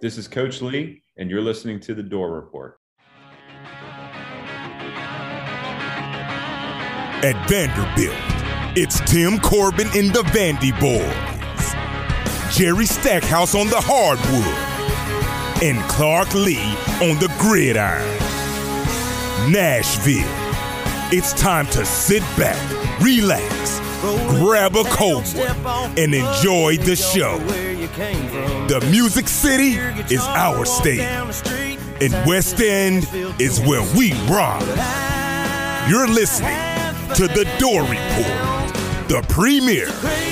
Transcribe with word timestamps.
This 0.00 0.16
is 0.16 0.28
Coach 0.28 0.62
Lea, 0.62 1.02
and 1.16 1.28
you're 1.28 1.40
listening 1.40 1.80
to 1.80 1.92
The 1.92 2.04
Dore 2.04 2.30
Report. 2.32 2.78
At 7.20 7.48
Vanderbilt, 7.48 8.14
it's 8.76 9.00
Tim 9.10 9.40
Corbin 9.40 9.88
in 9.96 10.12
the 10.12 10.22
Vandy 10.30 10.70
Boys, 10.78 11.74
Jerry 12.56 12.86
Stackhouse 12.86 13.56
on 13.56 13.66
the 13.66 13.80
hardwood, 13.80 15.64
and 15.64 15.82
Clark 15.90 16.32
Lea 16.32 16.76
on 17.02 17.18
the 17.18 17.34
gridiron. 17.40 18.06
Nashville, 19.50 20.22
it's 21.12 21.32
time 21.32 21.66
to 21.66 21.84
sit 21.84 22.22
back, 22.36 22.56
relax, 23.02 23.80
grab 24.00 24.76
a 24.76 24.84
cold 24.84 25.24
one, 25.34 25.98
and 25.98 26.14
enjoy 26.14 26.76
the 26.76 26.94
show. 26.94 27.38
The 28.68 28.86
Music 28.90 29.28
City 29.28 29.72
is 30.12 30.20
our 30.20 30.64
state, 30.64 31.00
and 31.00 32.26
West 32.26 32.60
End 32.60 33.08
is 33.40 33.60
where 33.60 33.82
we 33.96 34.12
rock. 34.30 34.62
You're 35.88 36.08
listening 36.08 36.56
to 37.14 37.26
The 37.26 37.44
Dore 37.58 37.82
Report, 37.82 39.08
the 39.08 39.24
premier 39.28 39.86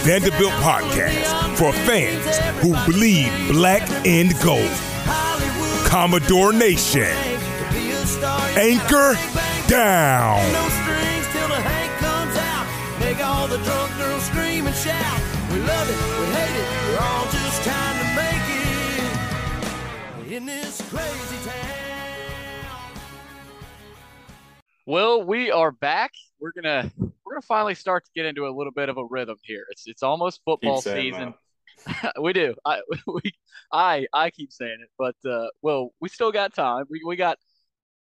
Vanderbilt 0.05 0.53
podcast 0.63 1.57
for 1.57 1.73
fans 1.73 2.37
who 2.63 2.75
bleed 2.93 3.31
black 3.51 3.89
and 4.07 4.33
gold. 4.45 4.71
Commodore 5.87 6.53
Nation, 6.53 7.03
anchor 8.57 9.15
down. 9.67 10.86
All 13.47 13.57
the 13.57 13.65
drunk 13.65 13.97
girls 13.97 14.25
scream 14.25 14.67
and 14.67 14.75
shout. 14.75 15.21
We 15.53 15.61
love 15.61 15.89
it, 15.89 15.95
we 16.19 16.27
hate 16.35 16.57
it, 16.61 16.67
we're 16.89 16.99
all 16.99 17.25
just 17.27 17.63
trying 17.63 17.99
to 18.01 18.07
make 18.17 18.43
it 20.27 20.33
in 20.33 20.47
this 20.47 20.83
crazy 20.91 21.49
town. 21.49 22.99
Well, 24.85 25.23
we 25.23 25.53
are 25.53 25.71
back. 25.71 26.13
We're 26.41 26.51
gonna 26.53 26.91
we're 26.99 27.35
gonna 27.35 27.43
finally 27.43 27.77
start 27.77 28.05
to 28.07 28.11
get 28.17 28.27
into 28.27 28.49
a 28.49 28.51
little 28.51 28.73
bit 28.73 28.89
of 28.89 28.99
a 28.99 29.05
rhythm 29.05 29.37
here. 29.43 29.65
It's 29.71 29.87
it's 29.87 30.03
almost 30.03 30.41
football 30.45 30.83
Keep 30.83 30.93
season. 30.93 31.35
we 32.21 32.33
do. 32.33 32.57
I 32.65 32.81
we 33.07 33.33
I 33.73 34.09
I 34.13 34.31
keep 34.31 34.51
saying 34.51 34.79
it, 34.83 34.91
but 34.99 35.15
uh, 35.29 35.47
well, 35.63 35.93
we 36.01 36.09
still 36.09 36.33
got 36.33 36.53
time. 36.53 36.87
We 36.91 37.03
we 37.07 37.15
got 37.15 37.39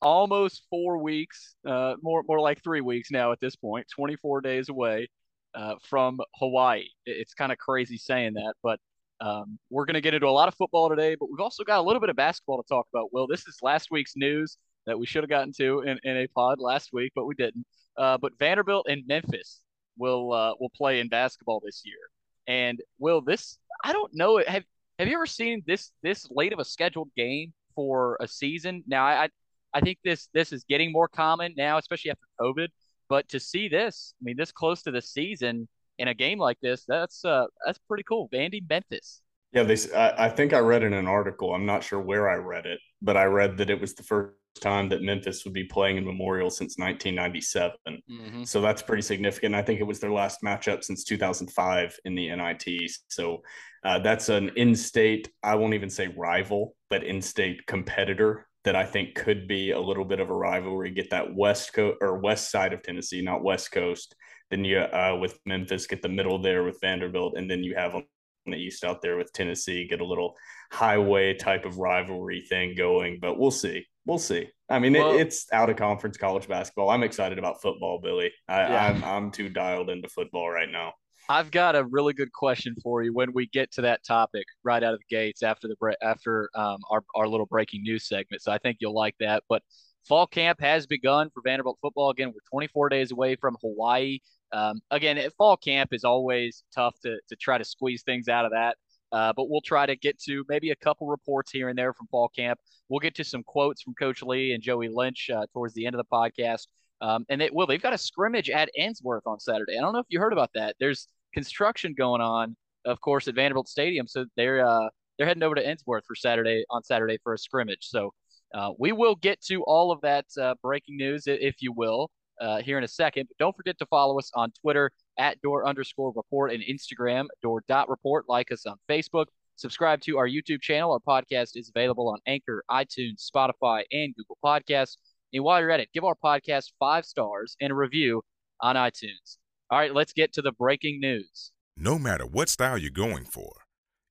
almost 0.02 0.64
four 0.68 0.98
weeks, 0.98 1.54
uh, 1.66 1.94
more 2.02 2.24
more 2.28 2.40
like 2.40 2.62
three 2.62 2.82
weeks 2.82 3.10
now 3.10 3.32
at 3.32 3.40
this 3.40 3.56
point. 3.56 3.86
Twenty 3.88 4.16
four 4.16 4.42
days 4.42 4.68
away 4.68 5.08
uh, 5.54 5.74
from 5.82 6.20
Hawaii. 6.36 6.86
It's 7.06 7.34
kind 7.34 7.52
of 7.52 7.58
crazy 7.58 7.96
saying 7.96 8.34
that, 8.34 8.54
but 8.62 8.78
um, 9.20 9.58
we're 9.70 9.84
gonna 9.84 10.00
get 10.00 10.14
into 10.14 10.26
a 10.26 10.30
lot 10.30 10.48
of 10.48 10.54
football 10.54 10.88
today. 10.88 11.14
But 11.14 11.30
we've 11.30 11.40
also 11.40 11.64
got 11.64 11.78
a 11.80 11.82
little 11.82 12.00
bit 12.00 12.10
of 12.10 12.16
basketball 12.16 12.62
to 12.62 12.68
talk 12.68 12.86
about. 12.92 13.12
Will 13.12 13.26
this 13.26 13.46
is 13.46 13.56
last 13.62 13.90
week's 13.90 14.14
news 14.16 14.56
that 14.86 14.98
we 14.98 15.06
should 15.06 15.22
have 15.22 15.30
gotten 15.30 15.52
to 15.58 15.80
in, 15.80 15.98
in 16.04 16.16
a 16.16 16.26
pod 16.28 16.58
last 16.58 16.90
week, 16.92 17.12
but 17.14 17.26
we 17.26 17.34
didn't. 17.34 17.66
Uh, 17.96 18.18
but 18.18 18.32
Vanderbilt 18.38 18.86
and 18.88 19.02
Memphis 19.06 19.60
will 19.98 20.32
uh, 20.32 20.54
will 20.58 20.70
play 20.70 21.00
in 21.00 21.08
basketball 21.08 21.60
this 21.64 21.82
year. 21.84 21.98
And 22.46 22.80
will 22.98 23.20
this? 23.20 23.58
I 23.84 23.92
don't 23.92 24.12
know. 24.14 24.42
Have 24.46 24.64
Have 24.98 25.08
you 25.08 25.14
ever 25.14 25.26
seen 25.26 25.62
this 25.66 25.92
this 26.02 26.26
late 26.30 26.52
of 26.52 26.58
a 26.58 26.64
scheduled 26.64 27.10
game 27.16 27.52
for 27.74 28.16
a 28.20 28.26
season? 28.26 28.82
Now, 28.86 29.04
I 29.04 29.28
I 29.72 29.80
think 29.80 29.98
this 30.02 30.28
this 30.32 30.52
is 30.52 30.64
getting 30.64 30.92
more 30.92 31.08
common 31.08 31.54
now, 31.56 31.78
especially 31.78 32.10
after 32.10 32.26
COVID. 32.40 32.68
But 33.10 33.28
to 33.28 33.40
see 33.40 33.68
this, 33.68 34.14
I 34.18 34.24
mean, 34.24 34.36
this 34.38 34.52
close 34.52 34.82
to 34.84 34.90
the 34.90 35.02
season 35.02 35.68
in 35.98 36.08
a 36.08 36.14
game 36.14 36.38
like 36.38 36.58
this, 36.62 36.84
that's 36.88 37.24
uh 37.24 37.46
that's 37.66 37.78
pretty 37.86 38.04
cool. 38.04 38.30
Vandy 38.32 38.66
Memphis. 38.66 39.20
Yeah, 39.52 39.64
they. 39.64 39.76
I 39.94 40.28
think 40.28 40.52
I 40.52 40.60
read 40.60 40.84
in 40.84 40.92
an 40.92 41.08
article. 41.08 41.52
I'm 41.52 41.66
not 41.66 41.82
sure 41.82 42.00
where 42.00 42.30
I 42.30 42.36
read 42.36 42.66
it, 42.66 42.78
but 43.02 43.16
I 43.16 43.24
read 43.24 43.56
that 43.58 43.68
it 43.68 43.80
was 43.80 43.94
the 43.94 44.04
first 44.04 44.36
time 44.60 44.88
that 44.90 45.02
Memphis 45.02 45.44
would 45.44 45.54
be 45.54 45.64
playing 45.64 45.96
in 45.96 46.04
Memorial 46.04 46.50
since 46.50 46.78
1997. 46.78 47.76
Mm-hmm. 47.86 48.44
So 48.44 48.60
that's 48.60 48.82
pretty 48.82 49.02
significant. 49.02 49.56
I 49.56 49.62
think 49.62 49.80
it 49.80 49.84
was 49.84 49.98
their 49.98 50.12
last 50.12 50.42
matchup 50.44 50.84
since 50.84 51.02
2005 51.02 51.98
in 52.04 52.14
the 52.14 52.28
NIT. 52.34 52.90
So 53.08 53.42
uh, 53.84 53.98
that's 53.98 54.28
an 54.28 54.50
in-state. 54.56 55.30
I 55.42 55.56
won't 55.56 55.74
even 55.74 55.90
say 55.90 56.08
rival, 56.08 56.76
but 56.88 57.02
in-state 57.02 57.66
competitor 57.66 58.46
that 58.64 58.76
I 58.76 58.84
think 58.84 59.14
could 59.14 59.48
be 59.48 59.70
a 59.70 59.80
little 59.80 60.04
bit 60.04 60.20
of 60.20 60.30
a 60.30 60.34
rivalry. 60.34 60.90
Get 60.90 61.10
that 61.10 61.34
west 61.34 61.72
coast 61.72 61.98
or 62.00 62.18
west 62.18 62.50
side 62.50 62.72
of 62.72 62.82
Tennessee, 62.82 63.22
not 63.22 63.42
west 63.42 63.72
coast. 63.72 64.14
Then 64.50 64.64
you 64.64 64.78
uh, 64.78 65.16
with 65.20 65.38
Memphis 65.46 65.86
get 65.86 66.02
the 66.02 66.08
middle 66.08 66.40
there 66.40 66.62
with 66.64 66.78
Vanderbilt, 66.80 67.34
and 67.36 67.50
then 67.50 67.62
you 67.62 67.74
have 67.74 67.94
on 67.94 68.04
the 68.46 68.56
east 68.56 68.84
out 68.84 69.00
there 69.00 69.16
with 69.16 69.32
Tennessee. 69.32 69.86
Get 69.86 70.00
a 70.00 70.06
little 70.06 70.34
highway 70.72 71.34
type 71.34 71.64
of 71.64 71.78
rivalry 71.78 72.44
thing 72.48 72.74
going, 72.74 73.18
but 73.20 73.38
we'll 73.38 73.50
see. 73.50 73.86
We'll 74.06 74.18
see. 74.18 74.48
I 74.68 74.78
mean, 74.78 74.94
Well- 74.94 75.14
it, 75.14 75.20
it's 75.22 75.52
out 75.52 75.70
of 75.70 75.76
conference 75.76 76.16
college 76.16 76.48
basketball. 76.48 76.90
I'm 76.90 77.02
excited 77.02 77.38
about 77.38 77.62
football, 77.62 78.00
Billy. 78.02 78.32
I, 78.48 78.60
Yeah. 78.60 78.86
I'm 78.86 79.04
I'm 79.04 79.30
too 79.30 79.48
dialed 79.48 79.90
into 79.90 80.08
football 80.08 80.50
right 80.50 80.70
now. 80.70 80.94
I've 81.30 81.52
got 81.52 81.76
a 81.76 81.84
really 81.84 82.12
good 82.12 82.32
question 82.32 82.74
for 82.82 83.04
you 83.04 83.14
when 83.14 83.32
we 83.32 83.46
get 83.46 83.70
to 83.74 83.82
that 83.82 84.02
topic 84.02 84.44
right 84.64 84.82
out 84.82 84.94
of 84.94 84.98
the 84.98 85.16
gates 85.16 85.44
after 85.44 85.68
the 85.68 85.96
after 86.02 86.50
um, 86.56 86.78
our 86.90 87.04
our 87.14 87.28
little 87.28 87.46
breaking 87.46 87.84
news 87.84 88.08
segment. 88.08 88.42
So 88.42 88.50
I 88.50 88.58
think 88.58 88.78
you'll 88.80 88.96
like 88.96 89.14
that. 89.20 89.44
But 89.48 89.62
fall 90.08 90.26
camp 90.26 90.60
has 90.60 90.88
begun 90.88 91.30
for 91.32 91.40
Vanderbilt 91.44 91.78
football. 91.80 92.10
Again, 92.10 92.30
we're 92.30 92.40
24 92.50 92.88
days 92.88 93.12
away 93.12 93.36
from 93.36 93.56
Hawaii. 93.60 94.18
Um, 94.50 94.80
again, 94.90 95.20
fall 95.38 95.56
camp 95.56 95.92
is 95.92 96.02
always 96.02 96.64
tough 96.74 96.98
to 97.04 97.20
to 97.28 97.36
try 97.36 97.58
to 97.58 97.64
squeeze 97.64 98.02
things 98.02 98.28
out 98.28 98.44
of 98.44 98.50
that. 98.50 98.76
Uh, 99.12 99.32
but 99.32 99.48
we'll 99.48 99.60
try 99.60 99.86
to 99.86 99.94
get 99.94 100.18
to 100.22 100.44
maybe 100.48 100.70
a 100.70 100.76
couple 100.76 101.06
reports 101.06 101.52
here 101.52 101.68
and 101.68 101.78
there 101.78 101.92
from 101.92 102.08
fall 102.08 102.28
camp. 102.28 102.58
We'll 102.88 102.98
get 102.98 103.14
to 103.14 103.24
some 103.24 103.44
quotes 103.44 103.82
from 103.82 103.94
Coach 103.94 104.24
Lea 104.24 104.52
and 104.52 104.62
Joey 104.64 104.88
Lynch 104.88 105.30
uh, 105.32 105.46
towards 105.52 105.74
the 105.74 105.86
end 105.86 105.94
of 105.94 106.04
the 106.04 106.12
podcast. 106.12 106.66
Um, 107.00 107.24
and 107.28 107.40
they, 107.40 107.50
well, 107.52 107.66
they've 107.66 107.80
got 107.80 107.94
a 107.94 107.98
scrimmage 107.98 108.50
at 108.50 108.68
Ensworth 108.78 109.22
on 109.26 109.40
Saturday. 109.40 109.78
I 109.78 109.80
don't 109.80 109.92
know 109.92 110.00
if 110.00 110.06
you 110.10 110.20
heard 110.20 110.32
about 110.32 110.50
that. 110.54 110.76
There's 110.78 111.08
construction 111.32 111.94
going 111.96 112.20
on, 112.20 112.56
of 112.84 113.00
course, 113.00 113.28
at 113.28 113.34
Vanderbilt 113.34 113.68
Stadium. 113.68 114.06
So 114.06 114.26
they're 114.36 114.66
uh, 114.66 114.88
they're 115.16 115.26
heading 115.26 115.42
over 115.42 115.54
to 115.54 115.62
Ensworth 115.62 116.02
for 116.06 116.14
Saturday 116.14 116.64
on 116.70 116.82
Saturday 116.82 117.18
for 117.22 117.34
a 117.34 117.38
scrimmage. 117.38 117.82
So 117.82 118.12
uh, 118.54 118.70
we 118.78 118.92
will 118.92 119.14
get 119.16 119.40
to 119.42 119.62
all 119.64 119.92
of 119.92 120.00
that 120.00 120.24
uh, 120.40 120.54
breaking 120.62 120.96
news, 120.96 121.24
if 121.26 121.56
you 121.60 121.72
will, 121.72 122.10
uh, 122.40 122.62
here 122.62 122.78
in 122.78 122.84
a 122.84 122.88
second. 122.88 123.28
But 123.28 123.44
don't 123.44 123.56
forget 123.56 123.78
to 123.78 123.86
follow 123.86 124.18
us 124.18 124.30
on 124.34 124.50
Twitter 124.62 124.90
at 125.18 125.40
door 125.42 125.66
underscore 125.68 126.12
report 126.16 126.52
and 126.52 126.62
Instagram 126.62 127.26
door 127.42 127.62
dot 127.68 127.88
report. 127.88 128.24
Like 128.28 128.50
us 128.50 128.66
on 128.66 128.76
Facebook. 128.88 129.26
Subscribe 129.56 130.00
to 130.00 130.16
our 130.16 130.26
YouTube 130.26 130.62
channel. 130.62 130.90
Our 130.92 131.00
podcast 131.00 131.50
is 131.54 131.70
available 131.74 132.08
on 132.08 132.18
Anchor, 132.26 132.64
iTunes, 132.70 133.28
Spotify, 133.30 133.82
and 133.92 134.14
Google 134.16 134.38
Podcasts. 134.42 134.96
And 135.34 135.44
while 135.44 135.60
you're 135.60 135.70
at 135.70 135.80
it, 135.80 135.90
give 135.92 136.02
our 136.02 136.16
podcast 136.24 136.72
five 136.78 137.04
stars 137.04 137.56
and 137.60 137.70
a 137.70 137.74
review 137.74 138.22
on 138.62 138.76
iTunes. 138.76 139.36
All 139.70 139.78
right, 139.78 139.94
let's 139.94 140.12
get 140.12 140.32
to 140.32 140.42
the 140.42 140.50
breaking 140.50 141.00
news. 141.00 141.52
No 141.76 141.96
matter 141.96 142.26
what 142.26 142.48
style 142.48 142.76
you're 142.76 142.90
going 142.90 143.24
for, 143.24 143.52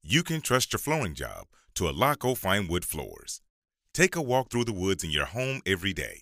you 0.02 0.24
can 0.24 0.40
trust 0.40 0.72
your 0.72 0.80
flooring 0.80 1.16
job 1.16 1.48
to 1.76 1.84
Alaco 1.84 2.38
Fine 2.38 2.70
Wood 2.70 2.86
Floors. 2.86 3.42
Take 3.94 4.16
a 4.16 4.22
walk 4.22 4.50
through 4.50 4.64
the 4.64 4.72
woods 4.72 5.04
in 5.04 5.12
your 5.12 5.26
home 5.26 5.60
every 5.66 5.92
day. 5.92 6.22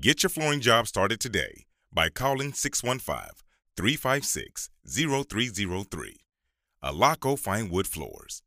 Get 0.00 0.24
your 0.24 0.30
flooring 0.30 0.60
job 0.60 0.88
started 0.88 1.20
today 1.20 1.66
by 1.92 2.08
calling 2.08 2.52
615 2.52 3.36
356 3.76 4.70
0303. 4.84 6.16
Alaco 6.82 7.38
Fine 7.38 7.70
Wood 7.70 7.86
Floors. 7.86 8.42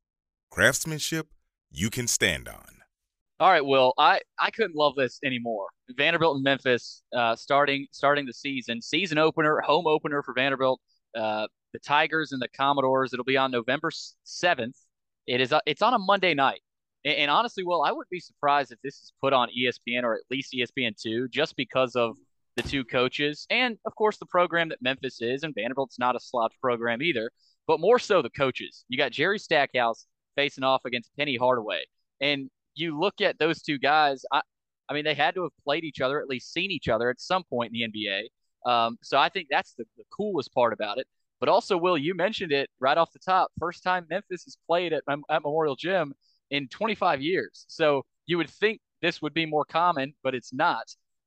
Craftsmanship 0.51 1.27
you 1.71 1.89
can 1.89 2.07
stand 2.07 2.49
on. 2.49 2.82
All 3.39 3.49
right, 3.49 3.65
Will, 3.65 3.93
I, 3.97 4.21
I 4.39 4.51
couldn't 4.51 4.75
love 4.75 4.95
this 4.95 5.19
anymore. 5.23 5.67
Vanderbilt 5.97 6.35
and 6.35 6.43
Memphis 6.43 7.03
uh, 7.15 7.35
starting 7.35 7.87
starting 7.91 8.25
the 8.25 8.33
season, 8.33 8.81
season 8.81 9.17
opener, 9.17 9.59
home 9.61 9.87
opener 9.87 10.21
for 10.23 10.33
Vanderbilt. 10.33 10.79
Uh, 11.17 11.47
the 11.73 11.79
Tigers 11.79 12.31
and 12.31 12.41
the 12.41 12.47
Commodores. 12.55 13.11
It'll 13.13 13.25
be 13.25 13.37
on 13.37 13.51
November 13.51 13.89
seventh. 14.23 14.77
It 15.27 15.41
is. 15.41 15.51
uh, 15.51 15.59
It's 15.65 15.81
on 15.81 15.93
a 15.93 15.99
Monday 15.99 16.33
night. 16.35 16.61
And, 17.03 17.15
and 17.15 17.31
honestly, 17.31 17.63
Will, 17.63 17.81
I 17.83 17.91
wouldn't 17.91 18.09
be 18.11 18.19
surprised 18.19 18.71
if 18.71 18.79
this 18.83 18.95
is 19.01 19.13
put 19.21 19.33
on 19.33 19.49
ESPN 19.49 20.03
or 20.03 20.13
at 20.15 20.21
least 20.31 20.53
ESPN 20.53 20.93
two, 21.01 21.27
just 21.29 21.55
because 21.55 21.95
of 21.95 22.15
the 22.55 22.61
two 22.63 22.83
coaches 22.85 23.47
and 23.49 23.79
of 23.83 23.95
course 23.95 24.17
the 24.17 24.27
program 24.27 24.69
that 24.69 24.77
Memphis 24.81 25.17
is. 25.21 25.43
And 25.43 25.55
Vanderbilt's 25.55 25.97
not 25.99 26.15
a 26.15 26.19
slouch 26.19 26.53
program 26.61 27.01
either, 27.01 27.31
but 27.67 27.79
more 27.79 27.97
so 27.99 28.21
the 28.21 28.29
coaches. 28.29 28.85
You 28.89 28.97
got 28.97 29.11
Jerry 29.11 29.39
Stackhouse 29.39 30.05
facing 30.35 30.63
off 30.63 30.81
against 30.85 31.09
Penny 31.17 31.35
Hardaway, 31.35 31.83
and 32.21 32.49
you 32.75 32.99
look 32.99 33.21
at 33.21 33.39
those 33.39 33.61
two 33.61 33.77
guys. 33.77 34.23
I, 34.31 34.41
I 34.89 34.93
mean, 34.93 35.05
they 35.05 35.13
had 35.13 35.35
to 35.35 35.43
have 35.43 35.51
played 35.63 35.83
each 35.83 36.01
other, 36.01 36.19
at 36.19 36.27
least 36.27 36.51
seen 36.53 36.71
each 36.71 36.89
other 36.89 37.09
at 37.09 37.19
some 37.19 37.43
point 37.43 37.73
in 37.73 37.91
the 37.91 38.01
NBA. 38.01 38.69
Um, 38.69 38.97
so 39.01 39.17
I 39.17 39.29
think 39.29 39.47
that's 39.49 39.73
the, 39.73 39.85
the 39.97 40.03
coolest 40.15 40.53
part 40.53 40.73
about 40.73 40.97
it. 40.97 41.07
But 41.39 41.49
also, 41.49 41.75
Will, 41.77 41.97
you 41.97 42.15
mentioned 42.15 42.51
it 42.51 42.69
right 42.79 42.97
off 42.97 43.11
the 43.11 43.19
top. 43.19 43.51
First 43.59 43.83
time 43.83 44.05
Memphis 44.09 44.45
has 44.45 44.57
played 44.65 44.93
at, 44.93 45.03
at 45.29 45.43
Memorial 45.43 45.75
Gym 45.75 46.13
in 46.51 46.67
25 46.69 47.21
years. 47.21 47.65
So 47.67 48.03
you 48.25 48.37
would 48.37 48.49
think 48.49 48.79
this 49.01 49.21
would 49.21 49.33
be 49.33 49.45
more 49.45 49.65
common, 49.65 50.13
but 50.23 50.35
it's 50.35 50.53
not. 50.53 50.85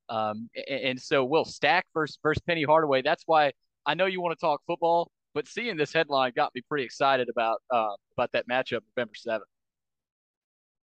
Um, 0.09 0.49
and, 0.69 0.81
and 0.81 1.01
so, 1.01 1.25
Will 1.25 1.45
Stack 1.45 1.87
versus, 1.93 2.19
versus 2.23 2.43
Penny 2.47 2.63
Hardaway. 2.63 3.03
That's 3.03 3.25
why 3.27 3.53
I 3.85 3.95
know 3.95 4.07
you 4.07 4.21
want 4.21 4.39
to 4.39 4.41
talk 4.41 4.63
football, 4.67 5.11
but 5.35 5.47
seeing 5.49 5.77
this 5.77 5.93
headline 5.93 6.33
got 6.35 6.53
me 6.55 6.63
pretty 6.69 6.85
excited 6.85 7.29
about 7.29 7.61
uh, 7.71 7.93
about 8.17 8.33
that 8.33 8.49
matchup 8.49 8.81
November 8.97 9.13
7th. 9.15 9.41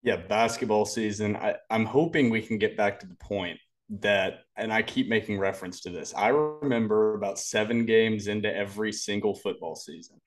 Yeah, 0.03 0.17
basketball 0.17 0.85
season. 0.85 1.37
I, 1.37 1.55
I'm 1.69 1.85
hoping 1.85 2.29
we 2.29 2.41
can 2.41 2.57
get 2.57 2.75
back 2.75 2.99
to 2.99 3.07
the 3.07 3.15
point 3.15 3.57
that, 4.01 4.41
and 4.57 4.71
I 4.71 4.81
keep 4.81 5.07
making 5.07 5.39
reference 5.39 5.79
to 5.81 5.89
this. 5.89 6.13
I 6.13 6.27
remember 6.27 7.15
about 7.15 7.39
seven 7.39 7.85
games 7.85 8.27
into 8.27 8.53
every 8.53 8.91
single 8.91 9.33
football 9.33 9.75
season 9.75 10.19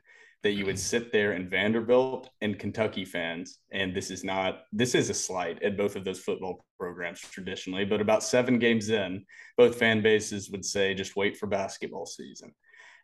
that 0.42 0.52
you 0.52 0.64
would 0.64 0.78
sit 0.78 1.12
there 1.12 1.32
and 1.32 1.50
Vanderbilt 1.50 2.30
and 2.40 2.58
Kentucky 2.58 3.04
fans, 3.04 3.58
and 3.70 3.94
this 3.94 4.10
is 4.10 4.24
not 4.24 4.60
this 4.72 4.94
is 4.94 5.10
a 5.10 5.14
slight 5.14 5.62
at 5.62 5.76
both 5.76 5.96
of 5.96 6.04
those 6.04 6.20
football 6.20 6.64
programs 6.78 7.20
traditionally, 7.20 7.84
but 7.84 8.00
about 8.00 8.22
seven 8.22 8.58
games 8.58 8.88
in, 8.88 9.24
both 9.58 9.76
fan 9.78 10.02
bases 10.02 10.50
would 10.50 10.64
say, 10.64 10.94
just 10.94 11.16
wait 11.16 11.36
for 11.36 11.46
basketball 11.46 12.06
season. 12.06 12.54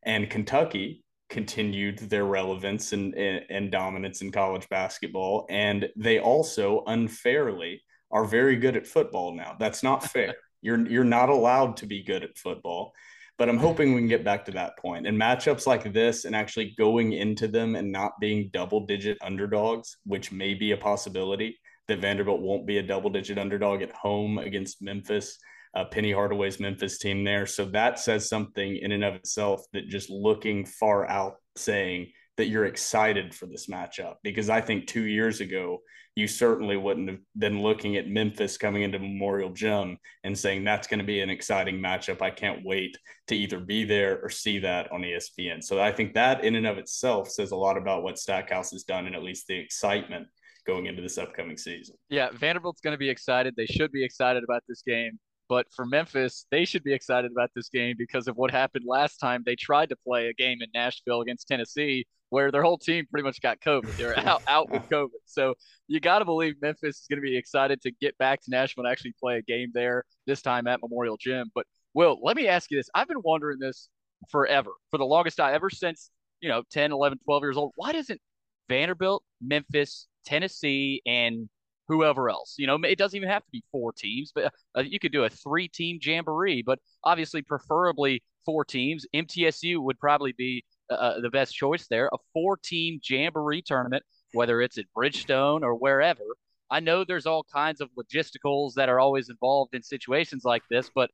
And 0.05 0.31
Kentucky 0.31 1.05
continued 1.33 1.99
their 1.99 2.27
relevance 2.27 2.93
and, 2.93 3.15
and 3.15 3.73
dominance 3.73 4.21
in 4.21 4.31
college 4.31 4.69
basketball. 4.69 5.47
And 5.49 5.89
they 5.97 6.21
also 6.21 6.85
unfairly 6.87 7.83
are 8.11 8.27
very 8.27 8.57
good 8.57 8.77
at 8.77 8.87
football 8.87 9.35
now. 9.35 9.57
That's 9.59 9.83
not 9.83 10.05
fair. 10.13 10.35
You're 10.61 10.87
you're 10.87 11.05
not 11.05 11.31
allowed 11.31 11.79
to 11.79 11.87
be 11.87 12.05
good 12.05 12.23
at 12.23 12.37
football. 12.37 12.93
But 13.39 13.49
I'm 13.49 13.59
hoping 13.59 13.95
we 13.95 14.03
can 14.03 14.09
get 14.09 14.27
back 14.27 14.45
to 14.45 14.53
that 14.53 14.79
point. 14.79 15.07
And 15.07 15.19
matchups 15.19 15.67
like 15.67 15.91
this 15.93 16.27
and 16.27 16.37
actually 16.37 16.75
going 16.77 17.15
into 17.15 17.49
them 17.49 17.77
and 17.77 17.91
not 17.91 18.13
being 18.21 18.51
double 18.53 18.85
digit 18.87 19.17
underdogs, 19.23 19.97
which 20.05 20.31
may 20.31 20.53
be 20.53 20.73
a 20.73 20.77
possibility 20.77 21.59
that 21.89 21.99
Vanderbilt 21.99 22.43
won't 22.43 22.67
be 22.67 22.77
a 22.77 22.83
double 22.83 23.09
digit 23.09 23.39
underdog 23.39 23.81
at 23.81 23.91
home 23.93 24.37
against 24.37 24.83
Memphis 24.83 25.39
uh, 25.75 25.85
Penny 25.85 26.13
Hardaway's 26.13 26.61
Memphis 26.61 26.99
team 26.99 27.25
there. 27.25 27.47
So 27.47 27.65
that 27.67 27.99
says 27.99 28.29
something 28.29 28.77
in 28.77 28.93
and 28.93 29.05
of 29.05 29.15
itself 29.15 29.63
that 29.73 29.89
just 29.89 30.11
looking 30.11 30.65
far 30.65 31.09
out, 31.09 31.37
saying 31.57 32.13
that 32.37 32.49
you're 32.49 32.67
excited 32.67 33.35
for 33.35 33.47
this 33.47 33.67
matchup. 33.67 34.15
Because 34.23 34.51
I 34.51 34.61
think 34.61 34.87
two 34.87 35.05
years 35.05 35.41
ago, 35.41 35.81
you 36.15 36.27
certainly 36.27 36.77
wouldn't 36.77 37.09
have 37.09 37.21
been 37.39 37.63
looking 37.63 37.97
at 37.97 38.09
Memphis 38.09 38.59
coming 38.59 38.83
into 38.83 38.99
Memorial 38.99 39.51
Gym 39.51 39.97
and 40.25 40.39
saying 40.39 40.63
that's 40.63 40.87
going 40.87 41.01
to 41.01 41.07
be 41.07 41.21
an 41.21 41.31
exciting 41.31 41.77
matchup. 41.77 42.21
I 42.21 42.31
can't 42.31 42.65
wait 42.65 42.99
to 43.29 43.35
either 43.35 43.59
be 43.59 43.85
there 43.85 44.21
or 44.23 44.29
see 44.29 44.59
that 44.59 44.93
on 44.93 45.01
ESPN. 45.01 45.63
So 45.63 45.81
I 45.81 45.91
think 45.91 46.13
that 46.15 46.45
in 46.45 46.55
and 46.55 46.67
of 46.67 46.77
itself 46.77 47.31
says 47.31 47.51
a 47.51 47.57
lot 47.57 47.79
about 47.79 48.03
what 48.03 48.19
Stackhouse 48.19 48.73
has 48.73 48.83
done 48.83 49.07
and 49.07 49.17
at 49.17 49.23
least 49.23 49.47
the 49.47 49.59
excitement 49.59 50.27
going 50.67 50.87
into 50.87 51.03
this 51.03 51.19
upcoming 51.19 51.57
season. 51.57 51.97
Yeah, 52.11 52.29
Vanderbilt's 52.31 52.81
going 52.83 52.95
to 52.95 52.99
be 52.99 53.09
excited. 53.09 53.55
They 53.57 53.67
should 53.67 53.91
be 53.91 54.05
excited 54.05 54.45
about 54.45 54.63
this 54.69 54.83
game. 54.83 55.19
But 55.53 55.67
for 55.71 55.85
Memphis, 55.85 56.47
they 56.51 56.65
should 56.65 56.83
be 56.83 56.95
excited 56.95 57.31
about 57.31 57.51
this 57.55 57.69
game 57.69 57.95
because 57.99 58.27
of 58.27 58.39
what 58.39 58.51
happened 58.51 58.87
last 58.89 59.19
time. 59.19 59.43
They 59.45 59.55
tried 59.55 59.91
to 59.91 59.97
play 59.97 60.29
a 60.29 60.33
game 60.33 60.63
in 60.63 60.69
Nashville 60.73 61.21
against 61.21 61.47
Tennessee 61.47 62.07
where 62.31 62.51
their 62.51 62.63
whole 62.63 62.79
team 62.79 63.05
pretty 63.11 63.23
much 63.23 63.43
got 63.43 63.61
COVID. 63.61 63.95
They're 63.99 64.19
out, 64.27 64.41
out 64.49 64.71
with 64.71 64.81
COVID. 64.91 65.11
So 65.27 65.53
you 65.89 66.01
got 66.01 66.21
to 66.21 66.25
believe 66.25 66.55
Memphis 66.63 67.01
is 67.01 67.07
going 67.07 67.19
to 67.19 67.23
be 67.23 67.37
excited 67.37 67.83
to 67.83 67.93
get 68.01 68.17
back 68.17 68.41
to 68.45 68.51
Nashville 68.51 68.87
and 68.87 68.91
actually 68.91 69.13
play 69.21 69.37
a 69.37 69.43
game 69.43 69.69
there, 69.75 70.05
this 70.27 70.41
time 70.41 70.67
at 70.67 70.81
Memorial 70.81 71.19
Gym. 71.21 71.51
But, 71.55 71.67
Will, 71.93 72.19
let 72.23 72.35
me 72.35 72.49
ask 72.49 72.71
you 72.71 72.79
this. 72.79 72.89
I've 72.95 73.09
been 73.09 73.21
wondering 73.23 73.59
this 73.59 73.91
forever, 74.31 74.71
for 74.91 74.97
the 74.97 75.05
longest 75.05 75.37
time, 75.37 75.55
ever 75.55 75.69
since, 75.69 76.09
you 76.41 76.49
know, 76.49 76.63
10, 76.71 76.93
11, 76.93 77.19
12 77.27 77.43
years 77.43 77.59
old. 77.59 77.73
Why 77.77 77.93
doesn't 77.93 78.23
Vanderbilt, 78.71 79.23
Memphis, 79.43 80.09
Tennessee, 80.25 81.03
and 81.05 81.51
whoever 81.89 82.31
else. 82.31 82.55
You 82.59 82.67
know, 82.67 82.79
it 82.83 82.99
doesn't 82.99 83.17
even 83.17 83.29
have 83.29 83.45
to 83.45 83.51
be 83.51 83.63
four 83.71 83.93
teams, 83.93 84.33
but 84.35 84.53
uh, 84.77 84.83
you 84.83 84.99
could 84.99 85.13
do 85.13 85.25
a 85.25 85.31
three 85.31 85.69
team 85.69 85.99
jamboree, 86.03 86.63
but 86.63 86.79
obviously, 87.05 87.43
preferably 87.43 88.23
four 88.45 88.65
teams. 88.65 89.07
MTSU 89.15 89.83
would 89.83 89.99
probably 89.99 90.33
be 90.33 90.65
uh, 90.91 90.95
uh, 90.95 91.21
the 91.21 91.31
best 91.31 91.55
choice 91.55 91.87
there. 91.89 92.09
A 92.13 92.19
four 92.33 92.57
team 92.57 93.01
jamboree 93.09 93.63
tournament, 93.63 94.03
whether 94.33 94.61
it's 94.61 94.79
at 94.79 94.87
Bridgestone 94.97 95.63
or 95.63 95.75
wherever. 95.75 96.25
I 96.71 96.81
know 96.81 97.05
there's 97.05 97.27
all 97.27 97.45
kinds 97.53 97.81
of 97.81 97.91
logisticals 97.99 98.75
that 98.75 98.89
are 98.89 98.99
always 98.99 99.29
involved 99.29 99.75
in 99.75 99.83
situations 99.83 100.43
like 100.45 100.63
this, 100.71 100.91
but 100.95 101.11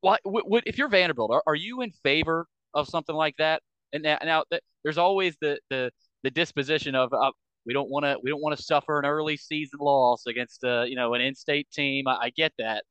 what 0.00 0.20
if 0.66 0.78
you're 0.78 0.88
Vanderbilt, 0.88 1.30
are, 1.32 1.42
are 1.46 1.54
you 1.54 1.82
in 1.82 1.90
favor 2.02 2.46
of 2.74 2.88
something 2.88 3.14
like 3.14 3.36
that? 3.38 3.62
And 3.92 4.02
now, 4.02 4.18
now 4.24 4.44
there's 4.82 4.98
always 4.98 5.36
the 5.40 5.58
the 5.70 5.90
the 6.22 6.30
disposition 6.30 6.94
of 6.94 7.12
uh, 7.12 7.30
we 7.66 7.72
don't 7.72 7.90
want 7.90 8.04
to 8.04 8.16
we 8.22 8.30
don't 8.30 8.40
want 8.40 8.56
to 8.56 8.62
suffer 8.62 8.98
an 8.98 9.04
early 9.04 9.36
season 9.36 9.80
loss 9.80 10.26
against 10.26 10.64
uh, 10.64 10.84
you 10.84 10.96
know 10.96 11.14
an 11.14 11.20
in-state 11.20 11.68
team. 11.70 12.08
I, 12.08 12.16
I 12.22 12.30
get 12.30 12.52
that, 12.58 12.84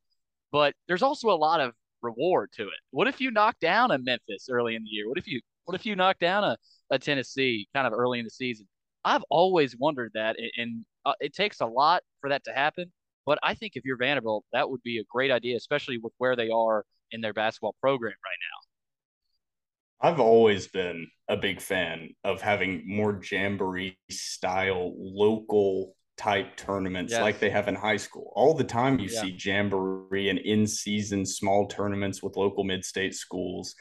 but 0.52 0.74
there's 0.88 1.02
also 1.02 1.30
a 1.30 1.36
lot 1.36 1.60
of 1.60 1.72
reward 2.02 2.50
to 2.56 2.64
it. 2.64 2.80
What 2.90 3.08
if 3.08 3.20
you 3.20 3.30
knock 3.30 3.58
down 3.60 3.90
a 3.90 3.98
Memphis 3.98 4.48
early 4.50 4.76
in 4.76 4.84
the 4.84 4.90
year? 4.90 5.08
What 5.08 5.18
if 5.18 5.26
you 5.26 5.40
what 5.64 5.74
if 5.74 5.86
you 5.86 5.96
knock 5.96 6.18
down 6.18 6.44
a, 6.44 6.56
a 6.90 6.98
Tennessee 6.98 7.68
kind 7.74 7.86
of 7.86 7.92
early 7.92 8.18
in 8.18 8.24
the 8.24 8.30
season? 8.30 8.68
I've 9.04 9.24
always 9.30 9.76
wondered 9.76 10.12
that, 10.14 10.36
and 10.56 10.84
uh, 11.04 11.14
it 11.20 11.32
takes 11.32 11.60
a 11.60 11.66
lot 11.66 12.02
for 12.20 12.28
that 12.30 12.44
to 12.44 12.52
happen. 12.52 12.92
But 13.24 13.38
I 13.42 13.54
think 13.54 13.72
if 13.74 13.84
you're 13.84 13.96
Vanderbilt, 13.96 14.44
that 14.52 14.68
would 14.70 14.82
be 14.82 14.98
a 14.98 15.04
great 15.10 15.30
idea, 15.30 15.56
especially 15.56 15.98
with 15.98 16.12
where 16.18 16.36
they 16.36 16.50
are 16.50 16.84
in 17.10 17.20
their 17.20 17.32
basketball 17.32 17.74
program 17.80 18.14
right 18.24 18.38
now. 18.50 18.65
I've 20.00 20.20
always 20.20 20.68
been 20.68 21.08
a 21.28 21.36
big 21.36 21.60
fan 21.60 22.10
of 22.22 22.40
having 22.40 22.82
more 22.86 23.20
jamboree 23.30 23.98
style 24.10 24.94
local 24.96 25.94
type 26.16 26.56
tournaments 26.56 27.12
yes. 27.12 27.20
like 27.20 27.38
they 27.40 27.50
have 27.50 27.68
in 27.68 27.74
high 27.74 27.96
school. 27.96 28.32
All 28.34 28.54
the 28.54 28.64
time 28.64 28.98
you 28.98 29.08
yeah. 29.10 29.22
see 29.22 29.38
jamboree 29.38 30.28
and 30.28 30.38
in 30.38 30.66
season 30.66 31.24
small 31.24 31.66
tournaments 31.66 32.22
with 32.22 32.36
local 32.36 32.64
mid 32.64 32.84
state 32.84 33.14
schools. 33.14 33.74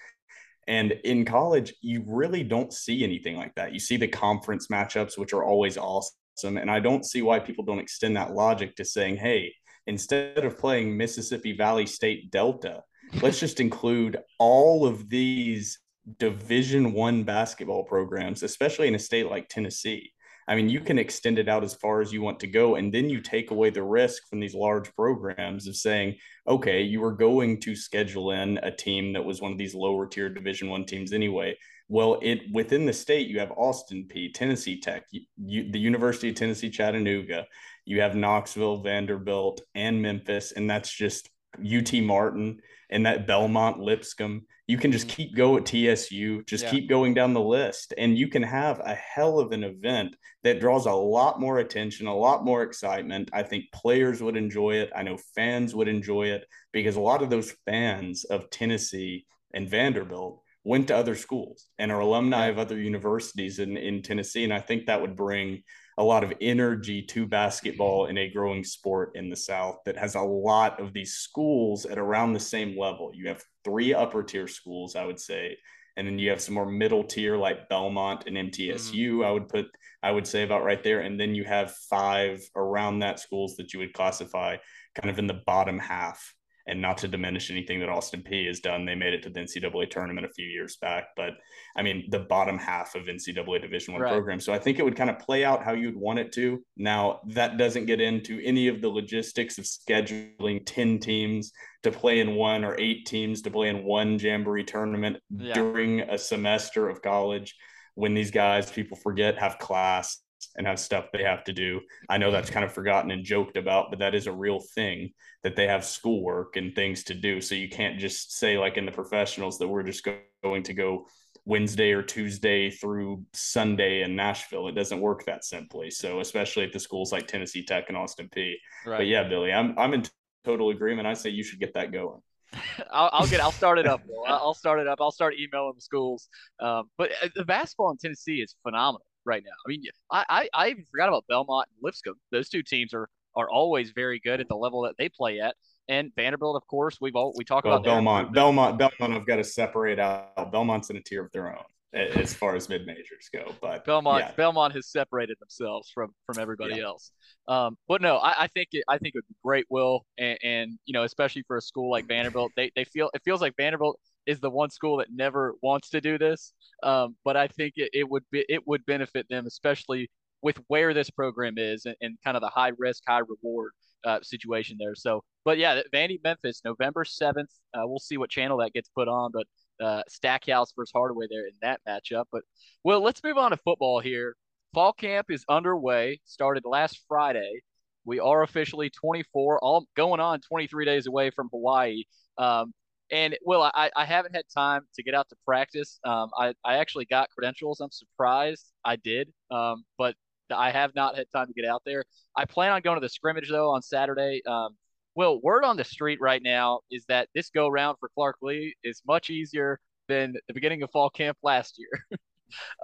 And 0.68 0.94
in 1.04 1.26
college, 1.26 1.74
you 1.82 2.04
really 2.08 2.44
don't 2.44 2.74
see 2.74 3.04
anything 3.04 3.36
like 3.36 3.54
that. 3.56 3.74
You 3.74 3.80
see 3.80 3.98
the 3.98 4.08
conference 4.08 4.68
matchups, 4.68 5.18
which 5.18 5.34
are 5.34 5.44
always 5.44 5.78
awesome. 5.78 6.58
And 6.58 6.72
I 6.72 6.80
don't 6.80 7.06
see 7.06 7.22
why 7.22 7.40
people 7.40 7.64
don't 7.64 7.80
extend 7.80 8.18
that 8.18 8.34
logic 8.34 8.76
to 8.78 8.86
saying, 8.86 9.18
hey, 9.18 9.54
instead 9.86 10.44
of 10.44 10.58
playing 10.58 10.98
Mississippi 10.98 11.56
Valley 11.56 11.86
State 11.86 12.32
Delta, 12.32 12.82
let's 13.22 13.40
just 13.40 13.60
include 13.60 14.18
all 14.40 14.88
of 14.88 15.08
these 15.08 15.80
division 16.20 16.94
one 16.94 17.24
basketball 17.24 17.84
programs 17.84 18.44
especially 18.44 18.88
in 18.88 18.96
a 18.96 19.00
state 19.00 19.30
like 19.30 19.50
tennessee. 19.50 20.12
I 20.48 20.56
mean 20.56 20.70
you 20.70 20.80
can 20.80 21.00
extend 21.00 21.40
it 21.40 21.50
out 21.50 21.64
as 21.64 21.74
far 21.74 22.02
as 22.02 22.14
you 22.14 22.22
want 22.22 22.40
to 22.42 22.48
go 22.48 22.76
and 22.76 22.94
then 22.94 23.10
you 23.10 23.22
take 23.22 23.52
away 23.52 23.72
the 23.72 23.84
risk 23.84 24.28
from 24.30 24.40
these 24.40 24.54
large 24.54 24.94
programs 24.96 25.68
of 25.68 25.76
saying 25.76 26.16
okay 26.48 26.82
you 26.82 27.02
were 27.02 27.14
going 27.14 27.60
to 27.62 27.76
schedule 27.76 28.32
in 28.32 28.60
a 28.60 28.72
team 28.72 29.14
that 29.14 29.26
was 29.26 29.42
one 29.42 29.52
of 29.52 29.58
these 29.58 29.74
lower 29.74 30.06
tier 30.06 30.30
division 30.30 30.70
one 30.70 30.86
teams 30.86 31.12
anyway. 31.12 31.58
Well 31.90 32.20
it 32.22 32.42
within 32.52 32.86
the 32.86 32.94
state 32.94 33.28
you 33.28 33.40
have 33.40 33.52
austin 33.52 34.08
peay 34.08 34.34
tennessee 34.34 34.80
tech 34.80 35.06
you, 35.12 35.72
the 35.72 35.80
university 35.80 36.30
of 36.30 36.36
tennessee 36.36 36.70
chattanooga 36.70 37.46
you 37.86 38.02
have 38.02 38.16
knoxville 38.16 38.82
vanderbilt 38.82 39.62
and 39.76 40.02
memphis 40.02 40.52
and 40.52 40.70
that's 40.70 40.92
just 40.92 41.30
ut 41.60 41.94
martin 42.02 42.60
and 42.90 43.06
that 43.06 43.28
belmont 43.28 43.80
lipscomb 43.80 44.46
you 44.68 44.78
can 44.78 44.92
just 44.92 45.08
mm-hmm. 45.08 45.16
keep 45.16 45.36
go 45.36 45.58
at 45.58 45.66
TSU, 45.66 46.44
just 46.46 46.64
yeah. 46.64 46.72
keep 46.72 46.90
going 46.90 47.14
down 47.14 47.34
the 47.34 47.40
list, 47.40 47.94
and 47.98 48.18
you 48.18 48.28
can 48.28 48.42
have 48.42 48.80
a 48.80 48.96
hell 48.96 49.40
of 49.40 49.52
an 49.52 49.64
event 49.64 50.16
that 50.44 50.60
draws 50.60 50.88
a 50.88 50.92
lot 50.92 51.40
more 51.40 51.60
attention, 51.60 52.08
a 52.08 52.16
lot 52.16 52.44
more 52.44 52.64
excitement. 52.64 53.30
I 53.32 53.44
think 53.44 53.66
players 53.72 54.24
would 54.24 54.36
enjoy 54.36 54.76
it. 54.76 54.92
I 54.96 55.04
know 55.04 55.18
fans 55.36 55.76
would 55.76 55.88
enjoy 55.88 56.30
it 56.30 56.46
because 56.72 56.96
a 56.96 57.02
lot 57.02 57.22
of 57.22 57.30
those 57.30 57.54
fans 57.66 58.24
of 58.26 58.50
Tennessee 58.50 59.26
and 59.54 59.70
Vanderbilt 59.70 60.42
went 60.64 60.88
to 60.88 60.98
other 60.98 61.16
schools 61.16 61.68
and 61.78 61.92
are 61.92 62.00
alumni 62.00 62.48
of 62.48 62.58
other 62.58 62.80
universities 62.80 63.60
in, 63.60 63.78
in 63.78 64.02
Tennessee. 64.02 64.44
And 64.44 64.54
I 64.54 64.60
think 64.60 64.88
that 64.88 65.00
would 65.00 65.16
bring 65.16 65.62
a 65.98 66.04
lot 66.04 66.24
of 66.24 66.34
energy 66.42 67.02
to 67.02 67.26
basketball 67.26 68.08
in 68.08 68.18
a 68.18 68.30
growing 68.30 68.64
sport 68.64 69.12
in 69.16 69.30
the 69.30 69.36
South 69.36 69.78
that 69.86 69.98
has 69.98 70.16
a 70.16 70.22
lot 70.22 70.80
of 70.80 70.92
these 70.94 71.14
schools 71.14 71.86
at 71.86 71.98
around 71.98 72.34
the 72.34 72.40
same 72.40 72.78
level. 72.78 73.12
You 73.14 73.30
have 73.30 73.44
three 73.64 73.94
upper 73.94 74.22
tier 74.22 74.48
schools, 74.48 74.96
I 74.96 75.06
would 75.06 75.20
say, 75.20 75.58
and 75.96 76.06
then 76.06 76.20
you 76.20 76.30
have 76.30 76.42
some 76.42 76.56
more 76.56 76.70
middle 76.70 77.04
tier 77.04 77.38
like 77.38 77.70
Belmont 77.70 78.26
and 78.28 78.36
MTSU. 78.36 78.94
Mm-hmm. 78.94 79.24
I 79.24 79.32
would 79.32 79.48
put, 79.48 79.68
I 80.04 80.12
would 80.12 80.28
say 80.28 80.44
about 80.44 80.66
right 80.66 80.84
there, 80.84 81.00
and 81.00 81.18
then 81.18 81.34
you 81.34 81.46
have 81.46 81.72
five 81.90 82.42
around 82.56 83.00
that 83.00 83.20
schools 83.20 83.56
that 83.56 83.74
you 83.74 83.80
would 83.80 83.94
classify 83.94 84.58
kind 84.96 85.10
of 85.10 85.18
in 85.18 85.28
the 85.28 85.42
bottom 85.46 85.80
half 85.80 86.34
and 86.68 86.82
not 86.82 86.98
to 87.00 87.08
diminish 87.08 87.52
anything 87.52 87.80
that 87.80 87.90
Austin 87.90 88.24
Peay 88.24 88.48
has 88.48 88.60
done. 88.60 88.86
They 88.86 88.96
made 88.96 89.14
it 89.14 89.24
to 89.24 89.30
the 89.30 89.40
NCAA 89.40 89.90
tournament 89.90 90.26
a 90.26 90.34
few 90.34 90.48
years 90.48 90.78
back, 90.78 91.10
but 91.16 91.34
I 91.76 91.84
mean 91.84 92.06
the 92.10 92.20
bottom 92.20 92.58
half 92.58 92.96
of 92.96 93.04
NCAA 93.04 93.62
Division 93.62 93.94
One 93.94 94.02
right. 94.02 94.12
program. 94.12 94.40
So 94.40 94.54
I 94.54 94.60
think 94.60 94.80
it 94.80 94.84
would 94.84 94.96
kind 94.96 95.10
of 95.10 95.20
play 95.20 95.44
out 95.44 95.64
how 95.64 95.74
you'd 95.74 95.96
want 95.96 96.20
it 96.20 96.32
to. 96.34 96.64
Now 96.78 97.22
that 97.28 97.58
doesn't 97.58 97.86
get 97.86 98.02
into 98.02 98.42
any 98.44 98.68
of 98.68 98.82
the 98.82 98.90
logistics 98.90 99.58
of 99.58 99.66
scheduling 99.66 100.62
ten 100.66 101.00
teams 101.00 101.52
to 101.84 101.92
play 101.92 102.20
in 102.20 102.36
one 102.36 102.64
or 102.64 102.76
eight 102.80 103.06
teams 103.06 103.42
to 103.44 103.52
play 103.52 103.70
in 103.70 103.84
one 103.84 104.18
jamboree 104.18 104.64
tournament 104.64 105.18
yeah. 105.30 105.54
during 105.54 106.02
a 106.02 106.18
semester 106.18 106.90
of 106.90 107.02
college. 107.02 107.56
When 107.94 108.14
these 108.14 108.32
guys, 108.32 108.70
people 108.70 108.98
forget, 108.98 109.38
have 109.38 109.58
class 109.58 110.20
and 110.56 110.68
have 110.68 110.80
stuff 110.80 111.06
they 111.12 111.24
have 111.24 111.44
to 111.46 111.54
do. 111.54 111.82
I 112.10 112.18
know 112.18 112.32
that's 112.32 112.50
kind 112.50 112.66
of 112.66 112.74
forgotten 112.74 113.12
and 113.12 113.24
joked 113.24 113.58
about, 113.58 113.90
but 113.90 114.00
that 114.00 114.16
is 114.16 114.28
a 114.28 114.32
real 114.32 114.60
thing 114.60 115.12
that 115.44 115.56
they 115.56 115.68
have 115.68 115.86
schoolwork 115.86 116.56
and 116.56 116.74
things 116.74 117.04
to 117.06 117.14
do. 117.14 117.42
So 117.42 117.56
you 117.56 117.70
can't 117.70 118.00
just 118.00 118.38
say 118.38 118.58
like 118.58 118.78
in 118.78 118.86
the 118.86 118.92
professionals 118.92 119.58
that 119.60 119.68
we're 119.68 119.84
just 119.84 120.08
going 120.44 120.64
to 120.64 120.74
go 120.74 121.08
Wednesday 121.46 121.92
or 121.92 122.02
Tuesday 122.02 122.70
through 122.70 123.24
Sunday 123.34 124.02
in 124.02 124.16
Nashville. 124.16 124.68
It 124.68 124.76
doesn't 124.76 125.00
work 125.00 125.26
that 125.26 125.46
simply. 125.46 125.92
So 125.92 126.20
especially 126.20 126.64
at 126.64 126.74
the 126.74 126.80
schools 126.80 127.12
like 127.12 127.28
Tennessee 127.28 127.64
Tech 127.64 127.86
and 127.90 127.98
Austin 127.98 128.30
Peay. 128.36 128.56
Right. 128.86 128.98
But 128.98 129.08
yeah, 129.08 129.28
Billy, 129.28 129.52
I'm 129.54 129.78
I'm 129.78 129.94
in 129.94 130.04
total 130.44 130.70
agreement. 130.70 131.08
I 131.08 131.14
say 131.14 131.30
you 131.30 131.44
should 131.44 131.60
get 131.60 131.74
that 131.74 131.92
going. 131.92 132.22
I'll, 132.92 133.10
I'll, 133.12 133.28
get. 133.28 133.42
I'll 133.42 133.52
start 133.52 133.80
it 133.80 133.86
up. 133.86 134.02
I'll 134.28 134.54
start 134.54 134.80
it 134.80 134.88
up. 134.88 135.00
I'll 135.02 135.12
start 135.12 135.36
emailing 135.38 135.74
the 135.76 135.82
schools. 135.82 136.30
Um, 136.60 136.90
but 136.98 137.12
uh, 137.22 137.28
the 137.36 137.44
basketball 137.44 137.92
in 137.92 137.98
Tennessee 137.98 138.42
is 138.42 138.56
phenomenal 138.64 139.06
right 139.26 139.44
now. 139.44 139.52
I 139.66 139.70
mean, 139.70 139.84
I, 140.12 140.26
I, 140.30 140.50
I 140.54 140.70
even 140.70 140.86
forgot 140.86 141.10
about 141.10 141.26
Belmont 141.28 141.68
and 141.70 141.84
Lipscomb. 141.84 142.16
Those 142.32 142.50
two 142.50 142.64
teams 142.64 142.94
are 142.94 143.10
are 143.36 143.50
always 143.50 143.92
very 143.92 144.20
good 144.20 144.40
at 144.40 144.48
the 144.48 144.56
level 144.56 144.84
that 144.84 144.96
they 144.98 145.10
play 145.10 145.42
at. 145.42 145.56
And 145.88 146.12
Vanderbilt, 146.16 146.56
of 146.56 146.66
course, 146.68 146.98
we've 147.02 147.16
all 147.16 147.34
we 147.38 147.44
talk 147.44 147.64
well, 147.66 147.76
about 147.76 147.84
Belmont. 147.84 148.34
Belmont, 148.34 148.80
Belmont. 148.80 149.14
I've 149.14 149.28
got 149.28 149.36
to 149.36 149.44
separate 149.44 150.00
out. 150.00 150.52
Belmont's 150.52 150.90
in 150.90 150.98
a 150.98 151.02
tier 151.02 151.24
of 151.24 151.32
their 151.32 151.50
own 151.50 151.64
as 151.96 152.34
far 152.34 152.56
as 152.56 152.68
mid 152.70 152.86
majors 152.86 153.30
go. 153.34 153.54
But 153.62 153.86
Belmont, 153.86 154.26
yeah. 154.26 154.32
Belmont 154.36 154.74
has 154.74 154.88
separated 154.88 155.38
themselves 155.40 155.90
from 155.94 156.12
from 156.26 156.40
everybody 156.40 156.76
yeah. 156.76 156.86
else. 156.86 157.12
Um, 157.48 157.78
but 157.88 158.02
no, 158.02 158.18
I, 158.18 158.44
I, 158.44 158.48
think 158.48 158.70
it, 158.72 158.84
I 158.88 158.98
think 158.98 159.16
it 159.16 159.20
would 159.20 159.28
be 159.28 159.36
great, 159.44 159.66
Will, 159.70 160.06
and, 160.18 160.38
and, 160.44 160.80
you 160.86 160.94
know, 160.94 161.04
especially 161.04 161.44
for 161.48 161.58
a 161.58 161.62
school 161.62 161.92
like 161.92 162.08
Vanderbilt, 162.08 162.52
they 162.56 162.72
they 162.76 162.84
feel 162.84 163.10
it 163.14 163.22
feels 163.24 163.42
like 163.42 163.54
Vanderbilt 163.56 164.00
is 164.26 164.40
the 164.40 164.50
one 164.50 164.70
school 164.70 164.98
that 164.98 165.08
never 165.14 165.56
wants 165.62 165.90
to 165.90 166.02
do 166.02 166.18
this. 166.18 166.54
Um, 166.84 167.16
but 167.24 167.38
I 167.38 167.48
think 167.48 167.74
it, 167.78 167.90
it 167.94 168.10
would 168.10 168.24
be 168.32 168.46
it 168.50 168.68
would 168.68 168.86
benefit 168.86 169.28
them, 169.30 169.46
especially 169.46 170.10
with 170.42 170.60
where 170.68 170.94
this 170.94 171.10
program 171.10 171.56
is 171.58 171.86
and, 171.86 171.96
and 172.02 172.18
kind 172.24 172.38
of 172.38 172.42
the 172.42 172.50
high 172.50 172.72
risk, 172.78 173.04
high 173.08 173.22
reward 173.22 173.72
uh, 174.06 174.20
situation 174.22 174.78
there. 174.80 174.96
So, 174.96 175.24
but 175.44 175.58
yeah, 175.58 175.82
Vandy 175.94 176.20
Memphis, 176.24 176.62
November 176.64 177.04
7th. 177.04 177.46
Uh, 177.74 177.82
we'll 177.86 178.00
see 178.00 178.18
what 178.18 178.30
channel 178.30 178.58
that 178.60 178.74
gets 178.74 178.90
put 178.90 179.08
on, 179.08 179.32
but 179.34 179.48
uh, 179.84 180.04
Stackhouse 180.08 180.72
versus 180.76 180.92
Hardaway 180.94 181.26
there 181.30 181.48
in 181.48 181.54
that 181.62 181.82
matchup. 181.88 182.26
But 182.32 182.44
well, 182.84 183.02
let's 183.02 183.24
move 183.24 183.38
on 183.38 183.52
to 183.52 183.58
football 183.58 184.00
here. 184.00 184.36
Fall 184.74 184.94
camp 184.94 185.28
is 185.30 185.46
underway, 185.50 186.20
started 186.26 186.64
last 186.66 187.02
Friday. 187.08 187.62
We 188.06 188.20
are 188.20 188.44
officially 188.44 188.90
24, 188.92 189.60
all 189.64 189.88
going 189.96 190.20
on 190.20 190.42
23 190.42 190.86
days 190.86 191.08
away 191.08 191.32
from 191.32 191.50
Hawaii. 191.52 192.04
Um, 192.38 192.74
and 193.12 193.38
well, 193.44 193.72
I, 193.74 193.92
I 193.96 194.06
haven't 194.06 194.36
had 194.36 194.46
time 194.54 194.82
to 194.96 195.04
get 195.04 195.14
out 195.14 195.30
to 195.30 195.36
practice. 195.46 196.00
Um, 196.04 196.30
I, 196.38 196.54
I 196.64 196.78
actually 196.78 197.06
got 197.06 197.30
credentials. 197.30 197.80
I'm 197.80 197.92
surprised 197.92 198.72
I 198.84 198.96
did. 198.96 199.32
Um, 199.52 199.84
but 199.98 200.16
I 200.54 200.72
have 200.72 200.94
not 200.96 201.16
had 201.16 201.28
time 201.34 201.48
to 201.48 201.54
get 201.54 201.66
out 201.66 201.84
there. 201.86 202.04
I 202.36 202.46
plan 202.46 202.72
on 202.72 202.82
going 202.82 202.98
to 202.98 203.02
the 203.02 203.10
scrimmage 203.10 203.50
though 203.50 203.72
on 203.72 203.82
Saturday. 203.82 204.42
Um, 204.46 204.76
well, 205.16 205.40
word 205.42 205.64
on 205.64 205.78
the 205.78 205.84
street 205.84 206.20
right 206.22 206.42
now 206.44 206.82
is 206.92 207.06
that 207.08 207.30
this 207.34 207.50
go 207.50 207.68
round 207.68 207.98
for 208.00 208.10
Clark 208.16 208.38
Lea 208.42 208.76
is 208.84 209.02
much 209.08 209.30
easier 209.30 209.80
than 210.08 210.36
the 210.48 210.54
beginning 210.54 210.84
of 210.84 210.92
fall 210.92 211.10
camp 211.10 211.38
last 211.42 211.80
year. 211.80 212.20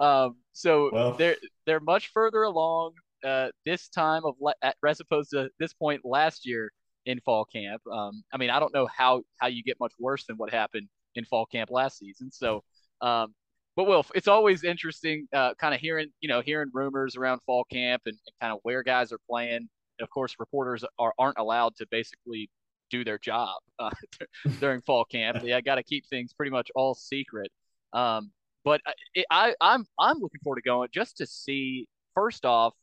um, 0.00 0.36
so 0.52 0.90
well. 0.92 1.12
they're 1.12 1.36
they're 1.66 1.80
much 1.80 2.10
further 2.12 2.42
along 2.42 2.92
uh, 3.24 3.48
this 3.66 3.88
time 3.88 4.24
of 4.24 4.34
le- 4.40 4.54
as 4.62 5.00
opposed 5.00 5.30
to 5.30 5.48
this 5.58 5.72
point 5.72 6.00
last 6.04 6.46
year 6.46 6.70
in 7.06 7.20
fall 7.20 7.44
camp. 7.44 7.82
Um, 7.90 8.22
I 8.32 8.36
mean, 8.36 8.50
I 8.50 8.60
don't 8.60 8.72
know 8.74 8.86
how 8.86 9.22
how 9.38 9.48
you 9.48 9.62
get 9.62 9.78
much 9.80 9.92
worse 9.98 10.24
than 10.26 10.36
what 10.36 10.50
happened 10.50 10.88
in 11.14 11.24
fall 11.24 11.46
camp 11.46 11.70
last 11.70 11.98
season. 11.98 12.30
So 12.30 12.62
um, 13.00 13.34
but 13.76 13.84
Will, 13.84 14.04
it's 14.14 14.28
always 14.28 14.64
interesting, 14.64 15.26
uh, 15.32 15.54
kind 15.54 15.74
of 15.74 15.80
hearing 15.80 16.08
you 16.20 16.28
know 16.28 16.40
hearing 16.40 16.70
rumors 16.72 17.16
around 17.16 17.40
fall 17.46 17.64
camp 17.64 18.02
and, 18.06 18.16
and 18.26 18.34
kind 18.40 18.52
of 18.52 18.60
where 18.62 18.82
guys 18.82 19.12
are 19.12 19.20
playing. 19.28 19.68
And 19.98 20.00
of 20.00 20.10
course, 20.10 20.36
reporters 20.38 20.84
are 20.98 21.12
aren't 21.18 21.38
allowed 21.38 21.76
to 21.76 21.86
basically 21.90 22.50
do 22.90 23.04
their 23.04 23.18
job 23.18 23.56
uh, 23.78 23.90
during 24.60 24.82
fall 24.82 25.04
camp. 25.04 25.38
They 25.42 25.60
got 25.62 25.76
to 25.76 25.82
keep 25.82 26.06
things 26.06 26.32
pretty 26.34 26.50
much 26.50 26.70
all 26.74 26.94
secret. 26.94 27.50
Um, 27.92 28.30
but 28.64 28.80
it, 29.14 29.26
I 29.30 29.54
I'm 29.60 29.86
I'm 29.98 30.18
looking 30.18 30.40
forward 30.42 30.56
to 30.56 30.62
going 30.62 30.88
just 30.92 31.16
to 31.18 31.26
see 31.26 31.88
first 32.14 32.44
off 32.44 32.74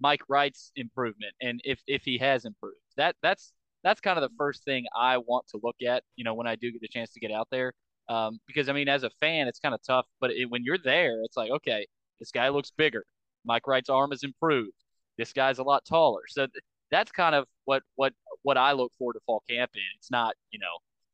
Mike 0.00 0.22
Wright's 0.28 0.70
improvement 0.76 1.34
and 1.40 1.60
if 1.64 1.80
if 1.88 2.02
he 2.04 2.18
has 2.18 2.44
improved. 2.44 2.76
That 2.96 3.16
that's 3.22 3.52
that's 3.86 4.00
kind 4.00 4.18
of 4.18 4.28
the 4.28 4.34
first 4.36 4.64
thing 4.64 4.84
I 4.96 5.18
want 5.18 5.46
to 5.48 5.60
look 5.62 5.76
at. 5.86 6.02
You 6.16 6.24
know, 6.24 6.34
when 6.34 6.48
I 6.48 6.56
do 6.56 6.72
get 6.72 6.82
a 6.82 6.88
chance 6.88 7.12
to 7.12 7.20
get 7.20 7.30
out 7.30 7.46
there. 7.52 7.72
Um, 8.08 8.38
because 8.46 8.68
I 8.68 8.72
mean, 8.72 8.88
as 8.88 9.04
a 9.04 9.10
fan, 9.20 9.46
it's 9.46 9.60
kind 9.60 9.74
of 9.74 9.80
tough, 9.86 10.06
but 10.20 10.30
it, 10.32 10.50
when 10.50 10.64
you're 10.64 10.78
there, 10.78 11.22
it's 11.22 11.36
like, 11.36 11.50
okay, 11.50 11.86
this 12.18 12.30
guy 12.32 12.48
looks 12.48 12.72
bigger. 12.76 13.04
Mike 13.44 13.66
Wright's 13.66 13.88
arm 13.88 14.12
is 14.12 14.24
improved. 14.24 14.72
This 15.18 15.32
guy's 15.32 15.58
a 15.58 15.62
lot 15.62 15.84
taller. 15.84 16.22
So 16.28 16.46
th- 16.46 16.64
that's 16.90 17.12
kind 17.12 17.34
of 17.34 17.46
what 17.64 17.82
what 17.94 18.12
what 18.42 18.58
I 18.58 18.72
look 18.72 18.92
forward 18.98 19.14
to 19.14 19.20
fall 19.24 19.42
camp 19.48 19.70
in. 19.74 19.82
It's 19.98 20.10
not 20.10 20.34
you 20.50 20.58
know 20.58 20.66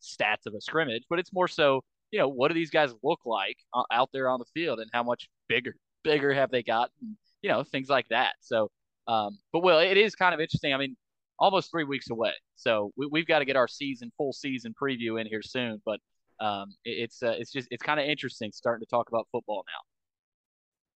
stats 0.02 0.46
of 0.46 0.54
a 0.54 0.60
scrimmage, 0.60 1.04
but 1.10 1.18
it's 1.18 1.32
more 1.32 1.48
so 1.48 1.82
you 2.10 2.18
know 2.18 2.28
what 2.28 2.48
do 2.48 2.54
these 2.54 2.70
guys 2.70 2.94
look 3.02 3.20
like 3.26 3.56
uh, 3.74 3.84
out 3.92 4.10
there 4.12 4.28
on 4.28 4.38
the 4.38 4.46
field 4.54 4.80
and 4.80 4.90
how 4.92 5.02
much 5.02 5.28
bigger 5.48 5.74
bigger 6.04 6.32
have 6.32 6.50
they 6.50 6.62
gotten? 6.62 7.16
You 7.42 7.50
know 7.50 7.64
things 7.64 7.88
like 7.88 8.08
that. 8.08 8.34
So, 8.40 8.70
um, 9.08 9.38
but 9.52 9.62
well, 9.62 9.78
it 9.78 9.96
is 9.96 10.14
kind 10.14 10.34
of 10.34 10.40
interesting. 10.40 10.74
I 10.74 10.78
mean, 10.78 10.96
almost 11.38 11.70
three 11.70 11.84
weeks 11.84 12.10
away, 12.10 12.32
so 12.56 12.92
we, 12.96 13.08
we've 13.10 13.26
got 13.26 13.40
to 13.40 13.44
get 13.44 13.56
our 13.56 13.68
season 13.68 14.12
full 14.16 14.32
season 14.32 14.74
preview 14.80 15.20
in 15.20 15.26
here 15.26 15.42
soon. 15.42 15.80
But 15.84 16.00
um, 16.40 16.74
it, 16.84 16.90
it's 16.90 17.22
uh, 17.22 17.34
it's 17.38 17.52
just 17.52 17.68
it's 17.70 17.82
kind 17.82 18.00
of 18.00 18.06
interesting 18.06 18.52
starting 18.52 18.84
to 18.84 18.90
talk 18.90 19.08
about 19.08 19.28
football 19.32 19.64
now. 19.66 19.80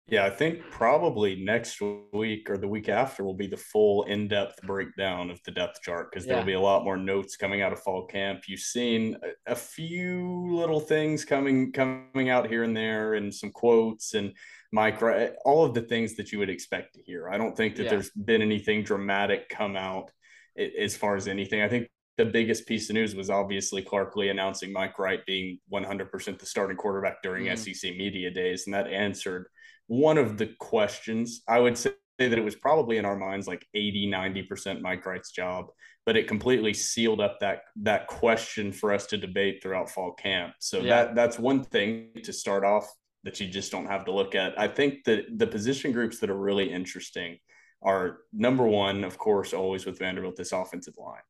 Yeah, 0.06 0.26
I 0.26 0.30
think 0.30 0.60
probably 0.70 1.34
next 1.34 1.80
week 2.12 2.50
or 2.50 2.58
the 2.58 2.68
week 2.68 2.90
after 2.90 3.24
will 3.24 3.32
be 3.32 3.46
the 3.46 3.56
full 3.56 4.02
in-depth 4.04 4.60
breakdown 4.62 5.30
of 5.30 5.42
the 5.44 5.50
depth 5.50 5.80
chart 5.80 6.10
because 6.10 6.26
yeah. 6.26 6.34
there'll 6.34 6.46
be 6.46 6.52
a 6.52 6.60
lot 6.60 6.84
more 6.84 6.98
notes 6.98 7.36
coming 7.36 7.62
out 7.62 7.72
of 7.72 7.80
fall 7.80 8.04
camp. 8.06 8.42
You've 8.46 8.60
seen 8.60 9.16
a, 9.22 9.52
a, 9.52 9.56
few 9.56 10.46
little 10.50 10.80
things 10.80 11.24
coming 11.24 11.72
coming 11.72 12.28
out 12.28 12.50
here 12.50 12.64
and 12.64 12.76
there, 12.76 13.14
and 13.14 13.34
some 13.34 13.50
quotes 13.50 14.12
and 14.12 14.34
micro, 14.72 15.32
all 15.46 15.64
of 15.64 15.72
the 15.72 15.80
things 15.80 16.16
that 16.16 16.32
you 16.32 16.38
would 16.38 16.50
expect 16.50 16.94
to 16.94 17.02
hear. 17.02 17.30
I 17.30 17.38
don't 17.38 17.56
think 17.56 17.76
that 17.76 17.84
yeah. 17.84 17.90
there's 17.90 18.10
been 18.10 18.42
anything 18.42 18.82
dramatic 18.82 19.48
come 19.48 19.74
out 19.74 20.10
as 20.56 20.96
far 20.96 21.16
as 21.16 21.28
anything. 21.28 21.62
I 21.62 21.68
think 21.68 21.88
the 22.16 22.24
biggest 22.24 22.66
piece 22.66 22.88
of 22.90 22.94
news 22.94 23.14
was 23.14 23.30
obviously 23.30 23.82
Clark 23.82 24.16
Lea 24.16 24.28
announcing 24.28 24.72
Mike 24.72 24.98
Wright 24.98 25.24
being 25.26 25.58
100% 25.72 26.38
the 26.38 26.46
starting 26.46 26.76
quarterback 26.76 27.22
during 27.22 27.46
mm. 27.46 27.58
SEC 27.58 27.96
media 27.96 28.30
days. 28.30 28.64
And 28.66 28.74
that 28.74 28.86
answered 28.86 29.46
one 29.88 30.18
of 30.18 30.38
the 30.38 30.46
questions. 30.58 31.42
I 31.48 31.58
would 31.58 31.76
say 31.76 31.92
that 32.18 32.38
it 32.38 32.44
was 32.44 32.54
probably 32.54 32.98
in 32.98 33.04
our 33.04 33.16
minds 33.16 33.48
like 33.48 33.66
80, 33.74 34.08
90% 34.08 34.80
Mike 34.80 35.04
Wright's 35.04 35.32
job, 35.32 35.66
but 36.06 36.16
it 36.16 36.28
completely 36.28 36.72
sealed 36.72 37.20
up 37.20 37.40
that 37.40 37.62
that 37.82 38.06
question 38.06 38.72
for 38.72 38.92
us 38.92 39.06
to 39.06 39.16
debate 39.16 39.60
throughout 39.62 39.90
fall 39.90 40.12
camp. 40.12 40.54
So 40.60 40.78
yeah. 40.78 40.88
that 40.88 41.14
that's 41.16 41.38
one 41.38 41.64
thing 41.64 42.10
to 42.22 42.32
start 42.32 42.64
off 42.64 42.88
that 43.24 43.40
you 43.40 43.48
just 43.48 43.72
don't 43.72 43.86
have 43.86 44.04
to 44.04 44.12
look 44.12 44.34
at. 44.34 44.58
I 44.58 44.68
think 44.68 45.04
that 45.04 45.24
the 45.36 45.46
position 45.46 45.92
groups 45.92 46.20
that 46.20 46.30
are 46.30 46.38
really 46.38 46.70
interesting 46.70 47.38
are 47.84 48.18
number 48.32 48.66
one, 48.66 49.04
of 49.04 49.18
course, 49.18 49.52
always 49.52 49.86
with 49.86 49.98
Vanderbilt, 49.98 50.36
this 50.36 50.52
offensive 50.52 50.96
line 50.98 51.22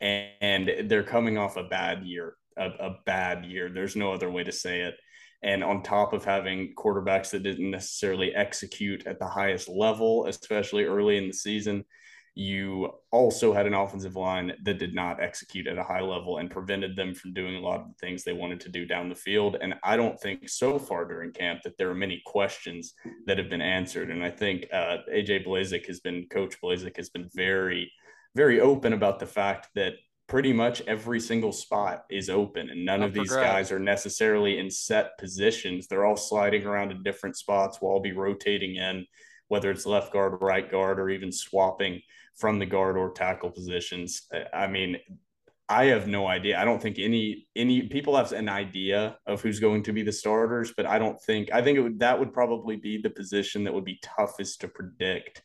and 0.00 0.70
they're 0.84 1.02
coming 1.02 1.38
off 1.38 1.56
a 1.56 1.64
bad 1.64 2.04
year, 2.04 2.34
a, 2.56 2.66
a, 2.66 2.96
bad 3.04 3.44
year. 3.44 3.68
There's 3.68 3.96
no 3.96 4.12
other 4.12 4.30
way 4.30 4.44
to 4.44 4.52
say 4.52 4.82
it. 4.82 4.94
And 5.42 5.62
on 5.62 5.82
top 5.82 6.12
of 6.12 6.24
having 6.24 6.74
quarterbacks 6.76 7.30
that 7.30 7.42
didn't 7.42 7.70
necessarily 7.70 8.34
execute 8.34 9.06
at 9.06 9.18
the 9.18 9.26
highest 9.26 9.68
level, 9.68 10.26
especially 10.26 10.84
early 10.84 11.16
in 11.16 11.28
the 11.28 11.32
season, 11.34 11.84
you 12.38 12.92
also 13.10 13.52
had 13.52 13.66
an 13.66 13.74
offensive 13.74 14.14
line 14.14 14.52
that 14.62 14.78
did 14.78 14.94
not 14.94 15.20
execute 15.20 15.66
at 15.66 15.76
a 15.76 15.82
high 15.82 16.00
level 16.00 16.38
and 16.38 16.50
prevented 16.50 16.94
them 16.94 17.12
from 17.12 17.32
doing 17.32 17.56
a 17.56 17.60
lot 17.60 17.80
of 17.80 17.88
the 17.88 17.94
things 17.94 18.22
they 18.22 18.32
wanted 18.32 18.60
to 18.60 18.68
do 18.68 18.86
down 18.86 19.08
the 19.08 19.14
field. 19.14 19.56
And 19.60 19.74
I 19.82 19.96
don't 19.96 20.18
think 20.20 20.48
so 20.48 20.78
far 20.78 21.04
during 21.04 21.32
camp 21.32 21.62
that 21.64 21.76
there 21.76 21.90
are 21.90 21.94
many 21.96 22.22
questions 22.24 22.94
that 23.26 23.38
have 23.38 23.50
been 23.50 23.60
answered. 23.60 24.10
And 24.10 24.22
I 24.22 24.30
think 24.30 24.66
uh, 24.72 24.98
AJ 25.12 25.46
Blazek 25.46 25.86
has 25.86 25.98
been, 25.98 26.28
Coach 26.30 26.60
Blazek 26.62 26.96
has 26.96 27.08
been 27.08 27.28
very 27.34 27.90
very 28.34 28.60
open 28.60 28.92
about 28.92 29.18
the 29.18 29.26
fact 29.26 29.68
that 29.74 29.94
pretty 30.28 30.52
much 30.52 30.80
every 30.82 31.18
single 31.18 31.52
spot 31.52 32.04
is 32.10 32.28
open 32.28 32.68
and 32.70 32.84
none 32.84 33.02
of 33.02 33.14
these 33.14 33.32
guys 33.32 33.72
are 33.72 33.78
necessarily 33.78 34.58
in 34.58 34.70
set 34.70 35.18
positions. 35.18 35.86
They're 35.86 36.04
all 36.04 36.16
sliding 36.16 36.64
around 36.64 36.92
in 36.92 37.02
different 37.02 37.36
spots. 37.36 37.78
We'll 37.80 37.92
all 37.92 38.00
be 38.00 38.12
rotating 38.12 38.76
in, 38.76 39.06
whether 39.48 39.70
it's 39.70 39.86
left 39.86 40.12
guard, 40.12 40.34
right 40.40 40.70
guard, 40.70 41.00
or 41.00 41.10
even 41.10 41.32
swapping 41.32 42.00
from 42.36 42.58
the 42.58 42.66
guard 42.66 42.96
or 42.96 43.12
tackle 43.12 43.50
positions. 43.50 44.28
I 44.54 44.66
mean, 44.66 44.98
I 45.68 45.86
have 45.86 46.06
no 46.06 46.26
idea. 46.26 46.58
I 46.58 46.64
don't 46.64 46.80
think 46.80 46.98
any 46.98 47.46
any 47.54 47.82
people 47.82 48.16
have 48.16 48.32
an 48.32 48.48
idea 48.48 49.18
of 49.26 49.42
who's 49.42 49.60
going 49.60 49.82
to 49.84 49.92
be 49.92 50.02
the 50.02 50.12
starters, 50.12 50.72
but 50.74 50.86
I 50.86 50.98
don't 50.98 51.20
think 51.20 51.52
I 51.52 51.60
think 51.60 51.76
it 51.76 51.82
would 51.82 51.98
that 52.00 52.18
would 52.18 52.32
probably 52.32 52.76
be 52.76 52.98
the 52.98 53.10
position 53.10 53.64
that 53.64 53.74
would 53.74 53.84
be 53.84 54.00
toughest 54.02 54.62
to 54.62 54.68
predict 54.68 55.42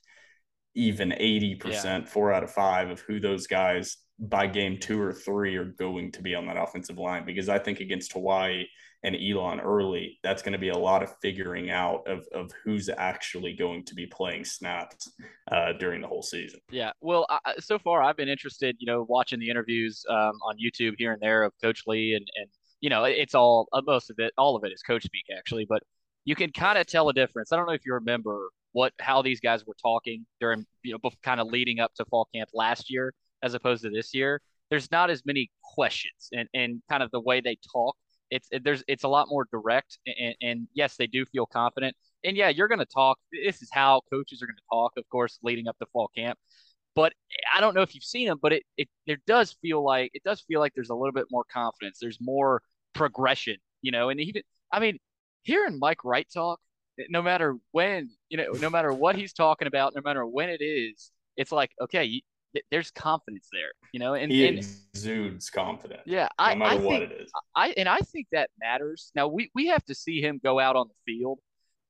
even 0.75 1.10
80%, 1.12 1.83
yeah. 1.83 2.05
four 2.05 2.33
out 2.33 2.43
of 2.43 2.51
five 2.51 2.89
of 2.89 3.00
who 3.01 3.19
those 3.19 3.48
guys 3.48 3.98
by 4.17 4.48
game 4.48 4.79
two 4.79 5.00
or 5.00 5.13
three 5.13 5.55
are 5.55 5.65
going 5.65 6.12
to 6.13 6.22
be 6.22 6.33
on 6.33 6.48
that 6.48 6.57
offensive 6.57 6.98
line. 6.98 7.25
Because 7.25 7.50
I 7.50 7.60
think 7.60 7.79
against 7.79 8.13
Hawaii 8.13 8.65
and 9.03 9.15
Elon 9.15 9.60
early, 9.60 10.19
that's 10.24 10.41
going 10.41 10.53
to 10.53 10.60
be 10.60 10.69
a 10.69 10.77
lot 10.77 11.03
of 11.03 11.13
figuring 11.22 11.69
out 11.69 12.07
of, 12.07 12.25
of 12.33 12.51
who's 12.63 12.89
actually 12.89 13.53
going 13.53 13.83
to 13.86 13.95
be 13.95 14.05
playing 14.05 14.45
snaps 14.45 15.12
uh, 15.51 15.74
during 15.74 16.01
the 16.01 16.07
whole 16.07 16.24
season. 16.24 16.60
Yeah. 16.72 16.91
Well, 17.01 17.25
I, 17.29 17.55
so 17.60 17.77
far 17.79 18.01
I've 18.01 18.17
been 18.17 18.29
interested, 18.29 18.75
you 18.79 18.88
know, 18.88 19.05
watching 19.10 19.39
the 19.39 19.50
interviews 19.50 20.05
um, 20.10 20.33
on 20.45 20.55
YouTube 20.55 20.93
here 20.98 21.12
and 21.12 21.22
there 21.22 21.43
of 21.43 21.53
Coach 21.62 21.83
Lea 21.86 22.13
and, 22.13 22.27
and 22.36 22.48
you 22.83 22.89
know, 22.89 23.05
it's 23.05 23.33
all 23.33 23.69
uh, 23.72 23.81
most 23.86 24.10
of 24.10 24.19
it, 24.19 24.33
all 24.38 24.57
of 24.57 24.65
it 24.65 24.74
is 24.74 24.81
coach 24.81 25.03
speak 25.03 25.24
actually, 25.36 25.65
but 25.65 25.81
you 26.25 26.36
can 26.36 26.51
kind 26.51 26.77
of 26.77 26.86
tell 26.86 27.07
a 27.07 27.13
difference. 27.13 27.53
I 27.53 27.55
don't 27.55 27.65
know 27.65 27.74
if 27.74 27.86
you 27.86 27.93
remember 27.93 28.50
what 28.74 28.91
how 29.00 29.22
these 29.22 29.39
guys 29.39 29.65
were 29.65 29.75
talking 29.81 30.25
during 30.41 30.65
you 30.83 30.91
know 30.91 31.10
kind 31.24 31.39
of 31.39 31.48
leading 31.48 31.79
up 31.79 31.93
to 31.95 32.05
fall 32.05 32.27
camp 32.36 32.50
last 32.53 32.91
year 32.91 33.13
as 33.41 33.53
opposed 33.53 33.83
to 33.83 33.89
this 33.89 34.13
year. 34.13 34.41
There's 34.69 34.91
not 34.91 35.10
as 35.10 35.25
many 35.25 35.50
questions 35.74 36.27
and 36.33 36.50
and 36.53 36.81
kind 36.89 37.01
of 37.01 37.10
the 37.12 37.22
way 37.22 37.39
they 37.39 37.57
talk. 37.72 37.95
It's 38.30 38.48
it, 38.51 38.63
there's 38.63 38.84
it's 38.88 39.03
a 39.03 39.08
lot 39.08 39.27
more 39.30 39.48
direct 39.51 40.00
and, 40.06 40.36
and 40.42 40.68
yes, 40.74 40.96
they 40.98 41.08
do 41.08 41.25
feel 41.25 41.46
confident. 41.46 41.96
And 42.24 42.38
yeah, 42.38 42.50
you're 42.50 42.68
going 42.68 42.80
to 42.80 42.86
talk. 42.86 43.20
This 43.32 43.62
is 43.62 43.70
how 43.72 44.01
coaches 44.12 44.42
are 44.42 44.48
going 44.48 44.58
to 44.58 44.63
talk, 44.72 44.94
of 44.98 45.08
course, 45.10 45.39
leading 45.44 45.68
up 45.68 45.77
to 45.80 45.86
fall 45.94 46.10
camp. 46.15 46.39
But 46.96 47.13
I 47.56 47.60
don't 47.62 47.74
know 47.75 47.82
if 47.82 47.96
you've 47.96 48.03
seen 48.03 48.27
them, 48.27 48.39
but 48.42 48.53
it 48.53 48.63
it 48.77 48.88
there 49.08 49.18
does 49.27 49.53
feel 49.62 49.84
like 49.84 50.12
it 50.13 50.24
does 50.24 50.42
feel 50.42 50.60
like 50.60 50.74
there's 50.75 50.89
a 50.89 50.96
little 50.96 51.12
bit 51.12 51.25
more 51.32 51.44
confidence. 51.51 52.00
There's 52.00 52.20
more 52.22 52.62
progression, 52.94 53.58
you 53.82 53.92
know, 53.92 54.10
and 54.10 54.20
even 54.20 54.44
I 54.72 54.80
mean, 54.80 55.00
hearing 55.44 55.80
Mike 55.80 56.03
Wright 56.03 56.27
talk, 56.34 56.60
eh, 57.00 57.03
no 57.10 57.22
matter 57.22 57.58
when, 57.72 58.12
you 58.30 58.38
know, 58.38 58.51
no 58.53 58.70
matter 58.70 58.94
what 58.94 59.15
he's 59.15 59.34
talking 59.34 59.68
about, 59.68 59.94
no 59.96 60.01
matter 60.03 60.25
when 60.25 60.50
it 60.50 60.62
is, 60.63 61.12
it's 61.38 61.51
like, 61.51 61.72
okay, 61.82 62.22
there's 62.72 62.91
confidence 62.91 63.48
there, 63.51 63.72
you 63.91 64.00
know, 64.00 64.13
and 64.13 64.31
he 64.31 64.48
and, 64.48 64.57
exudes 64.57 65.50
confidence. 65.50 66.03
Yeah, 66.05 66.27
no 66.39 66.45
I, 66.45 66.55
matter 66.55 66.72
I 66.72 66.75
what 66.75 67.00
think, 67.00 67.12
it 67.12 67.22
is. 67.22 67.31
I 67.55 67.74
and 67.77 67.89
I 67.89 67.98
think 68.00 68.27
that 68.31 68.50
matters. 68.60 69.12
Now 69.15 69.27
we 69.27 69.50
we 69.55 69.67
have 69.67 69.83
to 69.86 69.95
see 69.95 70.22
him 70.22 70.39
go 70.43 70.60
out 70.60 70.75
on 70.75 70.88
the 70.88 71.13
field, 71.13 71.39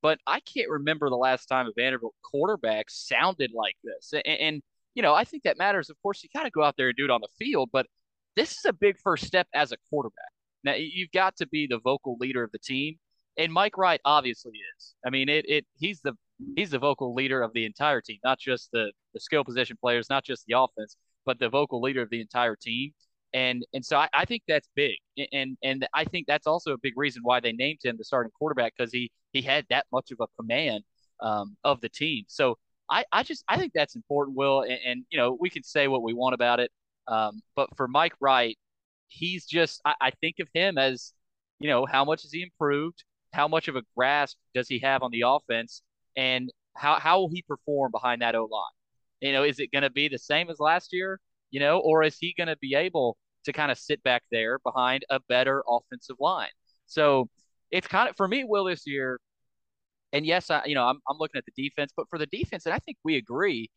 but 0.01 0.19
I 0.25 0.39
can't 0.41 0.69
remember 0.69 1.09
the 1.09 1.17
last 1.17 1.47
time 1.47 1.67
a 1.67 1.71
Vanderbilt 1.75 2.15
quarterback 2.23 2.89
sounded 2.89 3.51
like 3.53 3.75
this. 3.83 4.13
And, 4.13 4.39
and 4.39 4.61
you 4.95 5.01
know, 5.01 5.13
I 5.13 5.23
think 5.23 5.43
that 5.43 5.57
matters. 5.57 5.89
Of 5.89 5.97
course, 6.01 6.23
you 6.23 6.29
got 6.33 6.43
to 6.43 6.51
go 6.51 6.63
out 6.63 6.75
there 6.77 6.87
and 6.89 6.97
do 6.97 7.05
it 7.05 7.11
on 7.11 7.21
the 7.21 7.45
field, 7.45 7.69
but 7.73 7.87
this 8.35 8.51
is 8.51 8.65
a 8.65 8.73
big 8.73 8.97
first 8.99 9.25
step 9.25 9.47
as 9.53 9.71
a 9.71 9.77
quarterback. 9.89 10.31
Now 10.63 10.75
you've 10.75 11.11
got 11.11 11.35
to 11.37 11.47
be 11.47 11.67
the 11.67 11.79
vocal 11.79 12.17
leader 12.19 12.43
of 12.43 12.51
the 12.51 12.59
team, 12.59 12.97
and 13.37 13.51
Mike 13.51 13.77
Wright 13.77 14.01
obviously 14.05 14.53
is. 14.77 14.95
I 15.05 15.09
mean, 15.09 15.29
it 15.29 15.45
it 15.47 15.65
he's 15.77 16.01
the 16.01 16.13
he's 16.55 16.71
the 16.71 16.79
vocal 16.79 17.13
leader 17.13 17.41
of 17.41 17.53
the 17.53 17.65
entire 17.65 18.01
team, 18.01 18.19
not 18.23 18.39
just 18.39 18.69
the 18.71 18.91
the 19.13 19.19
skill 19.19 19.43
position 19.43 19.77
players, 19.79 20.09
not 20.09 20.23
just 20.23 20.45
the 20.47 20.57
offense, 20.57 20.95
but 21.25 21.39
the 21.39 21.49
vocal 21.49 21.81
leader 21.81 22.01
of 22.01 22.09
the 22.09 22.21
entire 22.21 22.55
team. 22.55 22.91
And 23.33 23.65
and 23.73 23.83
so 23.83 23.97
I, 23.97 24.09
I 24.13 24.25
think 24.25 24.43
that's 24.47 24.69
big, 24.75 24.97
and 25.31 25.57
and 25.63 25.87
I 25.93 26.05
think 26.05 26.27
that's 26.27 26.45
also 26.47 26.73
a 26.73 26.77
big 26.77 26.93
reason 26.95 27.21
why 27.23 27.39
they 27.39 27.51
named 27.51 27.79
him 27.83 27.95
the 27.97 28.03
starting 28.03 28.31
quarterback 28.37 28.73
because 28.77 28.91
he 28.91 29.11
he 29.33 29.41
had 29.41 29.65
that 29.69 29.85
much 29.91 30.11
of 30.11 30.19
a 30.21 30.27
command 30.39 30.83
um, 31.19 31.57
of 31.63 31.81
the 31.81 31.89
team. 31.89 32.25
So 32.27 32.57
I 32.91 33.05
I 33.11 33.23
just 33.23 33.43
I 33.47 33.57
think 33.57 33.73
that's 33.73 33.95
important, 33.95 34.37
Will, 34.37 34.61
and, 34.61 34.79
and 34.85 35.05
you 35.09 35.17
know 35.17 35.35
we 35.39 35.49
can 35.49 35.63
say 35.63 35.87
what 35.87 36.03
we 36.03 36.13
want 36.13 36.35
about 36.35 36.59
it, 36.59 36.71
um, 37.07 37.41
but 37.55 37.75
for 37.75 37.87
Mike 37.87 38.13
Wright, 38.19 38.57
he's 39.07 39.45
just 39.45 39.81
I, 39.85 39.95
I 39.99 40.11
think 40.11 40.35
of 40.39 40.47
him 40.53 40.77
as 40.77 41.13
you 41.59 41.69
know 41.69 41.87
how 41.87 42.05
much 42.05 42.21
has 42.23 42.31
he 42.31 42.43
improved, 42.43 43.03
how 43.33 43.47
much 43.47 43.67
of 43.67 43.75
a 43.75 43.81
grasp 43.97 44.37
does 44.53 44.67
he 44.67 44.79
have 44.79 45.01
on 45.03 45.11
the 45.11 45.23
offense, 45.25 45.81
and 46.15 46.49
how 46.75 46.99
how 46.99 47.19
will 47.19 47.29
he 47.29 47.41
perform 47.41 47.91
behind 47.91 48.21
that 48.21 48.35
O 48.35 48.45
line? 48.45 48.71
You 49.21 49.33
know, 49.33 49.43
is 49.43 49.59
it 49.59 49.71
going 49.71 49.83
to 49.83 49.89
be 49.89 50.07
the 50.07 50.19
same 50.19 50.49
as 50.49 50.59
last 50.59 50.93
year? 50.93 51.19
You 51.51 51.59
know, 51.59 51.79
or 51.79 52.03
is 52.03 52.17
he 52.19 52.33
going 52.37 52.47
to 52.47 52.57
be 52.57 52.75
able 52.75 53.17
to 53.45 53.53
kind 53.53 53.71
of 53.71 53.77
sit 53.77 54.01
back 54.03 54.23
there 54.31 54.59
behind 54.59 55.03
a 55.09 55.19
better 55.27 55.63
offensive 55.67 56.17
line? 56.19 56.49
So 56.85 57.27
it's 57.71 57.87
kind 57.87 58.09
of 58.09 58.15
for 58.15 58.27
me, 58.27 58.43
Will, 58.43 58.65
this 58.65 58.85
year. 58.85 59.19
And 60.13 60.25
yes, 60.25 60.51
I 60.51 60.63
you 60.65 60.75
know 60.75 60.85
I'm 60.85 60.99
I'm 61.09 61.17
looking 61.17 61.39
at 61.39 61.45
the 61.45 61.63
defense, 61.63 61.91
but 61.95 62.07
for 62.09 62.19
the 62.19 62.27
defense, 62.27 62.65
and 62.65 62.73
I 62.73 62.79
think 62.79 62.97
we 63.03 63.17
agree, 63.17 63.69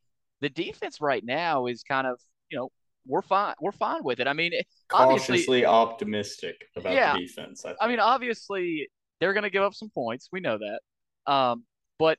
the 0.42 0.50
defense 0.50 1.00
right 1.00 1.24
now 1.24 1.66
is 1.66 1.82
kind 1.82 2.06
of 2.06 2.20
you 2.50 2.58
know 2.58 2.68
we're 3.06 3.22
fine 3.22 3.54
we're 3.60 3.72
fine 3.72 4.02
with 4.04 4.20
it. 4.20 4.28
I 4.28 4.34
mean, 4.34 4.52
cautiously 4.88 5.64
optimistic 5.64 6.56
about 6.76 6.92
yeah, 6.92 7.14
the 7.14 7.20
defense. 7.20 7.64
I, 7.64 7.74
I 7.80 7.88
mean, 7.88 8.00
obviously 8.00 8.88
they're 9.20 9.32
going 9.32 9.44
to 9.44 9.50
give 9.50 9.62
up 9.62 9.74
some 9.74 9.90
points. 9.90 10.28
We 10.32 10.40
know 10.40 10.58
that. 10.58 11.32
Um, 11.32 11.64
but 11.98 12.18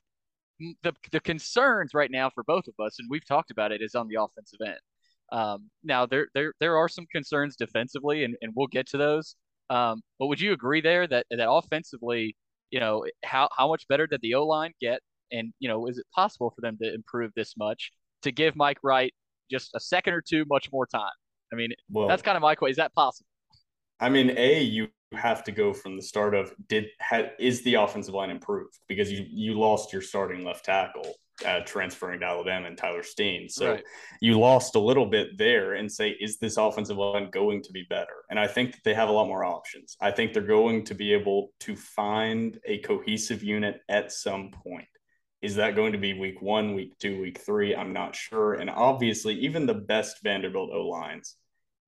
the 0.82 0.92
the 1.12 1.20
concerns 1.20 1.94
right 1.94 2.10
now 2.10 2.30
for 2.30 2.42
both 2.44 2.64
of 2.66 2.74
us, 2.84 2.98
and 2.98 3.08
we've 3.10 3.26
talked 3.26 3.50
about 3.50 3.72
it, 3.72 3.80
is 3.82 3.94
on 3.94 4.08
the 4.08 4.20
offensive 4.20 4.60
end. 4.64 4.78
Um, 5.30 5.70
now 5.84 6.06
there 6.06 6.28
there 6.34 6.54
there 6.60 6.76
are 6.76 6.88
some 6.88 7.06
concerns 7.12 7.56
defensively, 7.56 8.24
and, 8.24 8.36
and 8.42 8.52
we'll 8.54 8.66
get 8.66 8.88
to 8.88 8.98
those. 8.98 9.36
Um, 9.70 10.02
but 10.18 10.26
would 10.26 10.40
you 10.40 10.52
agree 10.52 10.80
there 10.80 11.06
that 11.06 11.26
that 11.30 11.50
offensively, 11.50 12.36
you 12.70 12.80
know, 12.80 13.04
how 13.24 13.48
how 13.56 13.68
much 13.68 13.86
better 13.88 14.06
did 14.06 14.20
the 14.22 14.34
O 14.34 14.46
line 14.46 14.72
get, 14.80 15.00
and 15.30 15.52
you 15.60 15.68
know, 15.68 15.86
is 15.86 15.98
it 15.98 16.06
possible 16.14 16.52
for 16.54 16.60
them 16.60 16.76
to 16.82 16.92
improve 16.92 17.30
this 17.36 17.54
much 17.56 17.92
to 18.22 18.32
give 18.32 18.56
Mike 18.56 18.78
Wright 18.82 19.12
just 19.50 19.70
a 19.74 19.80
second 19.80 20.14
or 20.14 20.22
two 20.22 20.44
much 20.48 20.70
more 20.72 20.86
time? 20.86 21.10
I 21.52 21.56
mean, 21.56 21.70
well, 21.90 22.08
that's 22.08 22.22
kind 22.22 22.36
of 22.36 22.42
my 22.42 22.54
question. 22.54 22.72
Is 22.72 22.76
that 22.76 22.94
possible? 22.94 23.27
I 24.00 24.08
mean, 24.08 24.34
a 24.36 24.62
you 24.62 24.88
have 25.12 25.42
to 25.44 25.52
go 25.52 25.72
from 25.72 25.96
the 25.96 26.02
start 26.02 26.34
of 26.34 26.52
did 26.68 26.86
ha, 27.00 27.22
is 27.38 27.62
the 27.62 27.74
offensive 27.74 28.14
line 28.14 28.30
improved 28.30 28.78
because 28.88 29.10
you 29.10 29.24
you 29.28 29.58
lost 29.58 29.92
your 29.92 30.02
starting 30.02 30.44
left 30.44 30.64
tackle 30.64 31.14
uh, 31.46 31.60
transferring 31.60 32.20
to 32.20 32.26
Alabama 32.26 32.66
and 32.66 32.76
Tyler 32.76 33.02
Steen. 33.02 33.48
So 33.48 33.72
right. 33.72 33.84
you 34.20 34.38
lost 34.38 34.74
a 34.74 34.80
little 34.80 35.06
bit 35.06 35.38
there 35.38 35.74
and 35.74 35.90
say, 35.90 36.10
is 36.10 36.38
this 36.38 36.56
offensive 36.56 36.96
line 36.96 37.30
going 37.30 37.62
to 37.62 37.72
be 37.72 37.84
better? 37.88 38.24
And 38.30 38.38
I 38.38 38.46
think 38.46 38.72
that 38.72 38.80
they 38.84 38.94
have 38.94 39.08
a 39.08 39.12
lot 39.12 39.28
more 39.28 39.44
options. 39.44 39.96
I 40.00 40.10
think 40.10 40.32
they're 40.32 40.42
going 40.42 40.84
to 40.84 40.94
be 40.94 41.12
able 41.12 41.50
to 41.60 41.76
find 41.76 42.58
a 42.64 42.78
cohesive 42.78 43.42
unit 43.42 43.80
at 43.88 44.12
some 44.12 44.50
point. 44.50 44.88
Is 45.40 45.54
that 45.56 45.76
going 45.76 45.92
to 45.92 45.98
be 45.98 46.14
week 46.14 46.42
one, 46.42 46.74
week 46.74 46.98
two, 46.98 47.20
week 47.20 47.38
three? 47.38 47.76
I'm 47.76 47.92
not 47.92 48.16
sure. 48.16 48.54
And 48.54 48.68
obviously, 48.68 49.34
even 49.34 49.66
the 49.66 49.74
best 49.74 50.20
Vanderbilt 50.24 50.70
O 50.72 50.88
lines 50.88 51.36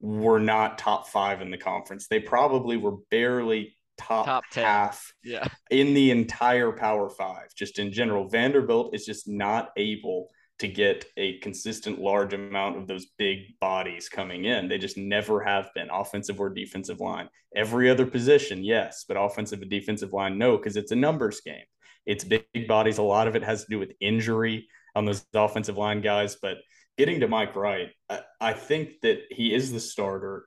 were 0.00 0.40
not 0.40 0.78
top 0.78 1.08
five 1.08 1.42
in 1.42 1.50
the 1.50 1.58
conference. 1.58 2.06
They 2.08 2.20
probably 2.20 2.76
were 2.76 2.96
barely 3.10 3.76
top, 3.98 4.26
top 4.26 4.44
half 4.52 5.12
yeah. 5.22 5.46
in 5.70 5.94
the 5.94 6.10
entire 6.10 6.72
Power 6.72 7.10
Five, 7.10 7.54
just 7.56 7.78
in 7.78 7.92
general. 7.92 8.28
Vanderbilt 8.28 8.94
is 8.94 9.04
just 9.04 9.28
not 9.28 9.70
able 9.76 10.28
to 10.58 10.68
get 10.68 11.06
a 11.16 11.38
consistent 11.38 11.98
large 11.98 12.34
amount 12.34 12.76
of 12.76 12.86
those 12.86 13.06
big 13.16 13.58
bodies 13.60 14.08
coming 14.08 14.44
in. 14.44 14.68
They 14.68 14.78
just 14.78 14.98
never 14.98 15.42
have 15.42 15.70
been 15.74 15.88
offensive 15.90 16.38
or 16.38 16.50
defensive 16.50 17.00
line. 17.00 17.28
Every 17.56 17.90
other 17.90 18.06
position, 18.06 18.62
yes, 18.62 19.04
but 19.08 19.16
offensive 19.16 19.62
and 19.62 19.70
defensive 19.70 20.12
line, 20.12 20.38
no, 20.38 20.56
because 20.56 20.76
it's 20.76 20.92
a 20.92 20.96
numbers 20.96 21.40
game. 21.40 21.64
It's 22.06 22.24
big 22.24 22.44
bodies. 22.68 22.98
A 22.98 23.02
lot 23.02 23.26
of 23.26 23.36
it 23.36 23.42
has 23.42 23.64
to 23.64 23.70
do 23.70 23.78
with 23.78 23.92
injury 24.00 24.68
on 24.94 25.04
those 25.04 25.24
offensive 25.34 25.78
line 25.78 26.00
guys, 26.02 26.36
but 26.40 26.58
getting 27.00 27.20
to 27.20 27.28
Mike 27.28 27.56
Wright, 27.56 27.88
I, 28.10 28.20
I 28.42 28.52
think 28.52 29.00
that 29.00 29.20
he 29.30 29.54
is 29.54 29.72
the 29.72 29.80
starter. 29.80 30.44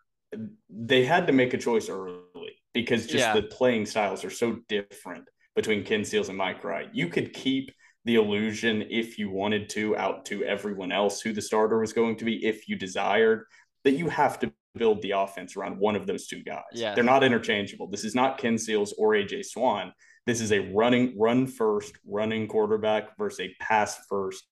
They 0.69 1.03
had 1.03 1.25
to 1.25 1.33
make 1.33 1.55
a 1.55 1.57
choice 1.57 1.89
early 1.89 2.53
because 2.75 3.07
just 3.07 3.25
yeah. 3.25 3.33
the 3.33 3.41
playing 3.41 3.87
styles 3.87 4.23
are 4.23 4.29
so 4.29 4.57
different 4.69 5.27
between 5.55 5.83
Ken 5.83 6.05
Seals 6.05 6.29
and 6.29 6.37
Mike 6.37 6.63
Wright. 6.63 6.89
You 6.93 7.07
could 7.07 7.33
keep 7.33 7.71
the 8.05 8.15
illusion 8.15 8.83
if 8.91 9.17
you 9.17 9.31
wanted 9.31 9.67
to 9.69 9.97
out 9.97 10.25
to 10.25 10.43
everyone 10.43 10.91
else 10.91 11.21
who 11.21 11.33
the 11.33 11.41
starter 11.41 11.79
was 11.79 11.91
going 11.91 12.17
to 12.17 12.25
be 12.25 12.45
if 12.45 12.69
you 12.69 12.75
desired 12.75 13.45
that 13.83 13.93
you 13.93 14.07
have 14.09 14.37
to 14.41 14.53
build 14.75 15.01
the 15.01 15.11
offense 15.11 15.57
around 15.57 15.79
one 15.79 15.95
of 15.95 16.05
those 16.05 16.27
two 16.27 16.43
guys. 16.43 16.61
Yeah. 16.71 16.93
They're 16.93 17.03
not 17.03 17.23
interchangeable. 17.23 17.87
This 17.87 18.03
is 18.03 18.13
not 18.13 18.37
Ken 18.37 18.59
Seals 18.59 18.93
or 18.99 19.13
AJ 19.13 19.45
Swann. 19.45 19.91
This 20.27 20.39
is 20.39 20.51
a 20.51 20.71
running 20.71 21.17
run 21.17 21.47
first 21.47 21.97
running 22.05 22.47
quarterback 22.47 23.17
versus 23.17 23.39
a 23.39 23.55
pass 23.59 24.05
first 24.07 24.43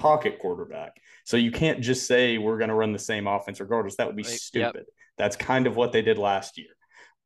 pocket 0.00 0.38
quarterback. 0.40 1.00
So 1.24 1.36
you 1.36 1.52
can't 1.52 1.80
just 1.80 2.06
say 2.06 2.38
we're 2.38 2.58
going 2.58 2.70
to 2.70 2.74
run 2.74 2.92
the 2.92 2.98
same 2.98 3.28
offense 3.28 3.60
regardless. 3.60 3.96
That 3.96 4.06
would 4.08 4.16
be 4.16 4.24
stupid. 4.24 4.74
Yep. 4.74 4.86
That's 5.18 5.36
kind 5.36 5.66
of 5.66 5.76
what 5.76 5.92
they 5.92 6.02
did 6.02 6.18
last 6.18 6.58
year. 6.58 6.74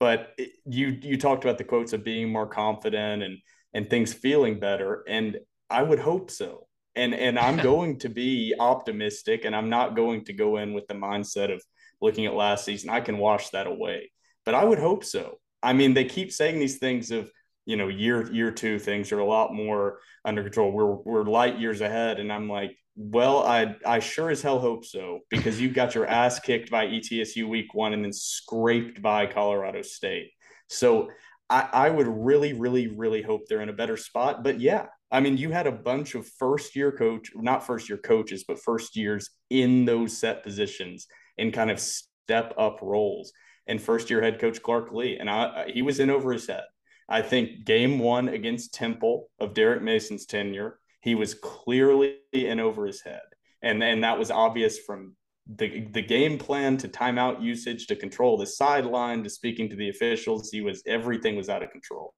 But 0.01 0.39
you 0.67 0.99
you 1.01 1.17
talked 1.17 1.45
about 1.45 1.57
the 1.57 1.65
quotes 1.65 1.93
of 1.93 2.05
being 2.05 2.31
more 2.31 2.49
confident 2.49 3.23
and 3.23 3.39
and 3.73 3.89
things 3.89 4.13
feeling 4.13 4.59
better, 4.59 5.05
and 5.09 5.39
I 5.71 5.83
would 5.83 6.01
hope 6.01 6.31
so. 6.31 6.67
And 6.97 7.15
and 7.15 7.39
I'm 7.39 7.57
going 7.71 8.01
to 8.01 8.09
be 8.09 8.55
optimistic, 8.59 9.45
and 9.45 9.55
I'm 9.55 9.71
not 9.71 9.95
going 9.95 10.25
to 10.27 10.33
go 10.33 10.57
in 10.57 10.75
with 10.75 10.89
the 10.89 10.95
mindset 10.95 11.55
of 11.55 11.63
looking 12.03 12.27
at 12.27 12.35
last 12.35 12.65
season. 12.65 12.91
I 12.91 13.01
can 13.01 13.19
wash 13.19 13.51
that 13.51 13.69
away, 13.69 14.11
but 14.45 14.55
I 14.55 14.65
would 14.65 14.81
hope 14.81 15.05
so. 15.05 15.39
I 15.63 15.73
mean, 15.73 15.95
they 15.95 16.05
keep 16.05 16.33
saying 16.33 16.59
these 16.59 16.79
things 16.79 17.13
of 17.13 17.31
you 17.67 17.77
know 17.77 17.89
year 17.89 18.31
year 18.33 18.51
two 18.51 18.79
things 18.79 19.13
are 19.13 19.21
a 19.21 19.27
lot 19.27 19.55
more 19.55 19.99
under 20.25 20.43
control. 20.43 20.73
We're 20.73 20.95
we're 20.95 21.25
light 21.25 21.59
years 21.59 21.81
ahead, 21.81 22.21
and 22.21 22.33
I'm 22.33 22.49
like, 22.49 22.77
well, 22.97 23.45
I 23.45 23.77
I 23.85 23.99
sure 23.99 24.31
as 24.31 24.43
hell 24.43 24.59
hope 24.59 24.85
so 24.85 25.21
because 25.31 25.61
you 25.61 25.71
got 25.71 25.95
your 25.95 26.07
ass 26.07 26.41
kicked 26.41 26.71
by 26.71 26.87
ETSU 26.87 27.49
week 27.49 27.75
one 27.75 27.93
and 27.93 28.05
then 28.05 28.13
scraped 28.13 29.03
by 29.03 29.27
Colorado 29.27 29.83
State. 29.83 30.31
So 30.69 31.11
I, 31.51 31.69
I 31.73 31.91
would 31.91 32.09
really, 32.09 32.53
really, 32.53 32.89
really 32.89 33.23
hope 33.23 33.43
they're 33.49 33.61
in 33.61 33.69
a 33.69 33.75
better 33.75 33.97
spot. 33.97 34.43
But 34.43 34.61
yeah, 34.61 34.87
I 35.11 35.21
mean, 35.21 35.37
you 35.37 35.51
had 35.51 35.67
a 35.67 35.73
bunch 35.73 36.15
of 36.15 36.27
first 36.27 36.75
year 36.75 36.91
coach, 36.93 37.31
not 37.35 37.67
first 37.67 37.89
year 37.89 37.99
coaches, 37.99 38.45
but 38.47 38.59
first 38.59 38.97
years 38.97 39.31
in 39.51 39.85
those 39.85 40.17
set 40.17 40.43
positions 40.43 41.07
and 41.39 41.53
kind 41.53 41.71
of 41.71 41.79
step 41.81 42.55
up 42.59 42.81
roles. 42.83 43.33
And 43.67 43.81
first 43.81 44.11
year 44.11 44.21
head 44.21 44.41
coach 44.41 44.63
Clark 44.63 44.93
Lea 44.93 45.19
and 45.19 45.31
I, 45.31 45.71
he 45.73 45.83
was 45.83 46.01
in 46.01 46.11
over 46.11 46.33
his 46.33 46.47
head. 46.47 46.65
I 47.09 47.23
think 47.23 47.65
game 47.65 47.99
one 47.99 48.29
against 48.29 48.75
Temple 48.75 49.29
of 49.39 49.55
Derek 49.55 49.83
Mason's 49.83 50.27
tenure, 50.27 50.79
he 51.01 51.15
was 51.15 51.35
clearly 51.35 52.17
in 52.33 52.61
over 52.61 52.87
his 52.87 53.03
head. 53.03 53.23
And, 53.63 53.83
and 53.83 54.03
that 54.05 54.19
was 54.19 54.31
obvious 54.31 54.79
from 54.79 55.15
the 55.47 55.87
the 55.93 56.03
game 56.03 56.39
plan 56.39 56.77
to 56.79 56.89
timeout 56.89 57.43
usage 57.43 57.87
to 57.87 57.97
control 57.97 58.39
the 58.39 58.47
sideline 58.47 59.23
to 59.23 59.31
speaking 59.31 59.69
to 59.69 59.77
the 59.77 59.91
officials. 59.91 60.51
He 60.51 60.63
was 60.63 60.83
everything 60.87 61.37
was 61.37 61.49
out 61.49 61.63
of 61.63 61.71
control. 61.71 62.15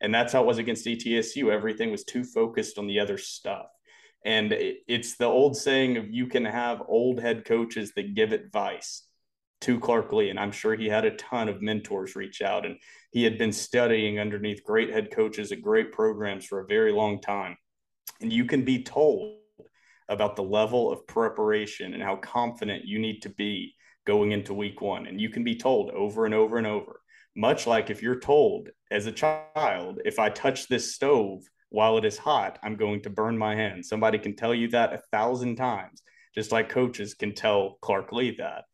And 0.00 0.14
that's 0.14 0.32
how 0.32 0.42
it 0.42 0.46
was 0.46 0.58
against 0.58 0.86
ETSU. 0.86 1.50
Everything 1.50 1.90
was 1.90 2.04
too 2.04 2.24
focused 2.24 2.78
on 2.78 2.86
the 2.86 3.00
other 3.00 3.16
stuff. 3.16 3.66
And 4.24 4.52
it's 4.52 5.16
the 5.16 5.26
old 5.26 5.56
saying 5.56 5.96
of 5.96 6.10
you 6.10 6.26
can 6.26 6.44
have 6.44 6.82
old 6.88 7.20
head 7.20 7.44
coaches 7.44 7.92
that 7.94 8.14
give 8.14 8.32
advice 8.32 9.05
to 9.62 9.80
Clark 9.80 10.12
Lea. 10.12 10.30
And 10.30 10.38
I'm 10.38 10.52
sure 10.52 10.74
he 10.74 10.88
had 10.88 11.04
a 11.04 11.16
ton 11.16 11.48
of 11.48 11.62
mentors 11.62 12.16
reach 12.16 12.42
out 12.42 12.66
and 12.66 12.76
he 13.10 13.24
had 13.24 13.38
been 13.38 13.52
studying 13.52 14.18
underneath 14.18 14.64
great 14.64 14.90
head 14.90 15.10
coaches 15.10 15.52
at 15.52 15.62
great 15.62 15.92
programs 15.92 16.44
for 16.44 16.60
a 16.60 16.66
very 16.66 16.92
long 16.92 17.20
time. 17.20 17.56
And 18.20 18.32
you 18.32 18.44
can 18.44 18.64
be 18.64 18.82
told 18.82 19.38
about 20.08 20.36
the 20.36 20.42
level 20.42 20.92
of 20.92 21.06
preparation 21.06 21.94
and 21.94 22.02
how 22.02 22.16
confident 22.16 22.84
you 22.84 22.98
need 22.98 23.20
to 23.22 23.30
be 23.30 23.74
going 24.06 24.32
into 24.32 24.54
week 24.54 24.80
one. 24.80 25.06
And 25.06 25.20
you 25.20 25.30
can 25.30 25.42
be 25.42 25.56
told 25.56 25.90
over 25.90 26.26
and 26.26 26.34
over 26.34 26.58
and 26.58 26.66
over 26.66 27.00
much 27.36 27.66
like 27.66 27.90
if 27.90 28.02
you're 28.02 28.18
told 28.18 28.70
as 28.90 29.06
a 29.06 29.12
child, 29.12 30.00
if 30.04 30.18
I 30.18 30.30
touch 30.30 30.68
this 30.68 30.94
stove 30.94 31.42
while 31.68 31.98
it 31.98 32.04
is 32.04 32.16
hot, 32.16 32.58
I'm 32.62 32.76
going 32.76 33.02
to 33.02 33.10
burn 33.10 33.36
my 33.36 33.54
hand. 33.54 33.84
Somebody 33.84 34.18
can 34.18 34.34
tell 34.34 34.54
you 34.54 34.68
that 34.68 34.94
a 34.94 35.02
thousand 35.12 35.56
times, 35.56 36.02
just 36.34 36.50
like 36.50 36.70
coaches 36.70 37.14
can 37.14 37.34
tell 37.34 37.76
Clark 37.82 38.10
Lea 38.10 38.36
that. 38.38 38.64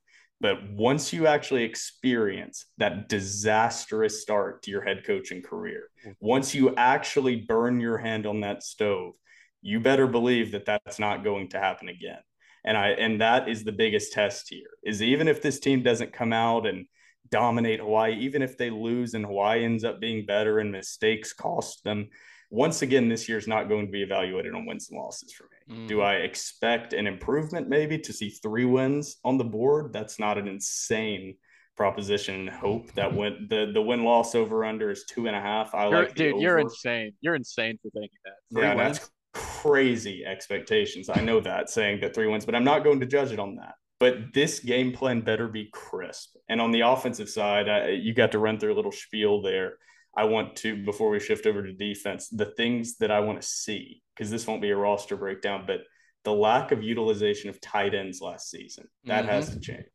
But 0.42 0.68
once 0.72 1.12
you 1.12 1.28
actually 1.28 1.62
experience 1.62 2.66
that 2.78 3.08
disastrous 3.08 4.20
start 4.20 4.64
to 4.64 4.72
your 4.72 4.82
head 4.82 5.04
coaching 5.06 5.40
career, 5.40 5.84
mm. 6.04 6.16
once 6.20 6.52
you 6.52 6.74
actually 6.76 7.36
burn 7.36 7.78
your 7.78 7.96
hand 7.96 8.26
on 8.26 8.40
that 8.40 8.64
stove, 8.64 9.14
you 9.62 9.78
better 9.78 10.08
believe 10.08 10.50
that 10.50 10.66
that's 10.66 10.98
not 10.98 11.22
going 11.22 11.50
to 11.50 11.60
happen 11.60 11.88
again. 11.88 12.18
And 12.64 12.76
I 12.76 12.88
and 12.88 13.20
that 13.20 13.48
is 13.48 13.62
the 13.62 13.70
biggest 13.70 14.12
test 14.12 14.48
here. 14.50 14.70
Is 14.82 15.00
even 15.00 15.28
if 15.28 15.42
this 15.42 15.60
team 15.60 15.84
doesn't 15.84 16.12
come 16.12 16.32
out 16.32 16.66
and 16.66 16.86
dominate 17.30 17.78
Hawaii, 17.78 18.18
even 18.18 18.42
if 18.42 18.58
they 18.58 18.68
lose 18.68 19.14
and 19.14 19.24
Hawaii 19.24 19.64
ends 19.64 19.84
up 19.84 20.00
being 20.00 20.26
better 20.26 20.58
and 20.58 20.72
mistakes 20.72 21.32
cost 21.32 21.84
them. 21.84 22.08
Once 22.50 22.82
again, 22.82 23.08
this 23.08 23.28
year 23.28 23.38
is 23.38 23.46
not 23.46 23.68
going 23.68 23.86
to 23.86 23.92
be 23.92 24.02
evaluated 24.02 24.54
on 24.54 24.66
wins 24.66 24.90
and 24.90 24.98
losses 24.98 25.32
for 25.32 25.44
me. 25.44 25.51
Mm. 25.70 25.88
Do 25.88 26.00
I 26.00 26.14
expect 26.16 26.92
an 26.92 27.06
improvement 27.06 27.68
maybe 27.68 27.98
to 27.98 28.12
see 28.12 28.30
three 28.30 28.64
wins 28.64 29.16
on 29.24 29.38
the 29.38 29.44
board? 29.44 29.92
That's 29.92 30.18
not 30.18 30.38
an 30.38 30.48
insane 30.48 31.36
proposition 31.76 32.46
hope 32.46 32.92
that 32.92 33.14
went 33.14 33.48
the 33.48 33.70
the 33.72 33.80
win 33.80 34.04
loss 34.04 34.34
over 34.34 34.64
under 34.64 34.90
is 34.90 35.04
two 35.08 35.26
and 35.26 35.34
a 35.34 35.40
half. 35.40 35.74
I 35.74 35.88
you're, 35.88 36.02
like 36.04 36.14
dude, 36.14 36.40
you're 36.40 36.58
insane. 36.58 37.12
You're 37.20 37.34
insane 37.34 37.78
for 37.82 37.90
thinking 37.90 38.18
that. 38.24 38.34
Three 38.52 38.62
yeah, 38.62 38.74
wins? 38.74 38.98
that's 38.98 39.10
crazy 39.32 40.24
expectations. 40.24 41.08
I 41.08 41.20
know 41.20 41.40
that 41.40 41.70
saying 41.70 42.00
that 42.00 42.14
three 42.14 42.26
wins, 42.26 42.44
but 42.44 42.54
I'm 42.54 42.64
not 42.64 42.84
going 42.84 43.00
to 43.00 43.06
judge 43.06 43.32
it 43.32 43.38
on 43.38 43.56
that. 43.56 43.74
But 43.98 44.34
this 44.34 44.58
game 44.58 44.92
plan 44.92 45.20
better 45.20 45.46
be 45.46 45.70
crisp. 45.72 46.36
And 46.48 46.60
on 46.60 46.72
the 46.72 46.80
offensive 46.80 47.28
side, 47.28 47.68
I, 47.68 47.90
you 47.90 48.12
got 48.12 48.32
to 48.32 48.40
run 48.40 48.58
through 48.58 48.74
a 48.74 48.74
little 48.74 48.90
spiel 48.90 49.40
there. 49.42 49.74
I 50.16 50.24
want 50.24 50.56
to, 50.56 50.84
before 50.84 51.08
we 51.08 51.20
shift 51.20 51.46
over 51.46 51.62
to 51.62 51.72
defense, 51.72 52.28
the 52.28 52.52
things 52.56 52.98
that 52.98 53.12
I 53.12 53.20
want 53.20 53.40
to 53.40 53.46
see, 53.46 54.02
because 54.14 54.30
this 54.30 54.46
won't 54.46 54.62
be 54.62 54.70
a 54.70 54.76
roster 54.76 55.16
breakdown, 55.16 55.64
but 55.66 55.80
the 56.24 56.32
lack 56.32 56.72
of 56.72 56.82
utilization 56.82 57.50
of 57.50 57.60
tight 57.60 57.94
ends 57.94 58.20
last 58.20 58.50
season, 58.50 58.86
that 59.04 59.24
mm-hmm. 59.24 59.32
has 59.32 59.50
to 59.50 59.60
change. 59.60 59.86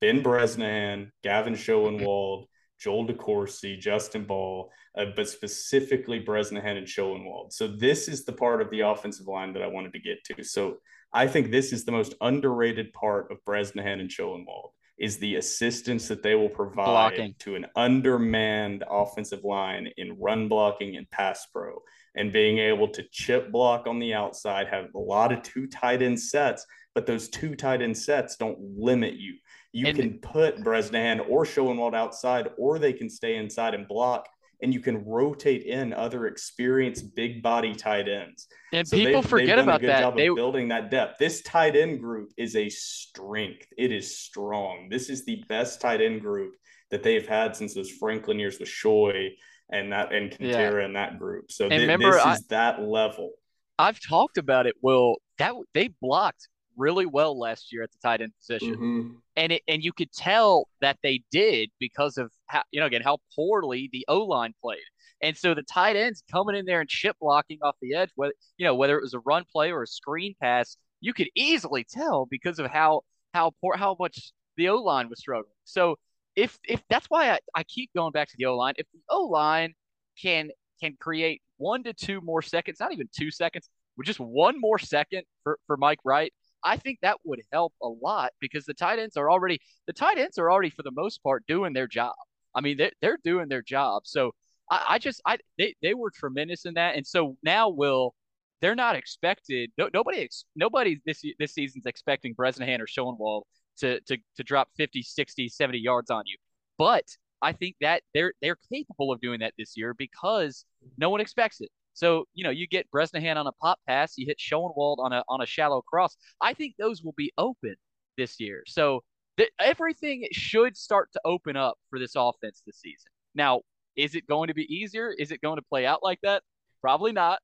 Ben 0.00 0.22
Bresnahan, 0.22 1.10
Gavin 1.22 1.54
Schoenwald, 1.54 2.46
Joel 2.78 3.06
DeCourcy, 3.06 3.78
Justin 3.78 4.24
Ball, 4.24 4.70
uh, 4.96 5.06
but 5.16 5.28
specifically 5.28 6.18
Bresnahan 6.18 6.76
and 6.76 6.86
Schoenwald. 6.86 7.52
So 7.52 7.66
this 7.66 8.08
is 8.08 8.24
the 8.24 8.32
part 8.32 8.60
of 8.60 8.70
the 8.70 8.80
offensive 8.80 9.26
line 9.26 9.52
that 9.54 9.62
I 9.62 9.66
wanted 9.66 9.92
to 9.94 10.00
get 10.00 10.22
to. 10.24 10.44
So 10.44 10.76
I 11.12 11.26
think 11.26 11.50
this 11.50 11.72
is 11.72 11.84
the 11.84 11.92
most 11.92 12.14
underrated 12.20 12.92
part 12.92 13.30
of 13.30 13.44
Bresnahan 13.44 14.00
and 14.00 14.10
Schoenwald 14.10 14.70
is 14.98 15.18
the 15.18 15.36
assistance 15.36 16.06
that 16.08 16.22
they 16.22 16.34
will 16.34 16.48
provide 16.48 16.84
blocking. 16.84 17.34
to 17.40 17.56
an 17.56 17.66
undermanned 17.74 18.84
offensive 18.88 19.42
line 19.42 19.88
in 19.96 20.18
run 20.20 20.48
blocking 20.48 20.96
and 20.96 21.10
pass 21.10 21.46
pro 21.52 21.80
and 22.16 22.32
being 22.32 22.58
able 22.58 22.88
to 22.88 23.02
chip 23.10 23.50
block 23.50 23.86
on 23.86 23.98
the 23.98 24.14
outside, 24.14 24.68
have 24.68 24.94
a 24.94 24.98
lot 24.98 25.32
of 25.32 25.42
two 25.42 25.66
tight 25.66 26.02
end 26.02 26.18
sets, 26.18 26.66
but 26.94 27.06
those 27.06 27.28
two 27.28 27.54
tight 27.54 27.82
end 27.82 27.96
sets 27.96 28.36
don't 28.36 28.58
limit 28.60 29.14
you. 29.14 29.34
You 29.72 29.88
and 29.88 29.98
can 29.98 30.18
put 30.20 30.62
Bresnahan 30.62 31.20
or 31.20 31.44
Schoenwald 31.44 31.94
outside, 31.94 32.48
or 32.56 32.78
they 32.78 32.92
can 32.92 33.10
stay 33.10 33.36
inside 33.36 33.74
and 33.74 33.88
block 33.88 34.28
and 34.64 34.72
you 34.72 34.80
can 34.80 35.04
rotate 35.04 35.64
in 35.64 35.92
other 35.92 36.26
experienced 36.26 37.14
big 37.14 37.42
body 37.42 37.74
tight 37.74 38.08
ends. 38.08 38.46
And 38.72 38.88
so 38.88 38.96
people 38.96 39.20
forget 39.20 39.58
about 39.58 39.82
that. 39.82 40.16
They 40.16 40.30
building 40.30 40.68
that 40.68 40.90
depth. 40.90 41.18
This 41.18 41.42
tight 41.42 41.76
end 41.76 42.00
group 42.00 42.32
is 42.38 42.56
a 42.56 42.70
strength. 42.70 43.66
It 43.76 43.92
is 43.92 44.18
strong. 44.18 44.88
This 44.90 45.10
is 45.10 45.26
the 45.26 45.44
best 45.48 45.82
tight 45.82 46.00
end 46.00 46.22
group 46.22 46.54
that 46.90 47.02
they've 47.02 47.26
had 47.26 47.54
since 47.54 47.74
those 47.74 47.90
Franklin 47.90 48.38
years 48.38 48.58
with 48.58 48.68
Scheu 48.68 49.30
and 49.70 49.92
that 49.92 50.12
and 50.12 50.30
Kentera 50.30 50.80
yeah. 50.80 50.84
and 50.84 50.96
that 50.96 51.18
group. 51.18 51.50
So 51.50 51.68
th- 51.68 51.80
remember, 51.80 52.12
this 52.12 52.20
is 52.20 52.26
I, 52.26 52.36
that 52.50 52.82
level. 52.82 53.32
I've 53.78 54.00
talked 54.00 54.38
about 54.38 54.66
it. 54.66 54.76
Will 54.82 55.16
that 55.38 55.54
they 55.72 55.88
blocked 56.00 56.48
really 56.76 57.06
well 57.06 57.38
last 57.38 57.72
year 57.72 57.82
at 57.82 57.90
the 57.92 57.98
tight 58.02 58.20
end 58.20 58.32
position. 58.38 58.74
Mm-hmm. 58.74 59.10
And 59.36 59.52
it 59.52 59.62
and 59.68 59.82
you 59.82 59.92
could 59.92 60.12
tell 60.12 60.68
that 60.80 60.98
they 61.02 61.22
did 61.30 61.70
because 61.78 62.18
of 62.18 62.30
how 62.46 62.62
you 62.70 62.80
know 62.80 62.86
again 62.86 63.02
how 63.02 63.18
poorly 63.34 63.88
the 63.92 64.04
O 64.08 64.20
line 64.20 64.54
played. 64.60 64.78
And 65.22 65.36
so 65.36 65.54
the 65.54 65.62
tight 65.62 65.96
ends 65.96 66.22
coming 66.30 66.56
in 66.56 66.66
there 66.66 66.80
and 66.80 66.88
chip 66.88 67.16
blocking 67.20 67.58
off 67.62 67.76
the 67.80 67.94
edge, 67.94 68.10
whether 68.16 68.34
you 68.56 68.66
know 68.66 68.74
whether 68.74 68.98
it 68.98 69.02
was 69.02 69.14
a 69.14 69.20
run 69.20 69.44
play 69.50 69.70
or 69.70 69.82
a 69.82 69.86
screen 69.86 70.34
pass, 70.40 70.76
you 71.00 71.12
could 71.12 71.28
easily 71.34 71.84
tell 71.84 72.26
because 72.26 72.58
of 72.58 72.70
how 72.70 73.02
how 73.32 73.52
poor 73.60 73.76
how 73.76 73.96
much 73.98 74.32
the 74.56 74.68
O 74.68 74.76
line 74.76 75.08
was 75.08 75.18
struggling. 75.18 75.54
So 75.64 75.96
if 76.36 76.58
if 76.64 76.82
that's 76.88 77.06
why 77.08 77.30
I, 77.30 77.38
I 77.54 77.62
keep 77.64 77.90
going 77.94 78.12
back 78.12 78.28
to 78.28 78.34
the 78.38 78.46
O 78.46 78.56
line, 78.56 78.74
if 78.76 78.86
the 78.92 79.00
O 79.10 79.24
line 79.24 79.74
can 80.20 80.50
can 80.80 80.96
create 81.00 81.42
one 81.56 81.82
to 81.84 81.92
two 81.92 82.20
more 82.20 82.42
seconds, 82.42 82.78
not 82.80 82.92
even 82.92 83.08
two 83.16 83.30
seconds, 83.30 83.68
with 83.96 84.06
just 84.06 84.20
one 84.20 84.60
more 84.60 84.78
second 84.78 85.22
for, 85.42 85.58
for 85.66 85.76
Mike 85.76 86.00
Wright, 86.04 86.32
I 86.64 86.76
think 86.76 86.98
that 87.02 87.18
would 87.24 87.40
help 87.52 87.74
a 87.82 87.88
lot 87.88 88.32
because 88.40 88.64
the 88.64 88.74
tight 88.74 88.98
ends 88.98 89.16
are 89.16 89.30
already 89.30 89.60
the 89.86 89.92
tight 89.92 90.18
ends 90.18 90.38
are 90.38 90.50
already 90.50 90.70
for 90.70 90.82
the 90.82 90.90
most 90.92 91.22
part 91.22 91.44
doing 91.46 91.72
their 91.72 91.86
job. 91.86 92.14
I 92.54 92.60
mean, 92.60 92.76
they're, 92.76 92.92
they're 93.02 93.18
doing 93.22 93.48
their 93.48 93.62
job. 93.62 94.02
So 94.06 94.32
I, 94.70 94.84
I 94.90 94.98
just 94.98 95.20
I 95.26 95.38
they, 95.58 95.74
they 95.82 95.94
were 95.94 96.10
tremendous 96.10 96.64
in 96.64 96.74
that. 96.74 96.96
And 96.96 97.06
so 97.06 97.36
now 97.42 97.68
will 97.68 98.14
they're 98.60 98.74
not 98.74 98.96
expected. 98.96 99.70
No, 99.78 99.90
nobody 99.92 100.28
nobody 100.56 101.00
this 101.04 101.22
this 101.38 101.52
season's 101.52 101.86
expecting 101.86 102.34
Bresnahan 102.34 102.80
or 102.80 102.86
Schoenwald 102.86 103.42
to 103.78 104.00
to 104.02 104.18
to 104.36 104.42
drop 104.42 104.68
50, 104.76 105.02
60, 105.02 105.48
70 105.48 105.78
yards 105.78 106.10
on 106.10 106.24
you. 106.26 106.36
But 106.78 107.04
I 107.42 107.52
think 107.52 107.76
that 107.80 108.02
they're 108.14 108.32
they're 108.42 108.58
capable 108.72 109.12
of 109.12 109.20
doing 109.20 109.40
that 109.40 109.54
this 109.58 109.76
year 109.76 109.94
because 109.94 110.64
no 110.98 111.10
one 111.10 111.20
expects 111.20 111.60
it. 111.60 111.70
So, 111.94 112.24
you 112.34 112.42
know, 112.42 112.50
you 112.50 112.66
get 112.66 112.90
Bresnahan 112.90 113.38
on 113.38 113.46
a 113.46 113.52
pop 113.52 113.78
pass, 113.86 114.18
you 114.18 114.26
hit 114.26 114.38
Schoenwald 114.38 114.98
on 114.98 115.12
a 115.12 115.22
on 115.28 115.40
a 115.40 115.46
shallow 115.46 115.82
cross. 115.82 116.16
I 116.40 116.52
think 116.54 116.74
those 116.78 117.02
will 117.02 117.14
be 117.16 117.32
open 117.38 117.76
this 118.16 118.40
year. 118.40 118.64
So 118.66 119.02
th- 119.36 119.50
everything 119.60 120.26
should 120.32 120.76
start 120.76 121.10
to 121.12 121.20
open 121.24 121.56
up 121.56 121.78
for 121.90 121.98
this 121.98 122.14
offense 122.16 122.62
this 122.66 122.78
season. 122.80 123.10
Now, 123.34 123.62
is 123.96 124.14
it 124.14 124.26
going 124.26 124.48
to 124.48 124.54
be 124.54 124.72
easier? 124.74 125.12
Is 125.16 125.30
it 125.30 125.40
going 125.40 125.56
to 125.56 125.62
play 125.62 125.86
out 125.86 126.02
like 126.02 126.18
that? 126.22 126.42
Probably 126.80 127.12
not. 127.12 127.40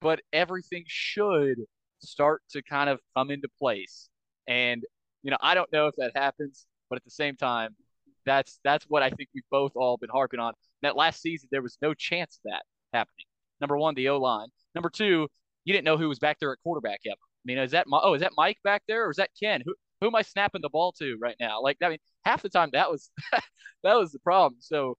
But 0.00 0.20
everything 0.32 0.84
should 0.86 1.58
start 2.00 2.42
to 2.50 2.62
kind 2.62 2.88
of 2.88 3.00
come 3.16 3.30
into 3.30 3.48
place. 3.58 4.08
And, 4.48 4.82
you 5.22 5.30
know, 5.30 5.36
I 5.40 5.54
don't 5.54 5.70
know 5.72 5.86
if 5.86 5.96
that 5.96 6.12
happens, 6.14 6.66
but 6.88 6.96
at 6.96 7.04
the 7.04 7.10
same 7.10 7.36
time, 7.36 7.74
that's 8.26 8.60
that's 8.64 8.84
what 8.86 9.02
I 9.02 9.10
think 9.10 9.28
we've 9.34 9.42
both 9.50 9.72
all 9.76 9.96
been 9.96 10.10
harping 10.10 10.40
on. 10.40 10.52
That 10.82 10.96
last 10.96 11.20
season 11.20 11.48
there 11.50 11.62
was 11.62 11.78
no 11.82 11.94
chance 11.94 12.38
of 12.44 12.50
that 12.50 12.62
happening. 12.92 13.26
Number 13.60 13.76
one, 13.76 13.94
the 13.94 14.08
O 14.08 14.18
line. 14.18 14.48
Number 14.74 14.90
two, 14.90 15.28
you 15.64 15.72
didn't 15.72 15.84
know 15.84 15.96
who 15.96 16.08
was 16.08 16.18
back 16.18 16.38
there 16.40 16.52
at 16.52 16.58
quarterback 16.62 17.00
ever. 17.06 17.16
I 17.16 17.44
mean, 17.44 17.58
is 17.58 17.72
that 17.72 17.86
my, 17.86 18.00
oh, 18.02 18.14
is 18.14 18.20
that 18.20 18.32
Mike 18.36 18.58
back 18.64 18.82
there, 18.88 19.06
or 19.06 19.10
is 19.10 19.16
that 19.16 19.30
Ken? 19.40 19.62
Who 19.64 19.74
who 20.00 20.06
am 20.08 20.14
I 20.14 20.22
snapping 20.22 20.62
the 20.62 20.70
ball 20.70 20.92
to 20.92 21.16
right 21.20 21.36
now? 21.40 21.60
Like, 21.62 21.78
I 21.82 21.88
mean, 21.90 21.98
half 22.24 22.42
the 22.42 22.48
time 22.48 22.70
that 22.72 22.90
was 22.90 23.10
that 23.82 23.94
was 23.94 24.12
the 24.12 24.18
problem. 24.20 24.56
So, 24.60 24.96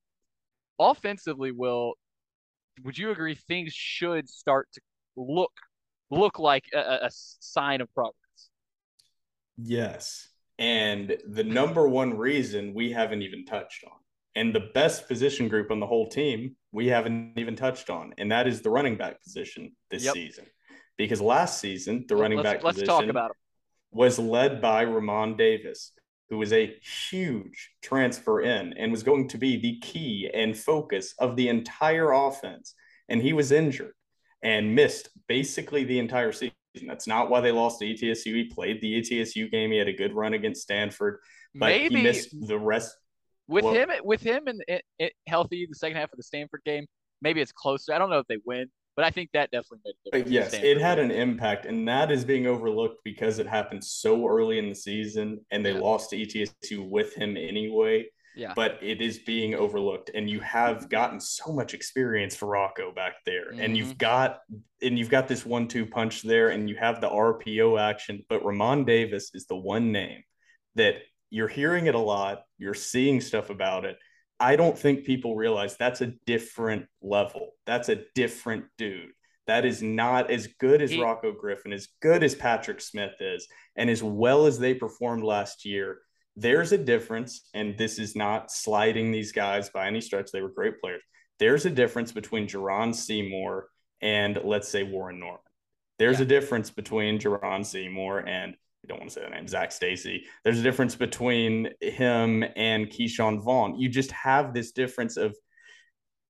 offensively, 0.80 1.52
will 1.52 1.94
would 2.84 2.98
you 2.98 3.12
agree 3.12 3.36
things 3.36 3.74
should 3.74 4.30
start 4.30 4.70
to 4.74 4.82
look 5.16 5.52
look 6.10 6.40
like 6.40 6.66
a, 6.74 7.06
a 7.06 7.10
sign 7.12 7.82
of 7.82 7.94
progress? 7.94 8.16
Yes, 9.58 10.28
and 10.58 11.18
the 11.28 11.44
number 11.44 11.88
one 11.88 12.18
reason 12.18 12.74
we 12.74 12.92
haven't 12.92 13.22
even 13.22 13.46
touched 13.46 13.84
on 13.84 14.02
and 14.36 14.56
the 14.56 14.72
best 14.74 15.08
position 15.08 15.48
group 15.48 15.72
on 15.72 15.80
the 15.80 15.88
whole 15.88 16.08
team, 16.08 16.56
we 16.72 16.88
haven't 16.88 17.38
even 17.38 17.56
touched 17.56 17.90
on, 17.90 18.14
and 18.18 18.32
that 18.32 18.48
is 18.48 18.62
the 18.62 18.70
running 18.70 18.96
back 18.96 19.22
position 19.22 19.74
this 19.90 20.06
yep. 20.06 20.14
season. 20.14 20.46
Because 20.98 21.20
last 21.20 21.60
season, 21.60 22.06
the 22.08 22.16
running 22.16 22.42
back 22.42 22.64
let's 22.64 22.76
position 22.76 22.88
talk 22.88 23.06
about 23.06 23.36
was 23.92 24.20
led 24.20 24.62
by 24.62 24.86
Re'Mahn 24.86 25.38
Davis, 25.38 25.92
who 26.30 26.38
was 26.38 26.54
a 26.54 26.74
huge 27.10 27.72
transfer 27.82 28.42
in 28.42 28.74
and 28.78 28.92
was 28.92 29.04
going 29.04 29.28
to 29.30 29.38
be 29.38 29.58
the 29.58 29.80
key 29.80 30.30
and 30.34 30.56
focus 30.56 31.14
of 31.20 31.36
the 31.36 31.50
entire 31.50 32.12
offense. 32.12 32.76
And 33.10 33.22
he 33.22 33.34
was 33.34 33.52
injured 33.52 33.94
and 34.42 34.76
missed 34.76 35.10
basically 35.28 35.84
the 35.84 36.00
entire 36.00 36.32
season. 36.32 36.56
That's 36.88 37.08
not 37.08 37.30
why 37.30 37.42
they 37.42 37.52
lost 37.52 37.80
to 37.80 37.86
ETSU. 37.86 38.26
He 38.34 38.46
played 38.46 38.82
the 38.82 39.02
ETSU 39.02 39.52
game. 39.52 39.72
He 39.72 39.78
had 39.78 39.88
a 39.88 39.94
good 39.94 40.14
run 40.14 40.34
against 40.34 40.62
Stanford, 40.62 41.20
but 41.54 41.68
Maybe 41.68 41.96
he 41.98 42.04
missed 42.04 42.30
the 42.48 42.58
rest. 42.58 42.96
with 43.48 43.66
well- 43.66 43.74
him 43.74 43.90
with 44.04 44.22
him 44.22 44.48
and 44.48 44.64
it, 44.68 44.84
it 45.00 45.14
healthy 45.28 45.66
the 45.70 45.76
second 45.76 45.98
half 45.98 46.12
of 46.14 46.18
the 46.18 46.24
Stanford 46.24 46.62
game. 46.66 46.86
Maybe 47.22 47.42
it's 47.42 47.52
closer. 47.52 47.94
I 47.94 47.98
don't 48.00 48.10
know 48.10 48.20
if 48.20 48.28
they 48.28 48.38
win, 48.46 48.68
but 48.96 49.06
I 49.06 49.12
think 49.12 49.30
that 49.34 49.52
definitely 49.52 49.80
made 49.86 49.94
a 50.06 50.18
difference. 50.24 50.32
yes, 50.32 50.54
it 50.64 50.80
had 50.80 50.98
an 50.98 51.12
impact, 51.12 51.66
and 51.66 51.88
that 51.88 52.10
is 52.12 52.24
being 52.26 52.48
overlooked 52.48 53.04
because 53.04 53.38
it 53.38 53.46
happened 53.48 53.84
so 53.84 54.28
early 54.28 54.58
in 54.58 54.70
the 54.70 54.76
season, 54.76 55.46
and 55.52 55.64
they 55.66 55.74
Yeah. 55.74 55.80
lost 55.80 56.10
to 56.12 56.18
ETSU 56.18 56.84
with 56.90 57.14
him 57.16 57.36
anyway. 57.38 58.06
Yeah. 58.36 58.54
But 58.56 58.80
it 58.82 59.02
is 59.02 59.20
being 59.20 59.56
overlooked, 59.56 60.12
and 60.14 60.30
you 60.30 60.40
have 60.42 60.90
gotten 60.90 61.20
so 61.20 61.52
much 61.52 61.74
experience 61.74 62.36
for 62.36 62.48
Rocko 62.48 62.94
back 62.96 63.16
there, 63.26 63.50
and 63.50 63.60
Mm-hmm. 63.60 63.76
you've 63.76 63.98
got 63.98 64.40
and 64.82 64.98
you've 64.98 65.10
got 65.10 65.28
this 65.28 65.46
one-two 65.46 65.86
punch 65.86 66.22
there, 66.24 66.50
and 66.50 66.70
you 66.70 66.76
have 66.76 67.02
the 67.02 67.10
RPO 67.10 67.80
action. 67.80 68.24
But 68.30 68.44
Re'Mahn 68.44 68.86
Davis 68.86 69.32
is 69.34 69.46
the 69.48 69.56
one 69.56 69.92
name 69.92 70.24
that 70.76 70.96
you're 71.30 71.48
hearing 71.48 71.86
it 71.88 71.96
a 71.96 72.00
lot. 72.00 72.44
You're 72.58 72.74
seeing 72.74 73.22
stuff 73.22 73.50
about 73.50 73.86
it. 73.86 73.98
I 74.40 74.56
don't 74.56 74.78
think 74.78 75.06
people 75.06 75.36
realize 75.36 75.78
that's 75.78 76.02
a 76.02 76.14
different 76.26 76.88
level. 77.02 77.52
That's 77.68 77.90
a 77.90 78.04
different 78.16 78.66
dude. 78.78 79.12
That 79.48 79.66
is 79.66 79.82
not 79.84 80.32
as 80.32 80.48
good 80.60 80.82
as 80.82 80.92
He- 80.92 80.98
Rocko 81.00 81.38
Griffin, 81.38 81.74
as 81.74 81.90
good 82.02 82.24
as 82.24 82.34
Patrick 82.34 82.82
Smith 82.82 83.14
is, 83.20 83.48
and 83.76 83.90
as 83.90 84.02
well 84.02 84.46
as 84.46 84.58
they 84.58 84.74
performed 84.74 85.24
last 85.24 85.66
year. 85.66 86.00
There's 86.42 86.72
a 86.72 86.78
difference, 86.78 87.48
and 87.54 87.78
this 87.78 88.00
is 88.00 88.16
not 88.16 88.52
sliding 88.52 89.12
these 89.12 89.32
guys 89.32 89.70
by 89.70 89.86
any 89.86 90.02
stretch. 90.02 90.32
They 90.32 90.42
were 90.42 90.50
great 90.50 90.80
players. 90.82 91.04
There's 91.40 91.66
a 91.66 91.70
difference 91.70 92.12
between 92.12 92.48
Jerron 92.48 92.96
Seymour 92.96 93.68
and 94.02 94.40
let's 94.44 94.68
say 94.68 94.82
Warren 94.84 95.20
Norman. 95.20 95.40
There's 96.00 96.18
Yeah. 96.20 96.26
a 96.26 96.28
difference 96.28 96.72
between 96.72 97.20
Jerron 97.20 97.64
Seymour 97.66 98.28
and 98.28 98.56
I 98.84 98.88
don't 98.88 98.98
want 98.98 99.12
to 99.12 99.14
say 99.14 99.22
the 99.24 99.30
name, 99.30 99.48
Zac 99.48 99.72
Stacy. 99.72 100.26
There's 100.44 100.60
a 100.60 100.64
difference 100.64 100.96
between 100.96 101.70
him 101.82 102.44
and 102.56 102.88
Ke'Shawn 102.90 103.40
Vaughn. 103.44 103.80
You 103.80 103.88
just 103.90 104.12
have 104.12 104.56
this 104.56 104.72
difference 104.72 105.18
of 105.18 105.36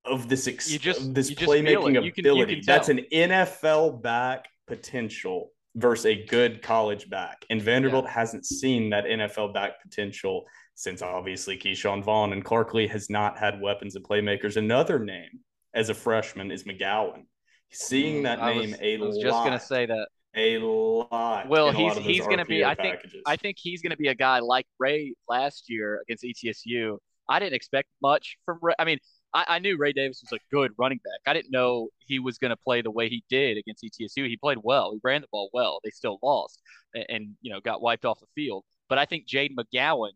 of 0.03 0.27
this 0.27 0.47
ex- 0.47 0.69
You 0.71 0.79
just- 0.79 1.13
this 1.13 1.29
you 1.29 1.35
playmaking 1.37 1.95
it. 1.97 2.03
You 2.03 2.11
can- 2.11 2.25
ability. 2.25 2.55
can 2.55 2.63
That's 2.65 2.89
an 2.89 3.05
NFL 3.13 3.91
back 4.01 4.49
potential 4.67 5.51
versus 5.75 6.05
a 6.05 6.25
good 6.25 6.61
college 6.61 7.09
back. 7.09 7.45
And 7.49 7.61
Vanderbilt 7.61 8.07
hasn't 8.07 8.45
seen 8.45 8.89
that 8.89 9.05
NFL 9.05 9.53
back 9.53 9.81
potential 9.81 10.45
since 10.75 11.01
obviously 11.01 11.57
Ke'Shawn 11.57 12.03
Vaughn 12.03 12.33
and 12.33 12.43
Clark 12.43 12.73
Lea 12.73 12.87
has 12.87 13.09
not 13.09 13.37
had 13.37 13.61
weapons 13.61 13.95
and 13.95 14.05
playmakers. 14.05 14.57
Another 14.57 14.99
name 14.99 15.39
as 15.73 15.89
a 15.89 15.93
freshman 15.93 16.51
is 16.51 16.63
McGowan. 16.63 17.23
Seeing 17.71 18.23
that 18.23 18.39
Mm, 18.39 18.41
I 18.41 18.53
name 18.53 18.71
was, 18.71 18.79
a 18.81 18.93
I 18.95 18.97
was 18.97 19.15
lot, 19.17 19.23
just 19.23 19.43
gonna 19.45 19.59
say 19.59 19.85
that. 19.85 20.07
a 20.35 20.57
lot. 20.57 21.47
Well, 21.47 21.67
lot 21.67 21.75
he's 21.75 21.97
he's 21.97 22.25
going 22.25 22.39
to 22.39 22.45
be. 22.45 22.65
I 22.65 22.75
think. 22.75 22.99
I 23.25 23.35
think 23.37 23.57
he's 23.59 23.81
going 23.81 23.91
to 23.91 23.97
be 23.97 24.09
a 24.09 24.15
guy 24.15 24.39
like 24.39 24.65
Ray 24.79 25.13
last 25.29 25.65
year 25.69 26.01
against 26.03 26.23
ETSU. 26.25 26.97
I 27.29 27.39
didn't 27.39 27.53
expect 27.53 27.87
much 28.01 28.37
from 28.45 28.59
Ray. 28.61 28.73
I 28.77 28.83
mean, 28.83 28.99
I, 29.33 29.45
I 29.47 29.59
knew 29.59 29.77
Ray 29.77 29.93
Davis 29.93 30.21
was 30.21 30.37
a 30.37 30.55
good 30.55 30.71
running 30.77 30.99
back. 31.03 31.19
I 31.25 31.33
didn't 31.33 31.51
know 31.51 31.89
he 31.99 32.19
was 32.19 32.37
going 32.37 32.49
to 32.49 32.57
play 32.57 32.81
the 32.81 32.91
way 32.91 33.09
he 33.09 33.23
did 33.29 33.57
against 33.57 33.83
ETSU. 33.83 34.27
He 34.27 34.37
played 34.37 34.57
well. 34.63 34.91
He 34.91 34.99
ran 35.03 35.21
the 35.21 35.27
ball 35.31 35.49
well. 35.53 35.79
They 35.83 35.91
still 35.91 36.19
lost 36.21 36.61
and, 36.93 37.05
and 37.09 37.35
you 37.41 37.51
know 37.51 37.59
got 37.61 37.81
wiped 37.81 38.05
off 38.05 38.19
the 38.19 38.27
field. 38.35 38.63
But 38.89 38.97
I 38.97 39.05
think 39.05 39.27
Jaden 39.27 39.55
McGowan, 39.55 40.11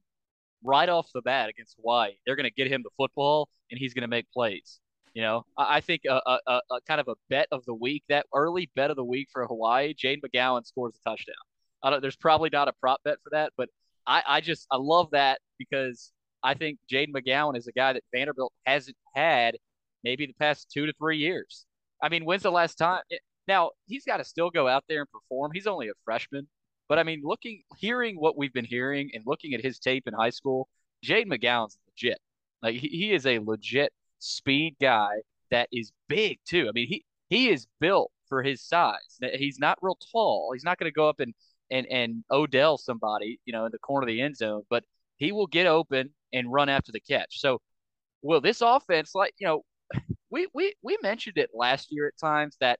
right 0.64 0.90
off 0.90 1.10
the 1.14 1.22
bat 1.22 1.50
against 1.50 1.76
Hawaii, 1.78 2.14
they're 2.26 2.36
going 2.36 2.50
to 2.50 2.52
get 2.52 2.72
him 2.72 2.84
the 2.84 2.90
football 2.98 3.50
and 3.72 3.80
he's 3.80 3.94
going 3.94 4.02
to 4.02 4.08
make 4.08 4.30
plays. 4.32 4.80
You 5.14 5.22
know, 5.22 5.46
I, 5.58 5.78
I 5.78 5.82
think 5.82 6.02
a, 6.10 6.20
a, 6.26 6.40
a, 6.70 6.82
kind 6.86 7.00
of 7.00 7.08
a 7.08 7.16
bet 7.30 7.48
of 7.52 7.64
the 7.66 7.74
week, 7.74 8.04
that 8.10 8.26
early 8.34 8.70
bet 8.76 8.90
of 8.90 8.98
the 8.98 9.06
week 9.06 9.30
for 9.32 9.46
Hawaii, 9.48 9.94
Jaden 9.94 10.20
McGowan 10.22 10.66
scores 10.66 11.00
a 11.00 11.10
touchdown. 11.10 12.02
There's 12.02 12.18
probably 12.18 12.50
not 12.52 12.68
a 12.68 12.74
prop 12.82 13.02
bet 13.06 13.20
for 13.24 13.30
that, 13.32 13.54
but 13.56 13.70
I, 14.08 14.24
I 14.28 14.42
just 14.42 14.68
I 14.72 14.78
love 14.78 15.12
that 15.12 15.40
because 15.58 16.12
I 16.46 16.54
think 16.54 16.78
Jaden 16.92 17.12
McGowan 17.12 17.58
is 17.58 17.68
a 17.68 17.72
guy 17.72 17.94
that 17.94 18.04
Vanderbilt 18.14 18.54
hasn't 18.66 18.96
had 19.16 19.58
maybe 20.04 20.28
the 20.28 20.34
past 20.34 20.70
two 20.72 20.86
to 20.86 20.94
three 20.94 21.18
years. 21.18 21.66
I 22.02 22.10
mean, 22.10 22.24
when's 22.24 22.44
the 22.44 22.52
last 22.52 22.76
time? 22.76 23.02
Now 23.48 23.72
he's 23.88 24.06
got 24.06 24.18
to 24.18 24.24
still 24.24 24.52
go 24.52 24.68
out 24.68 24.84
there 24.88 25.02
and 25.02 25.10
perform. 25.12 25.52
He's 25.54 25.66
only 25.66 25.90
a 25.90 25.94
freshman, 26.04 26.48
but 26.88 27.00
I 27.00 27.04
mean, 27.04 27.22
looking, 27.24 27.64
hearing 27.78 28.16
what 28.20 28.38
we've 28.38 28.54
been 28.54 28.66
hearing 28.66 29.10
and 29.14 29.24
looking 29.26 29.56
at 29.56 29.62
his 29.64 29.80
tape 29.80 30.04
in 30.08 30.14
high 30.14 30.30
school, 30.30 30.70
Jaden 31.04 31.28
McGowan's 31.28 31.80
legit. 31.88 32.20
Like 32.62 32.76
he, 32.76 32.88
he 32.90 33.14
is 33.14 33.26
a 33.26 33.40
legit 33.40 33.92
speed 34.20 34.76
guy 34.80 35.16
that 35.50 35.68
is 35.72 35.92
big 36.08 36.40
too. 36.46 36.68
I 36.70 36.72
mean, 36.74 36.88
he 36.88 37.06
he 37.30 37.50
is 37.50 37.66
built 37.80 38.12
for 38.30 38.44
his 38.44 38.62
size. 38.62 39.20
He's 39.34 39.60
not 39.60 39.80
real 39.82 39.98
tall. 40.12 40.52
He's 40.54 40.64
not 40.64 40.78
going 40.78 40.92
to 40.92 40.96
go 40.96 41.10
up 41.10 41.20
and 41.20 41.34
and 41.72 41.88
and 41.88 42.24
Odell 42.32 42.78
somebody, 42.78 43.40
you 43.46 43.54
know, 43.54 43.66
in 43.66 43.72
the 43.72 43.80
corner 43.80 44.04
of 44.04 44.08
the 44.08 44.22
end 44.22 44.38
zone, 44.38 44.64
but 44.70 44.84
he 45.18 45.32
will 45.32 45.48
get 45.48 45.68
open 45.68 46.10
and 46.34 46.52
run 46.52 46.70
after 46.70 46.92
the 46.92 47.00
catch. 47.00 47.40
So, 47.40 47.60
will 48.22 48.42
this 48.42 48.62
offense, 48.62 49.12
like 49.16 49.34
you 49.40 49.48
know, 49.48 49.64
we 50.30 50.48
we 50.54 50.74
we 50.82 50.98
mentioned 51.02 51.38
it 51.38 51.50
last 51.54 51.88
year 51.92 52.08
at 52.08 52.18
times 52.20 52.58
that 52.60 52.80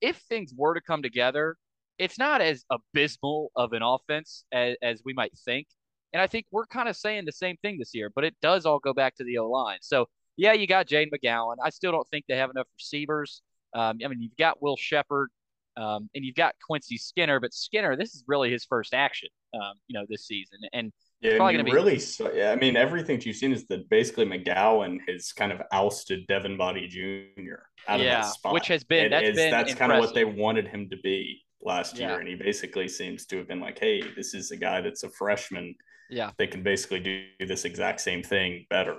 if 0.00 0.16
things 0.28 0.52
were 0.56 0.74
to 0.74 0.80
come 0.80 1.02
together, 1.02 1.56
it's 1.98 2.18
not 2.18 2.40
as 2.40 2.64
abysmal 2.70 3.50
of 3.56 3.72
an 3.72 3.82
offense 3.82 4.44
as, 4.52 4.76
as 4.82 5.02
we 5.04 5.12
might 5.12 5.32
think. 5.44 5.66
And 6.12 6.22
I 6.22 6.26
think 6.26 6.46
we're 6.50 6.66
kind 6.66 6.88
of 6.88 6.96
saying 6.96 7.24
the 7.26 7.32
same 7.32 7.56
thing 7.62 7.78
this 7.78 7.94
year, 7.94 8.10
but 8.14 8.24
it 8.24 8.34
does 8.40 8.64
all 8.64 8.78
go 8.78 8.94
back 8.94 9.16
to 9.16 9.24
the 9.24 9.38
O 9.38 9.48
line. 9.50 9.78
So 9.82 10.06
yeah, 10.36 10.52
you 10.52 10.66
got 10.66 10.86
Jaden 10.86 11.08
McGowan. 11.12 11.56
I 11.62 11.70
still 11.70 11.92
don't 11.92 12.08
think 12.08 12.24
they 12.28 12.36
have 12.36 12.50
enough 12.50 12.68
receivers. 12.78 13.42
Um, 13.74 13.98
I 14.02 14.08
mean, 14.08 14.22
you've 14.22 14.36
got 14.38 14.62
Will 14.62 14.76
Sheppard, 14.76 15.30
um, 15.76 16.08
and 16.14 16.24
you've 16.24 16.36
got 16.36 16.54
Quincy 16.64 16.96
Skinner, 16.96 17.40
but 17.40 17.52
Skinner, 17.52 17.96
this 17.96 18.14
is 18.14 18.24
really 18.26 18.50
his 18.50 18.64
first 18.64 18.94
action, 18.94 19.28
um, 19.52 19.74
you 19.88 19.98
know, 19.98 20.06
this 20.08 20.26
season, 20.26 20.60
and 20.72 20.92
Yeah, 21.20 21.36
probably 21.36 21.54
gonna 21.54 21.64
be- 21.64 21.72
really. 21.72 21.98
So, 21.98 22.32
yeah, 22.32 22.52
I 22.52 22.56
mean, 22.56 22.76
everything 22.76 23.20
you've 23.22 23.36
seen 23.36 23.52
is 23.52 23.66
that 23.66 23.88
basically 23.88 24.24
McGowan 24.24 24.98
has 25.08 25.32
kind 25.32 25.50
of 25.52 25.60
ousted 25.72 26.26
Devin 26.28 26.56
Boddie 26.56 26.86
Jr. 26.88 27.54
out 27.88 27.98
Yeah, 28.00 28.18
of 28.20 28.24
that 28.24 28.26
spot, 28.26 28.54
which 28.54 28.68
has 28.68 28.84
been- 28.84 29.10
that's 29.10 29.30
is- 29.30 29.36
been 29.36 29.50
that's 29.50 29.74
kind 29.74 29.90
of 29.92 29.98
what 29.98 30.14
they 30.14 30.24
wanted 30.24 30.68
him 30.68 30.88
to 30.90 30.96
be 30.98 31.44
last 31.60 31.98
Yeah. 31.98 32.10
year, 32.10 32.20
and 32.20 32.28
he 32.28 32.36
basically 32.36 32.86
seems 32.88 33.26
to 33.26 33.36
have 33.38 33.48
been 33.48 33.58
like, 33.60 33.78
"Hey, 33.78 34.00
this 34.14 34.32
is 34.32 34.52
a 34.52 34.56
guy 34.56 34.80
that's 34.80 35.02
a 35.02 35.10
freshman. 35.10 35.74
yeah. 36.10 36.30
They 36.38 36.46
can 36.46 36.62
basically 36.62 37.00
do 37.00 37.26
this 37.40 37.64
exact 37.64 38.00
same 38.00 38.22
thing 38.22 38.66
better." 38.70 38.96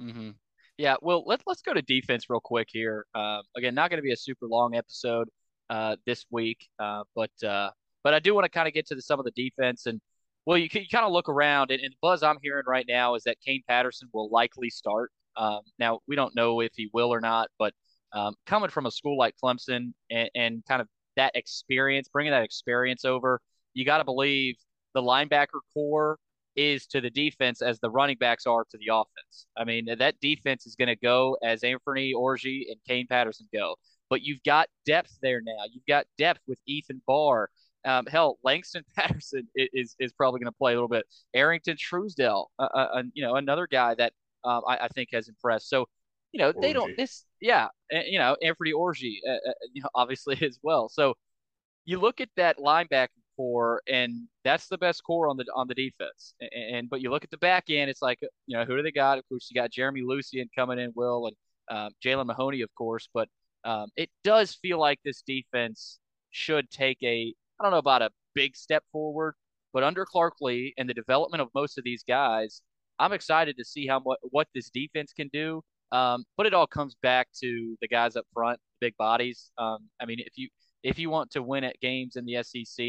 Mm-hmm. 0.00 0.30
Yeah, 0.78 0.96
well, 1.00 1.24
let's 1.26 1.42
let's 1.46 1.62
go 1.62 1.72
to 1.74 1.82
defense 1.82 2.28
real 2.28 2.40
quick 2.40 2.68
here. 2.70 3.06
Um, 3.14 3.42
again, 3.56 3.74
not 3.74 3.88
going 3.90 3.98
to 3.98 4.02
be 4.02 4.12
a 4.12 4.16
super 4.16 4.46
long 4.46 4.74
episode 4.74 5.28
uh, 5.70 5.96
this 6.06 6.26
week, 6.30 6.68
uh, 6.78 7.04
but 7.14 7.30
uh, 7.42 7.70
but 8.04 8.12
I 8.14 8.18
do 8.18 8.34
want 8.34 8.44
to 8.44 8.50
kind 8.50 8.68
of 8.68 8.74
get 8.74 8.86
to 8.88 8.94
the, 8.94 9.00
some 9.02 9.18
of 9.18 9.24
the 9.24 9.30
defense 9.32 9.86
and 9.86 10.00
well, 10.46 10.58
you, 10.58 10.68
you 10.72 10.86
kind 10.90 11.04
of 11.04 11.12
look 11.12 11.28
around 11.28 11.70
and, 11.70 11.80
and 11.80 11.92
the 11.92 11.96
buzz 12.00 12.22
I'm 12.22 12.38
hearing 12.42 12.64
right 12.66 12.86
now 12.88 13.14
is 13.14 13.24
that 13.24 13.36
Kane 13.44 13.62
Patterson 13.68 14.08
will 14.12 14.30
likely 14.30 14.70
start. 14.70 15.10
Um, 15.36 15.60
now 15.78 16.00
we 16.06 16.16
don't 16.16 16.34
know 16.34 16.60
if 16.60 16.72
he 16.76 16.90
will 16.92 17.12
or 17.12 17.20
not, 17.20 17.48
but 17.58 17.72
um, 18.12 18.34
coming 18.46 18.70
from 18.70 18.86
a 18.86 18.90
school 18.90 19.16
like 19.16 19.34
Clemson 19.42 19.92
and, 20.10 20.30
and 20.34 20.62
kind 20.68 20.82
of 20.82 20.88
that 21.16 21.32
experience, 21.34 22.08
bringing 22.08 22.32
that 22.32 22.42
experience 22.42 23.04
over, 23.04 23.40
you 23.74 23.84
got 23.84 23.98
to 23.98 24.04
believe 24.04 24.56
the 24.94 25.02
linebacker 25.02 25.60
core 25.72 26.18
is 26.56 26.86
to 26.86 27.00
the 27.00 27.10
defense 27.10 27.62
as 27.62 27.80
the 27.80 27.90
running 27.90 28.18
backs 28.18 28.46
are 28.46 28.64
to 28.70 28.78
the 28.78 28.92
offense. 28.92 29.46
I 29.56 29.64
mean, 29.64 29.86
that 29.98 30.20
defense 30.20 30.66
is 30.66 30.76
going 30.76 30.88
to 30.88 30.96
go 30.96 31.36
as 31.42 31.64
Anthony 31.64 32.12
Orji 32.14 32.64
and 32.68 32.76
Kane 32.86 33.06
Patterson 33.06 33.48
go. 33.52 33.76
But 34.10 34.20
you've 34.22 34.42
got 34.44 34.68
depth 34.84 35.16
there 35.22 35.40
now. 35.42 35.64
You've 35.72 35.86
got 35.88 36.04
depth 36.18 36.40
with 36.46 36.58
Ethan 36.66 37.00
Barr. 37.06 37.48
Um, 37.84 38.06
hell, 38.06 38.38
Langston 38.44 38.84
Patterson 38.96 39.48
is 39.54 39.96
is 39.98 40.12
probably 40.12 40.40
going 40.40 40.52
to 40.52 40.56
play 40.56 40.72
a 40.72 40.76
little 40.76 40.88
bit. 40.88 41.04
Arrington 41.34 41.76
Truesdell, 41.76 42.46
uh, 42.58 42.68
uh, 42.74 42.88
uh, 42.94 43.02
you 43.14 43.22
know, 43.22 43.36
another 43.36 43.66
guy 43.66 43.94
that 43.94 44.12
um, 44.44 44.62
I, 44.66 44.78
I 44.78 44.88
think 44.88 45.10
has 45.12 45.28
impressed. 45.28 45.68
So, 45.68 45.86
you 46.32 46.38
know, 46.38 46.52
they 46.52 46.72
don't 46.72 46.96
this, 46.96 47.24
yeah, 47.40 47.68
uh, 47.94 48.00
you 48.06 48.18
know, 48.18 48.36
Anthony 48.42 48.72
Orji, 48.72 49.16
uh, 49.28 49.32
uh, 49.32 49.52
you 49.72 49.82
know, 49.82 49.88
obviously 49.94 50.38
as 50.42 50.58
well. 50.62 50.88
So, 50.88 51.14
you 51.84 51.98
look 51.98 52.20
at 52.20 52.28
that 52.36 52.58
linebacker 52.58 53.08
core, 53.36 53.82
and 53.88 54.28
that's 54.44 54.68
the 54.68 54.78
best 54.78 55.02
core 55.04 55.28
on 55.28 55.36
the 55.36 55.44
on 55.54 55.66
the 55.68 55.74
defense. 55.74 56.34
And, 56.40 56.76
and 56.76 56.90
but 56.90 57.00
you 57.00 57.10
look 57.10 57.24
at 57.24 57.30
the 57.30 57.38
back 57.38 57.64
end, 57.68 57.90
it's 57.90 58.02
like 58.02 58.18
you 58.46 58.56
know 58.56 58.64
who 58.64 58.76
do 58.76 58.82
they 58.82 58.92
got? 58.92 59.18
Of 59.18 59.28
course, 59.28 59.48
you 59.50 59.60
got 59.60 59.70
Jeremy 59.70 60.02
Lucien 60.02 60.48
coming 60.54 60.78
in, 60.78 60.92
Will, 60.94 61.26
and 61.26 61.36
um, 61.76 61.90
Jaylen 62.04 62.26
Mahoney, 62.26 62.62
of 62.62 62.74
course. 62.74 63.08
But 63.12 63.28
um, 63.64 63.88
it 63.96 64.10
does 64.24 64.54
feel 64.54 64.78
like 64.78 64.98
this 65.04 65.22
defense 65.22 65.98
should 66.30 66.70
take 66.70 66.98
a 67.02 67.34
I 67.62 67.66
don't 67.66 67.72
know 67.72 67.78
about 67.78 68.02
a 68.02 68.10
big 68.34 68.56
step 68.56 68.82
forward, 68.90 69.34
but 69.72 69.84
under 69.84 70.04
Clark 70.04 70.34
Lea 70.40 70.74
and 70.78 70.88
the 70.88 70.94
development 70.94 71.40
of 71.40 71.48
most 71.54 71.78
of 71.78 71.84
these 71.84 72.02
guys, 72.02 72.60
I'm 72.98 73.12
excited 73.12 73.56
to 73.56 73.64
see 73.64 73.86
how 73.86 74.00
what 74.00 74.18
what 74.22 74.48
this 74.52 74.68
defense 74.68 75.12
can 75.12 75.28
do. 75.32 75.62
Um, 75.92 76.24
but 76.36 76.46
it 76.46 76.54
all 76.54 76.66
comes 76.66 76.96
back 77.02 77.28
to 77.40 77.76
the 77.80 77.86
guys 77.86 78.16
up 78.16 78.26
front, 78.34 78.58
big 78.80 78.96
bodies. 78.96 79.52
Um, 79.58 79.88
I 80.00 80.06
mean, 80.06 80.18
if 80.18 80.32
you 80.36 80.48
if 80.82 80.98
you 80.98 81.08
want 81.08 81.30
to 81.32 81.42
win 81.42 81.62
at 81.62 81.78
games 81.80 82.16
in 82.16 82.24
the 82.26 82.42
SEC, 82.42 82.84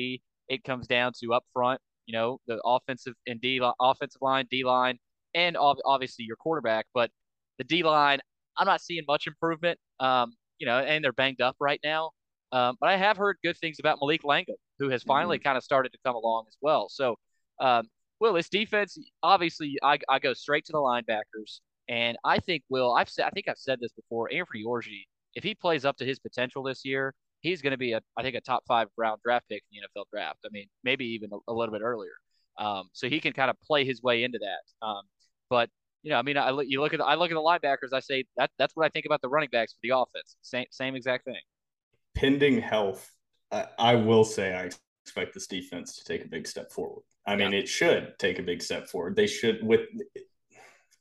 it 0.50 0.64
comes 0.64 0.88
down 0.88 1.12
to 1.22 1.34
up 1.34 1.44
front. 1.54 1.80
You 2.08 2.14
know, 2.14 2.40
the 2.48 2.60
offensive 2.66 3.14
and 3.28 3.40
D 3.40 3.62
offensive 3.80 4.22
line, 4.22 4.48
D 4.50 4.64
line, 4.64 4.98
and 5.36 5.56
ob- 5.56 5.78
obviously 5.86 6.26
your 6.26 6.38
quarterback. 6.38 6.88
But 6.96 7.12
the 7.60 7.64
D 7.64 7.84
line, 7.84 8.20
I'm 8.58 8.66
not 8.66 8.82
seeing 8.82 9.04
much 9.08 9.28
improvement. 9.28 9.78
Um, 10.00 10.34
you 10.58 10.66
know, 10.66 10.80
and 10.80 11.04
they're 11.04 11.14
banged 11.14 11.42
up 11.42 11.58
right 11.60 11.80
now. 11.84 12.12
Um, 12.54 12.78
but 12.80 12.89
I 12.89 12.98
have 12.98 13.18
heard 13.18 13.38
good 13.44 13.58
things 13.58 13.80
about 13.80 13.98
Malik 14.00 14.24
Langham, 14.24 14.56
who 14.78 14.89
has 14.89 15.02
finally 15.02 15.38
mm-hmm. 15.38 15.44
kind 15.44 15.58
of 15.58 15.63
started 15.63 15.92
to 15.92 15.98
come 16.06 16.16
along 16.16 16.46
as 16.48 16.56
well. 16.62 16.88
So, 16.88 17.16
um, 17.60 17.88
Will, 18.20 18.34
this 18.34 18.48
defense, 18.48 18.96
obviously, 19.24 19.76
I, 19.82 19.98
I 20.08 20.20
go 20.20 20.34
straight 20.34 20.63
to 20.66 20.72
the 20.72 20.78
linebackers. 20.78 21.60
And 21.89 22.16
I 22.24 22.38
think, 22.38 22.63
Will, 22.70 22.94
I've 22.94 23.10
said, 23.10 23.26
I 23.26 23.32
think 23.32 23.48
I've 23.50 23.58
said 23.58 23.80
this 23.82 23.92
before. 23.92 24.32
Anthony 24.32 24.63
Orji, 24.66 25.02
if 25.34 25.44
he 25.44 25.56
plays 25.56 25.84
up 25.84 25.98
to 25.98 26.06
his 26.06 26.20
potential 26.20 26.63
this 26.63 26.86
year, 26.86 27.16
he's 27.42 27.62
going 27.62 27.72
to 27.72 27.78
be 27.78 27.94
a, 27.94 28.02
I 28.16 28.22
think, 28.22 28.36
a 28.36 28.42
top 28.42 28.63
five 28.68 28.88
round 28.98 29.20
draft 29.26 29.50
pick 29.50 29.63
in 29.72 29.82
the 29.82 30.02
NFL 30.02 30.06
draft. 30.13 30.39
I 30.46 30.50
mean, 30.52 30.68
maybe 30.84 31.06
even 31.06 31.32
a, 31.34 31.52
a 31.52 31.54
little 31.54 31.74
bit 31.74 31.82
earlier. 31.82 32.13
Um, 32.60 32.89
so 32.94 33.10
he 33.10 33.20
can 33.20 33.34
kind 33.34 33.50
of 33.50 33.60
play 33.62 33.84
his 33.84 34.04
way 34.04 34.24
into 34.24 34.39
that. 34.39 34.86
Um, 34.86 35.02
but 35.50 35.70
you 36.04 36.12
know, 36.12 36.18
I 36.18 36.22
mean, 36.22 36.38
I 36.38 36.52
you 36.62 36.82
look 36.82 36.94
at 36.94 37.00
the, 37.00 37.06
I 37.06 37.16
look 37.16 37.32
at 37.32 37.34
the 37.34 37.42
linebackers. 37.42 37.94
I 37.94 38.00
say 38.00 38.26
that 38.38 38.52
that's 38.60 38.76
what 38.76 38.86
I 38.86 38.89
think 38.89 39.06
about 39.06 39.22
the 39.22 39.30
running 39.30 39.50
backs 39.52 39.74
for 39.74 39.80
the 39.82 39.98
offense. 39.98 40.36
Same 40.42 40.66
same 40.70 40.96
exact 40.96 41.26
thing. 41.26 41.39
Pending 42.24 42.62
health, 42.62 43.12
I, 43.52 43.66
I 43.78 43.96
will 43.96 44.24
say 44.24 44.54
I 44.54 44.70
expect 45.04 45.34
this 45.34 45.48
defense 45.48 45.98
to 45.98 46.06
take 46.06 46.24
a 46.24 46.30
big 46.30 46.48
step 46.48 46.72
forward. 46.72 47.04
I 47.28 47.36
mean, 47.36 47.52
yeah. 47.52 47.60
it 47.60 47.68
should 47.68 48.14
take 48.18 48.40
a 48.40 48.44
big 48.44 48.62
step 48.62 48.88
forward. 48.88 49.16
They 49.16 49.28
should 49.28 49.62
with. 49.62 49.82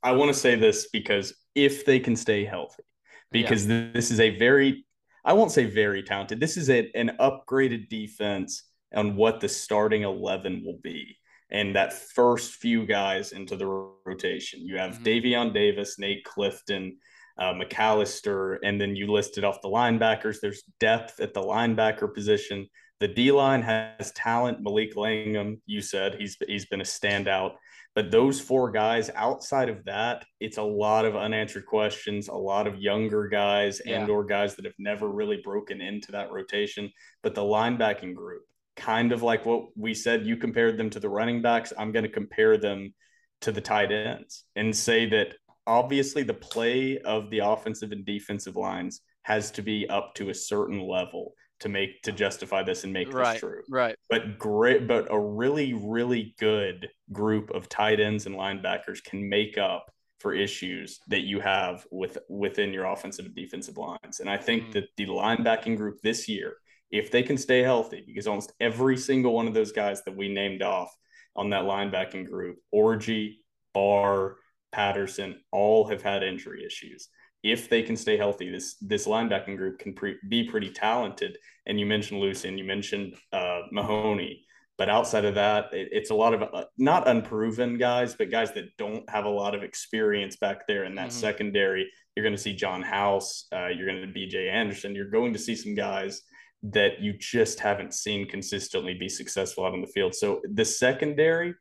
I 0.03 0.13
want 0.13 0.31
to 0.31 0.39
say 0.39 0.57
this 0.57 0.89
because 0.93 1.33
if 1.55 1.85
they 1.87 2.01
can 2.01 2.17
stay 2.17 2.45
healthy, 2.45 2.83
because 3.31 3.67
yeah. 3.67 3.91
this 3.95 4.11
is 4.11 4.19
a 4.19 4.37
very, 4.37 4.85
I 5.25 5.33
won't 5.35 5.53
say 5.53 5.65
very 5.65 6.03
talented. 6.03 6.41
This 6.41 6.57
is 6.57 6.69
a, 6.71 6.91
an 6.97 7.17
upgraded 7.21 7.89
defense 7.89 8.65
on 8.93 9.15
what 9.15 9.41
the 9.41 9.49
starting 9.49 10.03
eleven 10.03 10.63
will 10.65 10.81
be 10.83 11.17
and 11.51 11.77
that 11.77 11.93
first 11.93 12.55
few 12.55 12.85
guys 12.85 13.31
into 13.33 13.57
the 13.57 13.67
rotation. 14.05 14.67
You 14.67 14.79
have 14.79 14.95
mm-hmm. 14.95 15.05
Daevion 15.05 15.55
Davis, 15.55 15.99
Nate 15.99 16.25
Clifton, 16.25 16.97
uh, 17.39 17.55
McAlister, 17.55 18.59
and 18.63 18.81
then 18.81 18.97
you 18.97 19.07
listed 19.07 19.45
off 19.45 19.63
the 19.63 19.69
linebackers. 19.69 20.37
There's 20.41 20.63
depth 20.81 21.21
at 21.21 21.35
the 21.35 21.43
linebacker 21.43 22.13
position. 22.13 22.69
The 23.01 23.09
D 23.09 23.33
line 23.33 23.63
has 23.63 24.13
talent. 24.13 24.61
Malik 24.61 24.97
Langham, 24.97 25.61
you 25.67 25.81
said 25.81 26.17
he's 26.19 26.37
he's 26.47 26.67
been 26.67 26.81
a 26.81 26.85
standout. 26.85 27.55
But 27.95 28.11
those 28.11 28.41
four 28.41 28.71
guys, 28.71 29.11
outside 29.15 29.69
of 29.69 29.85
that, 29.85 30.25
it's 30.41 30.57
a 30.57 30.63
lot 30.63 31.05
of 31.05 31.15
unanswered 31.15 31.67
questions, 31.67 32.29
a 32.29 32.35
lot 32.35 32.67
of 32.67 32.79
younger 32.79 33.29
guys 33.29 33.83
yeah. 33.85 34.01
and 34.01 34.09
or 34.09 34.25
guys 34.25 34.55
that 34.57 34.65
have 34.65 34.75
never 34.79 35.09
really 35.09 35.41
broken 35.45 35.83
into 35.83 36.13
that 36.13 36.33
rotation. 36.33 36.91
But 37.23 37.35
the 37.35 37.43
linebacking 37.43 38.15
group, 38.15 38.45
kind 38.77 39.13
of 39.13 39.23
like 39.23 39.45
what 39.45 39.65
we 39.77 39.93
said, 39.93 40.27
you 40.27 40.39
compared 40.39 40.79
them 40.79 40.89
to 40.91 41.01
the 41.01 41.11
running 41.11 41.43
backs. 41.43 41.73
I'm 41.77 41.93
going 41.93 42.05
to 42.05 42.09
compare 42.09 42.57
them 42.57 42.95
to 43.43 43.53
the 43.53 43.61
tight 43.61 43.93
ends 43.93 44.45
and 44.57 44.75
say 44.75 45.07
that 45.11 45.35
obviously 45.67 46.23
the 46.23 46.35
play 46.35 46.99
of 46.99 47.31
the 47.31 47.39
offensive 47.39 47.93
and 47.93 48.05
defensive 48.05 48.57
lines 48.57 49.01
has 49.23 49.51
to 49.53 49.63
be 49.63 49.89
up 49.89 50.15
to 50.15 50.31
a 50.31 50.35
certain 50.35 50.81
level 50.81 51.35
to 51.61 51.69
make 51.69 52.03
to 52.03 52.11
justify 52.11 52.63
this 52.63 52.83
and 52.85 52.93
make 52.93 53.13
right, 53.13 53.33
this 53.33 53.41
true. 53.41 53.63
Right. 53.71 53.97
But 54.11 54.39
great, 54.39 54.89
but 54.89 55.07
a 55.11 55.19
really, 55.19 55.75
really 55.75 56.35
good 56.39 56.89
group 57.13 57.51
of 57.51 57.69
tight 57.69 58.01
ends 58.01 58.27
and 58.27 58.35
linebackers 58.35 59.03
can 59.05 59.29
make 59.29 59.59
up 59.59 59.87
for 60.19 60.35
issues 60.35 61.01
that 61.09 61.23
you 61.23 61.41
have 61.41 61.87
with 61.91 62.19
within 62.29 62.73
your 62.73 62.87
offensive 62.87 63.27
and 63.27 63.35
defensive 63.35 63.77
lines. 63.77 64.21
And 64.21 64.29
I 64.29 64.37
think 64.37 64.69
mm. 64.69 64.73
that 64.73 64.85
the 64.97 65.07
linebacking 65.07 65.77
group 65.77 66.01
this 66.03 66.29
year 66.29 66.57
if 66.93 67.11
they 67.11 67.23
can 67.23 67.39
stay 67.39 67.63
healthy, 67.63 68.05
because 68.07 68.27
almost 68.27 68.53
every 68.61 68.99
single 68.99 69.33
one 69.33 69.49
of 69.49 69.55
those 69.55 69.73
guys 69.73 70.03
that 70.05 70.17
we 70.17 70.29
named 70.29 70.63
off 70.63 70.95
on 71.35 71.51
that 71.51 71.65
linebacking 71.65 72.29
group, 72.29 72.59
Orji, 72.73 73.37
Barr, 73.73 74.37
Patterson, 74.73 75.41
all 75.51 75.87
have 75.89 76.03
had 76.03 76.23
injury 76.23 76.65
issues. 76.65 77.09
If 77.43 77.69
they 77.69 77.83
can 77.83 77.97
stay 77.97 78.17
healthy, 78.17 78.51
this 78.51 78.77
this 78.81 79.07
linebacking 79.07 79.57
group 79.57 79.79
can 79.79 79.95
pre- 79.95 80.19
be 80.29 80.45
pretty 80.45 80.71
talented. 80.71 81.39
And 81.67 81.79
you 81.79 81.87
mentioned 81.87 82.21
Lucien, 82.21 82.57
you 82.59 82.65
mentioned 82.65 83.15
uh, 83.33 83.63
Mahoney, 83.73 84.45
but 84.79 84.89
outside 84.89 85.25
of 85.25 85.35
that, 85.35 85.73
it, 85.73 85.89
it's 85.93 86.11
a 86.11 86.15
lot 86.15 86.35
of 86.35 86.43
uh, 86.43 86.65
not 86.79 87.09
unproven 87.09 87.79
guys, 87.79 88.15
but 88.15 88.31
guys 88.31 88.53
that 88.53 88.77
don't 88.79 89.09
have 89.11 89.25
a 89.25 89.29
lot 89.29 89.55
of 89.55 89.63
experience 89.63 90.37
back 90.37 90.67
there 90.67 90.85
in 90.85 90.95
that 90.95 91.11
mm-hmm. 91.11 91.21
secondary. 91.21 91.91
You're 92.15 92.25
going 92.25 92.37
to 92.37 92.43
see 92.43 92.55
John 92.55 92.83
Howse, 92.83 93.47
uh, 93.53 93.69
you're 93.69 93.87
going 93.87 94.01
to 94.01 94.13
B.J. 94.13 94.49
Anderson, 94.49 94.95
you're 94.95 95.11
going 95.11 95.33
to 95.33 95.39
see 95.39 95.55
some 95.55 95.75
guys 95.75 96.23
that 96.63 97.01
you 97.01 97.13
just 97.13 97.59
haven't 97.59 97.93
seen 97.93 98.29
consistently 98.29 98.95
be 98.95 99.09
successful 99.09 99.65
out 99.65 99.73
on 99.73 99.81
the 99.81 99.87
field. 99.87 100.15
So 100.15 100.41
the 100.53 100.65
secondary, 100.65 101.55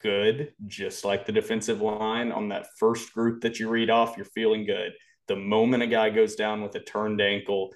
good, 0.00 0.52
just 0.66 1.04
like 1.04 1.26
the 1.26 1.32
defensive 1.32 1.80
line 1.80 2.32
on 2.32 2.48
that 2.48 2.66
first 2.78 3.12
group 3.12 3.42
that 3.42 3.58
you 3.58 3.68
read 3.68 3.90
off, 3.90 4.16
you're 4.16 4.26
feeling 4.26 4.64
good. 4.64 4.92
The 5.26 5.36
moment 5.36 5.82
a 5.82 5.86
guy 5.86 6.10
goes 6.10 6.34
down 6.34 6.62
with 6.62 6.74
a 6.74 6.80
turned 6.80 7.20
ankle, 7.20 7.70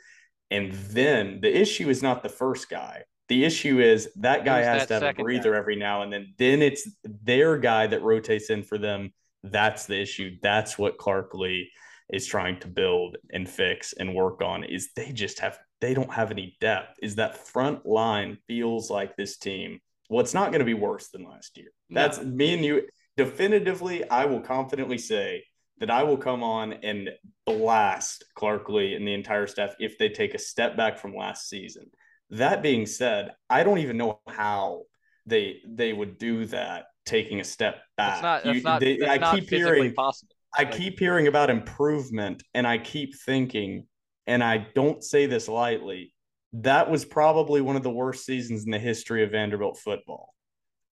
and 0.51 0.73
then 0.73 1.41
the 1.41 1.55
issue 1.55 1.89
is 1.89 2.03
not 2.03 2.23
the 2.23 2.29
first 2.29 2.69
guy. 2.69 3.03
The 3.29 3.45
issue 3.45 3.81
is 3.81 4.11
that 4.17 4.45
guy 4.45 4.59
Who's 4.59 4.67
has 4.67 4.89
that 4.89 5.01
to 5.01 5.07
have 5.07 5.19
a 5.19 5.23
breather 5.23 5.53
guy? 5.53 5.59
every 5.59 5.77
now 5.77 6.03
and 6.03 6.13
then. 6.13 6.35
Then 6.39 6.61
it's 6.61 6.89
their 7.05 7.57
guy 7.59 7.87
that 7.87 8.03
rotates 8.03 8.51
in 8.51 8.63
for 8.63 8.79
them. 8.79 9.13
That's 9.43 9.87
the 9.87 10.01
issue. 10.01 10.37
That's 10.43 10.79
what 10.79 10.99
Clark 10.99 11.35
Lea 11.35 11.71
is 12.13 12.27
trying 12.27 12.59
to 12.61 12.69
build 12.69 13.17
and 13.33 13.49
fix 13.49 13.95
and 13.95 14.15
work 14.15 14.43
on 14.43 14.65
is 14.65 14.91
they 14.95 15.13
just 15.13 15.41
have 15.41 15.59
they 15.81 15.95
don't 15.95 16.13
have 16.13 16.31
any 16.31 16.57
depth. 16.61 16.99
Is 17.03 17.17
that 17.17 17.47
front 17.47 17.87
line 17.87 18.39
feels 18.47 18.91
like 18.91 19.17
this 19.17 19.39
team? 19.39 19.81
Well, 20.09 20.21
it's 20.21 20.35
not 20.35 20.51
going 20.51 20.61
to 20.61 20.65
be 20.65 20.75
worse 20.75 21.09
than 21.09 21.25
last 21.25 21.57
year. 21.57 21.71
That's 21.91 22.19
no. 22.19 22.25
me 22.25 22.55
and 22.55 22.65
you. 22.65 22.83
Definitively, 23.17 24.09
I 24.09 24.25
will 24.25 24.41
confidently 24.41 24.99
say 24.99 25.45
that 25.79 25.91
I 25.91 26.03
will 26.03 26.17
come 26.17 26.43
on 26.43 26.73
and 26.73 27.11
blast 27.45 28.25
Clark 28.35 28.69
Lea 28.69 28.95
and 28.95 29.07
the 29.07 29.15
entire 29.15 29.47
staff 29.47 29.75
if 29.79 29.99
they 29.99 30.09
take 30.09 30.35
a 30.35 30.38
step 30.38 30.77
back 30.77 30.99
from 30.99 31.15
last 31.15 31.49
season. 31.49 31.91
That 32.31 32.62
being 32.62 32.87
said, 32.87 33.33
I 33.51 33.62
don't 33.62 33.79
even 33.79 33.97
know 33.97 34.21
how 34.29 34.85
they 35.27 35.59
they 35.67 35.93
would 35.93 36.19
do 36.19 36.47
that 36.47 36.87
taking 37.05 37.41
a 37.41 37.45
step 37.45 37.83
back. 37.97 38.15
It's 38.15 38.23
not, 38.23 38.47
you, 38.47 38.62
not, 38.62 38.81
they, 38.81 39.07
I 39.07 39.19
not 39.19 39.35
keep 39.35 39.51
hearing 39.51 39.93
possible. 39.93 40.35
I 40.57 40.65
keep 40.65 40.99
hearing 40.99 41.27
about 41.27 41.51
improvement 41.51 42.43
and 42.55 42.67
I 42.67 42.79
keep 42.79 43.15
thinking 43.25 43.87
and 44.27 44.43
I 44.45 44.67
don't 44.75 45.03
say 45.03 45.27
this 45.27 45.49
lightly, 45.49 46.15
that 46.55 46.91
was 46.91 47.05
probably 47.05 47.61
one 47.61 47.77
of 47.77 47.83
the 47.83 47.91
worst 47.91 48.25
seasons 48.25 48.65
in 48.65 48.71
the 48.71 48.79
history 48.79 49.25
of 49.25 49.31
Vanderbilt 49.31 49.79
football. 49.79 50.35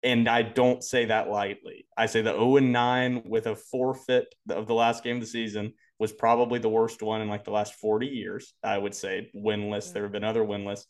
And 0.04 0.28
I 0.28 0.44
don't 0.44 0.84
say 0.84 1.06
that 1.06 1.30
lightly. 1.30 1.88
I 1.98 2.06
say 2.06 2.22
the 2.22 2.32
0 2.32 2.58
and 2.58 2.72
9 2.72 3.24
with 3.26 3.48
a 3.48 3.56
forfeit 3.56 4.28
of 4.50 4.68
the 4.68 4.74
last 4.74 5.04
game 5.04 5.15
of 5.15 5.22
the 5.22 5.28
season 5.28 5.74
was 5.98 6.12
probably 6.12 6.60
the 6.60 6.70
worst 6.70 7.02
one 7.02 7.22
in 7.22 7.30
like 7.30 7.46
the 7.46 7.52
last 7.52 7.76
40 7.76 8.08
years. 8.08 8.54
I 8.63 8.78
would 8.78 8.94
say 8.94 9.32
winless. 9.36 9.94
There 9.94 10.04
have 10.04 10.12
been 10.12 10.24
other 10.24 10.44
winless, 10.44 10.82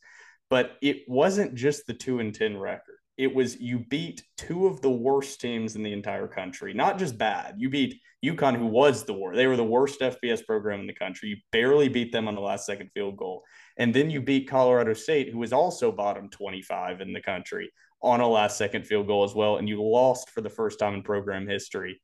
but 0.50 0.78
it 0.82 1.04
wasn't 1.08 1.56
just 1.56 1.88
the 1.88 1.94
2 1.94 2.20
and 2.20 2.34
10 2.34 2.58
record. 2.58 2.98
It 3.18 3.34
was 3.34 3.60
you 3.62 3.80
beat 3.80 4.24
two 4.38 4.68
of 4.68 4.82
the 4.82 4.90
worst 4.90 5.40
teams 5.40 5.76
in 5.78 5.84
the 5.84 5.94
entire 5.94 6.28
country, 6.28 6.74
not 6.74 7.00
just 7.00 7.18
bad. 7.18 7.56
You 7.58 7.70
beat 7.70 8.02
UConn, 8.26 8.58
who 8.58 8.66
was 8.66 9.04
the 9.04 9.14
worst. 9.14 9.36
They 9.36 9.48
were 9.48 9.58
the 9.58 9.64
worst 9.64 10.00
FBS 10.00 10.46
program 10.46 10.82
in 10.82 10.88
the 10.88 10.94
country. 10.94 11.30
You 11.30 11.38
barely 11.52 11.90
beat 11.90 12.12
them 12.12 12.28
on 12.28 12.36
the 12.36 12.42
last 12.42 12.66
second 12.66 12.90
field 12.94 13.18
goal. 13.18 13.44
And 13.78 13.94
then 13.94 14.10
you 14.10 14.22
beat 14.22 14.50
Colorado 14.50 14.94
State, 14.94 15.30
who 15.30 15.40
was 15.40 15.54
also 15.54 15.92
bottom 15.92 16.30
25 16.30 17.02
in 17.02 17.14
the 17.14 17.22
country 17.22 17.72
on 18.02 18.22
a 18.22 18.28
last 18.28 18.58
second 18.58 18.86
field 18.86 19.08
goal 19.08 19.24
as 19.24 19.36
well. 19.36 19.58
And 19.58 19.68
you 19.68 19.84
lost 19.84 20.30
for 20.30 20.42
the 20.42 20.50
first 20.50 20.80
time 20.80 20.94
in 20.94 21.04
program 21.04 21.48
history 21.48 22.02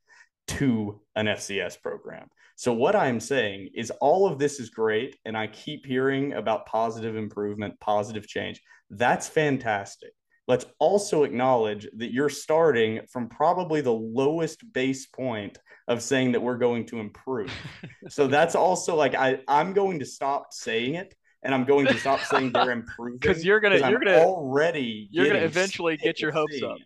to 0.48 1.02
an 1.16 1.28
FCS 1.28 1.82
program. 1.82 2.28
So, 2.56 2.74
what 2.74 2.96
I'm 2.96 3.20
saying 3.20 3.70
is 3.74 3.92
all 4.02 4.28
of 4.28 4.38
this 4.38 4.60
is 4.60 4.70
great. 4.70 5.18
And 5.26 5.38
I 5.38 5.48
keep 5.48 5.86
hearing 5.86 6.34
about 6.34 6.66
positive 6.66 7.16
improvement, 7.16 7.80
positive 7.80 8.28
change. 8.28 8.62
That's 8.90 9.28
fantastic 9.28 10.12
let's 10.48 10.66
also 10.80 11.24
acknowledge 11.24 11.88
that 11.98 12.12
you're 12.12 12.30
starting 12.30 13.02
from 13.10 13.30
probably 13.30 13.82
the 13.82 13.94
lowest 13.94 14.72
base 14.74 15.06
point 15.06 15.58
of 15.88 16.02
saying 16.02 16.32
that 16.32 16.42
we're 16.42 16.58
going 16.58 16.86
to 16.88 17.00
improve. 17.00 17.52
so 18.10 18.28
that's 18.28 18.56
also 18.56 18.96
like 18.96 19.16
I 19.16 19.40
I'm 19.48 19.74
going 19.74 20.00
to 20.00 20.06
stop 20.06 20.54
saying 20.54 20.96
it 20.96 21.16
and 21.44 21.54
I'm 21.54 21.66
going 21.66 21.88
to 21.88 21.98
stop 21.98 22.22
saying 22.22 22.52
they're 22.52 22.72
improving 22.82 23.20
because 23.20 23.44
you're 23.44 23.60
gonna 23.60 23.90
you're 23.90 24.00
gonna 24.00 24.20
already 24.20 25.08
you're 25.12 25.28
gonna 25.28 25.40
eventually 25.40 25.98
get 25.98 26.20
your 26.20 26.32
hopes 26.32 26.62
up. 26.64 26.78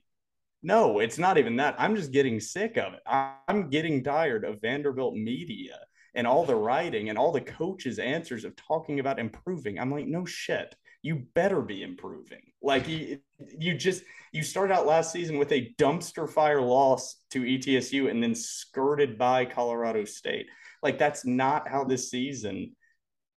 No, 0.64 1.00
it's 1.00 1.20
not 1.20 1.38
even 1.38 1.58
that. 1.58 1.76
I'm 1.78 1.96
just 1.96 2.12
getting 2.12 2.40
sick 2.40 2.78
of 2.78 2.94
it. 2.94 3.02
I'm 3.06 3.70
getting 3.70 4.04
tired 4.04 4.44
of 4.44 4.62
Vanderbilt 4.62 5.14
media 5.14 5.78
and 6.16 6.26
all 6.26 6.44
the 6.44 6.56
writing 6.56 7.10
and 7.10 7.20
all 7.20 7.32
the 7.32 7.42
coaches' 7.42 8.00
answers 8.00 8.46
of 8.46 8.56
talking 8.56 9.00
about 9.00 9.20
improving. 9.20 9.80
I'm 9.80 9.92
like, 9.92 10.08
no 10.08 10.26
shit 10.26 10.76
you 11.06 11.22
better 11.36 11.62
be 11.62 11.84
improving. 11.84 12.42
Like 12.64 12.88
you, 12.88 13.20
you 13.60 13.76
just 13.78 14.02
you 14.32 14.42
started 14.42 14.74
out 14.74 14.88
last 14.88 15.12
season 15.12 15.38
with 15.38 15.52
a 15.52 15.72
dumpster 15.78 16.28
fire 16.28 16.64
loss 16.64 17.18
to 17.30 17.42
ETSU 17.42 18.10
and 18.10 18.24
then 18.24 18.34
skirted 18.34 19.16
by 19.16 19.46
Colorado 19.46 20.04
State. 20.06 20.48
Like 20.82 20.98
that's 20.98 21.24
not 21.24 21.68
how 21.68 21.84
this 21.84 22.10
season 22.10 22.76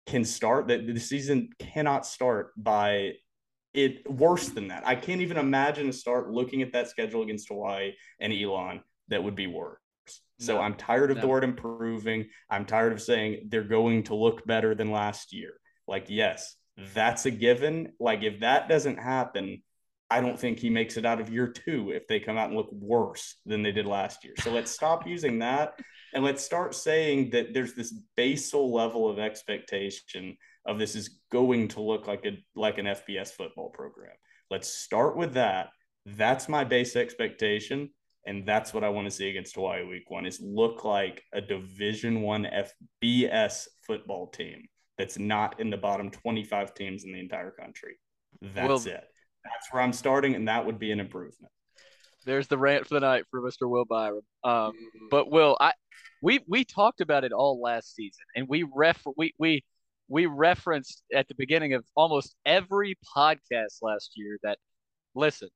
can 0.06 0.24
start. 0.24 0.70
That 0.70 0.88
the 0.88 0.98
season 0.98 1.50
cannot 1.60 2.06
start 2.06 2.54
by 2.56 3.16
it 3.74 4.10
worse 4.10 4.48
than 4.48 4.70
that. 4.70 4.88
I 4.88 4.96
can't 4.96 5.20
even 5.20 5.36
imagine 5.36 5.90
a 5.90 5.94
start 5.94 6.32
looking 6.32 6.62
at 6.62 6.72
that 6.72 6.88
schedule 6.88 7.22
against 7.22 7.50
Hawaii 7.50 7.92
and 8.22 8.32
Elon 8.32 8.80
that 9.10 9.22
would 9.22 9.36
be 9.36 9.48
worse. 9.48 9.82
So 10.40 10.56
no, 10.56 10.62
I'm 10.62 10.76
tired 10.76 11.12
of 11.12 11.18
no. 11.18 11.22
the 11.22 11.28
word 11.28 11.44
improving. 11.44 12.30
I'm 12.50 12.64
tired 12.64 12.94
of 12.94 13.02
saying 13.02 13.50
they're 13.50 13.64
going 13.64 14.04
to 14.04 14.16
look 14.16 14.48
better 14.48 14.74
than 14.74 14.90
last 14.90 15.34
year. 15.34 15.60
Like, 15.86 16.06
yes, 16.08 16.56
that's 16.94 17.26
a 17.26 17.32
given. 17.32 17.94
Like 18.00 18.24
if 18.24 18.42
that 18.42 18.70
doesn't 18.70 18.98
happen, 18.98 19.62
I 20.10 20.22
don't 20.22 20.40
think 20.40 20.60
he 20.60 20.70
makes 20.70 20.96
it 20.96 21.06
out 21.06 21.20
of 21.20 21.30
year 21.30 21.48
two 21.48 21.92
if 21.92 22.08
they 22.08 22.20
come 22.20 22.38
out 22.38 22.48
and 22.48 22.58
look 22.58 22.72
worse 22.72 23.36
than 23.46 23.62
they 23.62 23.72
did 23.72 23.86
last 23.86 24.24
year. 24.24 24.34
So 24.42 24.52
let's 24.52 24.72
stop 24.72 25.06
using 25.08 25.40
that 25.40 25.74
and 26.14 26.24
let's 26.24 26.44
start 26.44 26.74
saying 26.74 27.32
that 27.32 27.54
there's 27.54 27.74
this 27.74 27.94
basal 28.16 28.74
level 28.74 29.10
of 29.10 29.20
expectation 29.20 30.38
of 30.66 30.80
this 30.80 30.96
is 30.96 31.20
going 31.32 31.68
to 31.70 31.82
look 31.82 32.08
like 32.08 32.26
a 32.26 32.38
like 32.56 32.78
an 32.78 32.86
FBS 32.86 33.30
football 33.32 33.70
program. 33.70 34.16
Let's 34.50 34.70
start 34.70 35.18
with 35.18 35.34
that. 35.34 35.70
That's 36.06 36.48
my 36.48 36.64
base 36.64 36.96
expectation. 36.96 37.90
And 38.26 38.46
that's 38.46 38.74
what 38.74 38.84
I 38.84 38.90
want 38.90 39.06
to 39.06 39.12
see 39.12 39.30
against 39.30 39.56
Hawaii 39.56 39.86
week 39.86 40.10
one 40.10 40.26
is 40.26 40.42
look 40.42 40.84
like 40.84 41.24
a 41.34 41.40
division 41.40 42.22
one 42.22 42.46
FBS 43.02 43.68
football 43.86 44.28
team 44.28 44.68
that's 44.98 45.20
not 45.20 45.60
in 45.60 45.70
the 45.70 45.78
bottom 45.78 46.10
25 46.10 46.74
teams 46.74 47.04
in 47.04 47.14
the 47.14 47.20
entire 47.20 47.52
country. 47.52 47.98
That's 48.42 48.68
well, 48.68 48.78
it. 48.78 49.04
That's 49.44 49.72
where 49.72 49.82
I'm 49.82 49.94
starting, 49.94 50.36
and 50.36 50.48
that 50.48 50.66
would 50.66 50.80
be 50.80 50.92
an 50.92 51.00
improvement. 51.00 51.52
There's 52.26 52.48
the 52.48 52.58
rant 52.58 52.88
for 52.88 52.96
the 52.96 53.00
night 53.00 53.24
for 53.32 53.42
Mr. 53.42 53.70
Will 53.70 53.86
Byrum. 53.86 54.22
Um, 54.44 54.74
but 55.10 55.32
Will, 55.32 55.56
I 55.60 55.72
we 56.22 56.42
we 56.48 56.66
talked 56.66 57.02
about 57.02 57.24
it 57.24 57.32
all 57.32 57.62
last 57.62 57.96
season, 57.96 58.26
and 58.36 58.48
we 58.50 58.66
ref 58.76 59.02
we 59.16 59.34
we 59.40 59.64
we 60.10 60.26
referenced 60.26 61.04
at 61.14 61.28
the 61.28 61.36
beginning 61.36 61.74
of 61.74 61.86
almost 61.96 62.36
every 62.46 62.98
podcast 63.16 63.78
last 63.82 64.12
year 64.16 64.38
that 64.44 64.58
listen, 65.16 65.50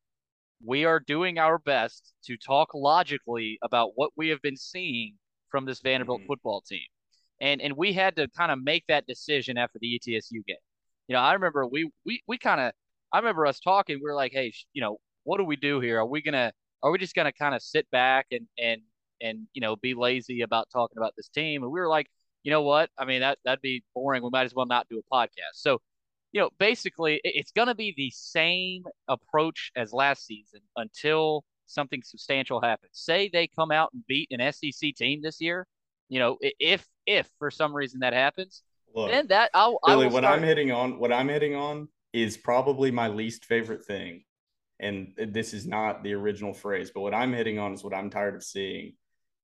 we 0.66 0.86
are 0.86 1.00
doing 1.00 1.40
our 1.40 1.58
best 1.58 2.14
to 2.26 2.38
talk 2.38 2.70
logically 2.74 3.58
about 3.62 3.92
what 3.96 4.12
we 4.16 4.30
have 4.30 4.42
been 4.42 4.58
seeing 4.58 5.16
from 5.50 5.66
this 5.66 5.82
Vanderbilt 5.82 6.22
mm-hmm. 6.22 6.28
football 6.28 6.62
team. 6.62 6.86
And 7.42 7.62
and 7.62 7.76
we 7.76 7.94
had 7.94 8.16
to 8.18 8.28
kind 8.30 8.52
of 8.52 8.64
make 8.64 8.86
that 8.88 9.08
decision 9.08 9.58
after 9.58 9.80
the 9.80 10.00
ETSU 10.00 10.46
game. 10.46 10.58
You 11.08 11.16
know, 11.16 11.20
I 11.22 11.34
remember 11.34 11.68
we 11.68 11.92
we 12.06 12.22
we 12.28 12.38
kind 12.38 12.62
of 12.62 12.72
I 13.12 13.18
remember 13.20 13.46
us 13.46 13.60
talking. 13.60 13.98
We 13.98 14.04
were 14.04 14.16
like, 14.16 14.32
hey, 14.32 14.54
you 14.74 14.82
know, 14.82 14.98
what 15.24 15.38
do 15.38 15.44
we 15.44 15.56
do 15.58 15.80
here? 15.82 16.00
Are 16.00 16.06
we 16.06 16.22
gonna 16.22 16.54
are 16.84 16.92
we 16.92 16.98
just 17.00 17.16
gonna 17.16 17.34
kind 17.34 17.56
of 17.56 17.62
sit 17.62 17.90
back 17.92 18.28
and 18.32 18.48
and 18.58 18.82
and 19.22 19.48
you 19.54 19.62
know 19.62 19.76
be 19.76 19.94
lazy 19.96 20.42
about 20.42 20.70
talking 20.72 20.98
about 20.98 21.14
this 21.18 21.30
team? 21.30 21.64
And 21.64 21.72
we 21.72 21.80
were 21.80 21.90
like, 21.90 22.08
you 22.44 22.52
know 22.52 22.62
what? 22.62 22.90
I 22.98 23.06
mean 23.06 23.22
that 23.22 23.40
that'd 23.46 23.62
be 23.62 23.84
boring. 23.96 24.24
We 24.24 24.30
might 24.32 24.46
as 24.46 24.54
well 24.56 24.68
not 24.68 24.88
do 24.90 25.00
a 25.00 25.16
podcast. 25.16 25.56
So 25.56 25.82
you 26.32 26.40
know, 26.42 26.50
basically, 26.60 27.20
it's 27.24 27.52
going 27.52 27.68
to 27.68 27.76
be 27.76 27.94
the 27.96 28.12
same 28.12 28.84
approach 29.08 29.72
as 29.76 29.92
last 29.92 30.26
season 30.26 30.62
until 30.78 31.44
something 31.66 32.02
substantial 32.04 32.62
happens. 32.62 32.92
Say 32.94 33.30
they 33.32 33.48
come 33.48 33.72
out 33.72 33.90
and 33.94 34.06
beat 34.08 34.30
an 34.32 34.52
SEC 34.54 34.96
team 34.96 35.22
this 35.22 35.42
year. 35.42 35.68
You 36.10 36.20
know, 36.20 36.38
if 36.42 36.86
if 37.06 37.30
for 37.40 37.52
some 37.52 37.76
reason 37.76 38.02
that 38.02 38.14
happens, 38.14 38.64
Look, 38.94 39.10
then 39.10 39.28
that 39.28 39.52
I'll, 39.54 39.80
Billy, 39.86 40.08
what 40.08 40.24
start... 40.24 40.40
I'm 40.40 40.44
hitting 40.44 40.72
on, 40.72 41.00
what 41.00 41.14
I'm 41.14 41.30
hitting 41.30 41.56
on 41.56 41.88
is 42.14 42.38
probably 42.38 42.92
my 42.92 43.08
least 43.08 43.46
favorite 43.46 43.86
thing. 43.86 44.24
And 44.80 45.14
this 45.16 45.54
is 45.54 45.68
not 45.68 46.04
the 46.04 46.14
original 46.14 46.54
phrase, 46.54 46.92
but 46.94 47.02
what 47.02 47.14
I'm 47.14 47.34
hitting 47.34 47.60
on 47.60 47.74
is 47.74 47.84
what 47.84 47.94
I'm 47.94 48.10
tired 48.10 48.36
of 48.36 48.44
seeing 48.44 48.94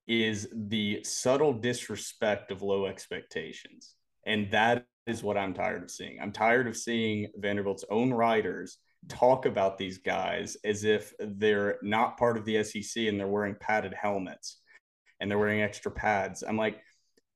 is 0.08 0.48
the 0.52 1.04
subtle 1.04 1.54
disrespect 1.54 2.52
of 2.52 2.64
low 2.64 2.88
expectations. 2.88 3.96
And 4.26 4.50
that 4.52 4.86
is 5.06 5.24
what 5.24 5.38
I'm 5.38 5.54
tired 5.54 5.84
of 5.84 5.92
seeing. 5.92 6.20
I'm 6.20 6.32
tired 6.32 6.68
of 6.68 6.76
seeing 6.76 7.28
Vanderbilt's 7.38 7.86
own 7.90 8.14
writers 8.14 8.78
talk 9.08 9.46
about 9.46 9.78
these 9.78 10.00
guys 10.00 10.58
as 10.66 10.84
if 10.84 11.14
they're 11.20 11.78
not 11.82 12.18
part 12.18 12.38
of 12.38 12.46
the 12.46 12.64
SEC 12.64 13.04
and 13.04 13.20
they're 13.20 13.28
wearing 13.28 13.56
padded 13.60 13.94
helmets 13.94 14.60
and 15.20 15.30
they're 15.30 15.38
wearing 15.38 15.62
extra 15.62 15.92
pads. 15.92 16.44
I'm 16.44 16.58
like, 16.58 16.82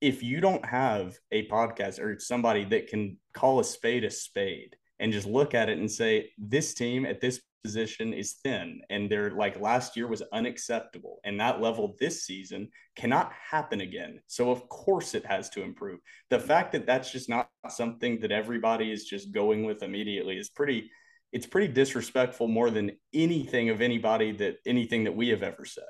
if 0.02 0.24
you 0.24 0.42
don't 0.42 0.66
have 0.66 1.18
a 1.32 1.48
podcast 1.48 2.00
or 2.00 2.20
somebody 2.20 2.66
that 2.66 2.88
can 2.88 3.18
call 3.34 3.60
a 3.60 3.64
spade 3.64 4.04
a 4.04 4.10
spade 4.10 4.76
and 5.00 5.14
just 5.14 5.28
look 5.28 5.54
at 5.54 5.70
it 5.70 5.78
and 5.78 5.90
say, 5.90 6.32
this 6.38 6.74
team 6.74 7.06
at 7.06 7.22
this 7.22 7.40
position 7.64 8.12
is 8.12 8.34
thin 8.44 8.82
and 8.90 9.10
they're 9.10 9.32
like 9.32 9.60
last 9.60 9.96
year 9.96 10.08
was 10.08 10.24
unacceptable 10.34 11.20
and 11.24 11.40
that 11.40 11.62
level 11.62 11.96
this 12.00 12.24
season 12.24 12.68
cannot 12.96 13.32
happen 13.34 13.82
again. 13.82 14.20
So 14.26 14.50
of 14.50 14.68
course 14.68 15.14
it 15.14 15.26
has 15.26 15.50
to 15.52 15.62
improve. 15.62 16.00
The 16.32 16.40
fact 16.40 16.72
that 16.72 16.88
that's 16.88 17.12
just 17.12 17.30
not 17.30 17.50
something 17.70 18.20
that 18.22 18.32
everybody 18.32 18.92
is 18.92 19.06
just 19.06 19.32
going 19.32 19.64
with 19.64 19.84
immediately 19.84 20.38
is 20.38 20.50
pretty 20.50 20.90
it's 21.32 21.46
pretty 21.46 21.72
disrespectful 21.72 22.48
more 22.50 22.70
than 22.70 22.92
anything 23.14 23.70
of 23.70 23.80
anybody 23.80 24.34
that 24.34 24.58
anything 24.66 25.06
that 25.06 25.16
we 25.16 25.30
have 25.30 25.44
ever 25.44 25.64
said. 25.64 25.84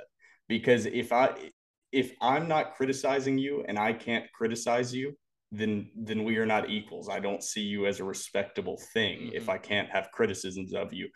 Because 0.48 0.86
if 0.86 1.12
i 1.14 1.52
if 1.92 2.14
i'm 2.22 2.48
not 2.48 2.76
criticizing 2.76 3.38
you 3.38 3.64
and 3.68 3.78
i 3.78 3.92
can't 3.94 4.32
criticize 4.34 4.94
you 4.94 5.14
then 5.54 5.90
then 5.96 6.24
we 6.24 6.38
are 6.38 6.46
not 6.46 6.70
equals 6.70 7.10
i 7.10 7.20
don't 7.20 7.44
see 7.44 7.62
you 7.62 7.86
as 7.86 8.00
a 8.00 8.04
respectable 8.04 8.80
thing 8.94 9.20
mm-hmm. 9.20 9.36
if 9.36 9.50
i 9.50 9.58
can't 9.58 9.90
have 9.90 10.12
criticisms 10.12 10.74
of 10.74 10.94
you 10.94 11.10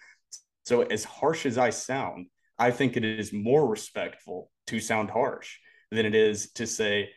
so, 0.65 0.81
as 0.81 1.03
harsh 1.03 1.45
as 1.45 1.57
I 1.57 1.69
sound, 1.69 2.27
I 2.57 2.71
think 2.71 2.97
it 2.97 3.05
is 3.05 3.31
more 3.31 3.67
respectful 3.67 4.49
to 4.67 4.79
sound 4.79 5.11
harsh 5.11 5.57
than 5.91 6.05
it 6.05 6.15
is 6.15 6.51
to 6.53 6.65
say, 6.65 7.11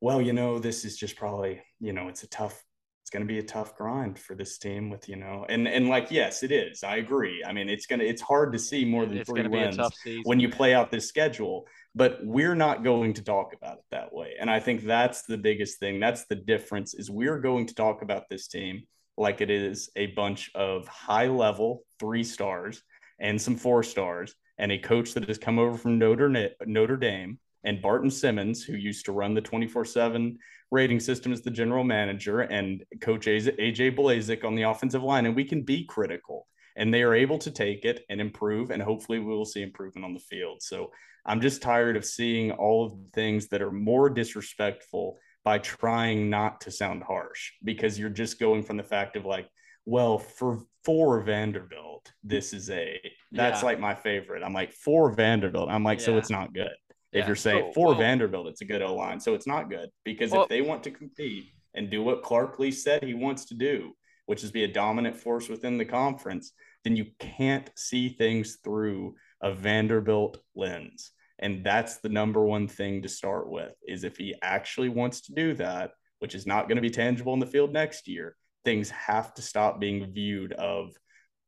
well, 0.00 0.22
you 0.22 0.32
know, 0.32 0.58
this 0.58 0.84
is 0.84 0.96
just 0.96 1.16
probably, 1.16 1.60
you 1.80 1.92
know, 1.92 2.08
it's 2.08 2.22
a 2.22 2.28
tough, 2.28 2.62
it's 3.02 3.10
going 3.10 3.22
to 3.22 3.26
be 3.26 3.40
a 3.40 3.42
tough 3.42 3.76
grind 3.76 4.20
for 4.20 4.36
this 4.36 4.58
team 4.58 4.88
with, 4.88 5.08
you 5.08 5.16
know, 5.16 5.44
and, 5.48 5.66
and 5.66 5.88
like, 5.88 6.12
yes, 6.12 6.44
it 6.44 6.52
is. 6.52 6.84
I 6.84 6.96
agree. 6.96 7.42
I 7.44 7.52
mean, 7.52 7.68
it's 7.68 7.86
going 7.86 7.98
to, 7.98 8.06
it's 8.06 8.22
hard 8.22 8.52
to 8.52 8.58
see 8.58 8.84
more 8.84 9.04
than 9.04 9.18
it's 9.18 9.28
three 9.28 9.46
wins 9.48 9.78
when 10.22 10.38
you 10.38 10.48
play 10.48 10.72
out 10.72 10.92
this 10.92 11.08
schedule, 11.08 11.66
but 11.94 12.24
we're 12.24 12.54
not 12.54 12.84
going 12.84 13.12
to 13.14 13.22
talk 13.22 13.52
about 13.52 13.78
it 13.78 13.84
that 13.90 14.12
way. 14.12 14.34
And 14.40 14.50
I 14.50 14.60
think 14.60 14.84
that's 14.84 15.22
the 15.22 15.36
biggest 15.36 15.78
thing. 15.78 16.00
That's 16.00 16.24
the 16.24 16.36
difference 16.36 16.94
is 16.94 17.10
we're 17.10 17.38
going 17.38 17.66
to 17.66 17.74
talk 17.74 18.02
about 18.02 18.28
this 18.30 18.48
team 18.48 18.84
like 19.18 19.40
it 19.40 19.50
is 19.50 19.90
a 19.96 20.06
bunch 20.08 20.50
of 20.54 20.88
high 20.88 21.26
level 21.26 21.84
three 21.98 22.24
stars 22.24 22.82
and 23.20 23.40
some 23.40 23.56
four 23.56 23.82
stars, 23.82 24.34
and 24.58 24.72
a 24.72 24.78
coach 24.78 25.14
that 25.14 25.28
has 25.28 25.38
come 25.38 25.58
over 25.58 25.78
from 25.78 25.98
Notre, 25.98 26.50
Notre 26.66 26.96
Dame, 26.96 27.38
and 27.64 27.80
Barton 27.80 28.10
Simmons, 28.10 28.64
who 28.64 28.74
used 28.74 29.04
to 29.04 29.12
run 29.12 29.34
the 29.34 29.40
24 29.40 29.84
7 29.84 30.38
rating 30.70 30.98
system 30.98 31.32
as 31.32 31.42
the 31.42 31.50
general 31.50 31.84
manager, 31.84 32.40
and 32.40 32.82
Coach 33.00 33.26
AJ 33.26 33.96
Blazek 33.96 34.44
on 34.44 34.54
the 34.54 34.62
offensive 34.62 35.02
line. 35.02 35.26
And 35.26 35.36
we 35.36 35.44
can 35.44 35.62
be 35.62 35.84
critical, 35.84 36.48
and 36.74 36.92
they 36.92 37.02
are 37.02 37.14
able 37.14 37.38
to 37.38 37.50
take 37.50 37.84
it 37.84 38.04
and 38.10 38.20
improve. 38.20 38.70
And 38.70 38.82
hopefully, 38.82 39.20
we 39.20 39.26
will 39.26 39.44
see 39.44 39.62
improvement 39.62 40.04
on 40.04 40.14
the 40.14 40.20
field. 40.20 40.62
So 40.62 40.90
I'm 41.24 41.40
just 41.40 41.62
tired 41.62 41.96
of 41.96 42.04
seeing 42.04 42.50
all 42.52 42.84
of 42.84 42.92
the 42.92 43.10
things 43.12 43.48
that 43.48 43.62
are 43.62 43.70
more 43.70 44.10
disrespectful 44.10 45.18
by 45.44 45.58
trying 45.58 46.30
not 46.30 46.60
to 46.62 46.70
sound 46.70 47.02
harsh 47.02 47.52
because 47.64 47.98
you're 47.98 48.10
just 48.10 48.38
going 48.38 48.62
from 48.62 48.76
the 48.76 48.82
fact 48.82 49.16
of 49.16 49.24
like, 49.24 49.48
well, 49.84 50.18
for 50.18 50.60
for 50.84 51.20
Vanderbilt, 51.20 52.12
this 52.24 52.52
is 52.52 52.70
a 52.70 53.00
that's 53.30 53.60
yeah. 53.60 53.66
like 53.66 53.80
my 53.80 53.94
favorite. 53.94 54.42
I'm 54.42 54.52
like 54.52 54.72
for 54.72 55.12
Vanderbilt. 55.12 55.68
I'm 55.68 55.84
like, 55.84 56.00
yeah. 56.00 56.06
so 56.06 56.18
it's 56.18 56.30
not 56.30 56.52
good. 56.52 56.70
If 57.12 57.26
you're 57.26 57.36
saying 57.36 57.66
so, 57.68 57.72
for 57.72 57.88
well, 57.88 57.98
Vanderbilt, 57.98 58.46
it's 58.46 58.62
a 58.62 58.64
good 58.64 58.80
O 58.80 58.94
line. 58.94 59.20
So 59.20 59.34
it's 59.34 59.46
not 59.46 59.68
good 59.68 59.90
because 60.04 60.30
well, 60.30 60.44
if 60.44 60.48
they 60.48 60.62
want 60.62 60.82
to 60.84 60.90
compete 60.90 61.44
and 61.74 61.90
do 61.90 62.02
what 62.02 62.22
Clark 62.22 62.58
Lea 62.58 62.70
said 62.70 63.02
he 63.02 63.14
wants 63.14 63.44
to 63.46 63.54
do, 63.54 63.92
which 64.26 64.42
is 64.42 64.50
be 64.50 64.64
a 64.64 64.68
dominant 64.68 65.16
force 65.16 65.48
within 65.48 65.76
the 65.76 65.84
conference, 65.84 66.52
then 66.84 66.96
you 66.96 67.06
can't 67.18 67.70
see 67.76 68.08
things 68.08 68.58
through 68.64 69.14
a 69.42 69.52
Vanderbilt 69.52 70.38
lens. 70.54 71.11
And 71.42 71.64
that's 71.64 71.98
the 71.98 72.08
number 72.08 72.42
one 72.44 72.68
thing 72.68 73.02
to 73.02 73.08
start 73.08 73.50
with 73.50 73.74
is 73.86 74.04
if 74.04 74.16
he 74.16 74.34
actually 74.42 74.88
wants 74.88 75.22
to 75.22 75.34
do 75.34 75.54
that, 75.54 75.90
which 76.20 76.36
is 76.36 76.46
not 76.46 76.68
going 76.68 76.76
to 76.76 76.82
be 76.82 76.90
tangible 76.90 77.34
in 77.34 77.40
the 77.40 77.46
field 77.46 77.72
next 77.72 78.06
year, 78.06 78.36
things 78.64 78.88
have 78.90 79.34
to 79.34 79.42
stop 79.42 79.80
being 79.80 80.12
viewed 80.12 80.52
of 80.52 80.96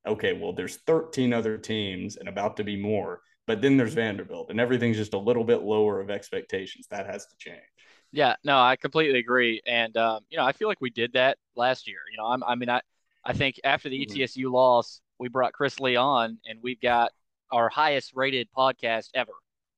okay 0.06 0.32
well 0.32 0.52
there's 0.52 0.78
13 0.78 1.32
other 1.32 1.56
teams 1.56 2.16
and 2.16 2.28
about 2.28 2.56
to 2.56 2.64
be 2.64 2.76
more 2.76 3.20
but 3.46 3.62
then 3.62 3.76
there's 3.76 3.94
vanderbilt 3.94 4.50
and 4.50 4.58
everything's 4.58 4.96
just 4.96 5.14
a 5.14 5.18
little 5.18 5.44
bit 5.44 5.62
lower 5.62 6.00
of 6.00 6.10
expectations. 6.10 6.86
That 6.90 7.06
has 7.06 7.26
to 7.26 7.36
change. 7.38 7.62
Yeah 8.10 8.34
no 8.42 8.58
i 8.58 8.76
completely 8.76 9.20
agree. 9.20 9.62
And 9.66 9.96
um, 9.96 10.24
you 10.28 10.36
know 10.36 10.44
i 10.44 10.52
feel 10.52 10.68
like 10.68 10.80
we 10.80 10.90
did 10.90 11.12
that 11.12 11.38
last 11.54 11.86
year. 11.86 12.00
You 12.10 12.18
know 12.18 12.26
I'm, 12.26 12.42
i 12.42 12.54
mean 12.54 12.68
i 12.68 12.80
i 13.24 13.32
think 13.32 13.60
after 13.64 13.88
the 13.88 14.04
mm-hmm. 14.04 14.22
etsu 14.22 14.50
loss 14.50 15.00
we 15.18 15.28
brought 15.28 15.52
chris 15.52 15.78
lee 15.78 15.96
on 15.96 16.38
and 16.46 16.58
we've 16.62 16.80
got 16.80 17.12
our 17.52 17.68
highest 17.68 18.12
rated 18.14 18.48
podcast 18.56 19.10
ever 19.14 19.32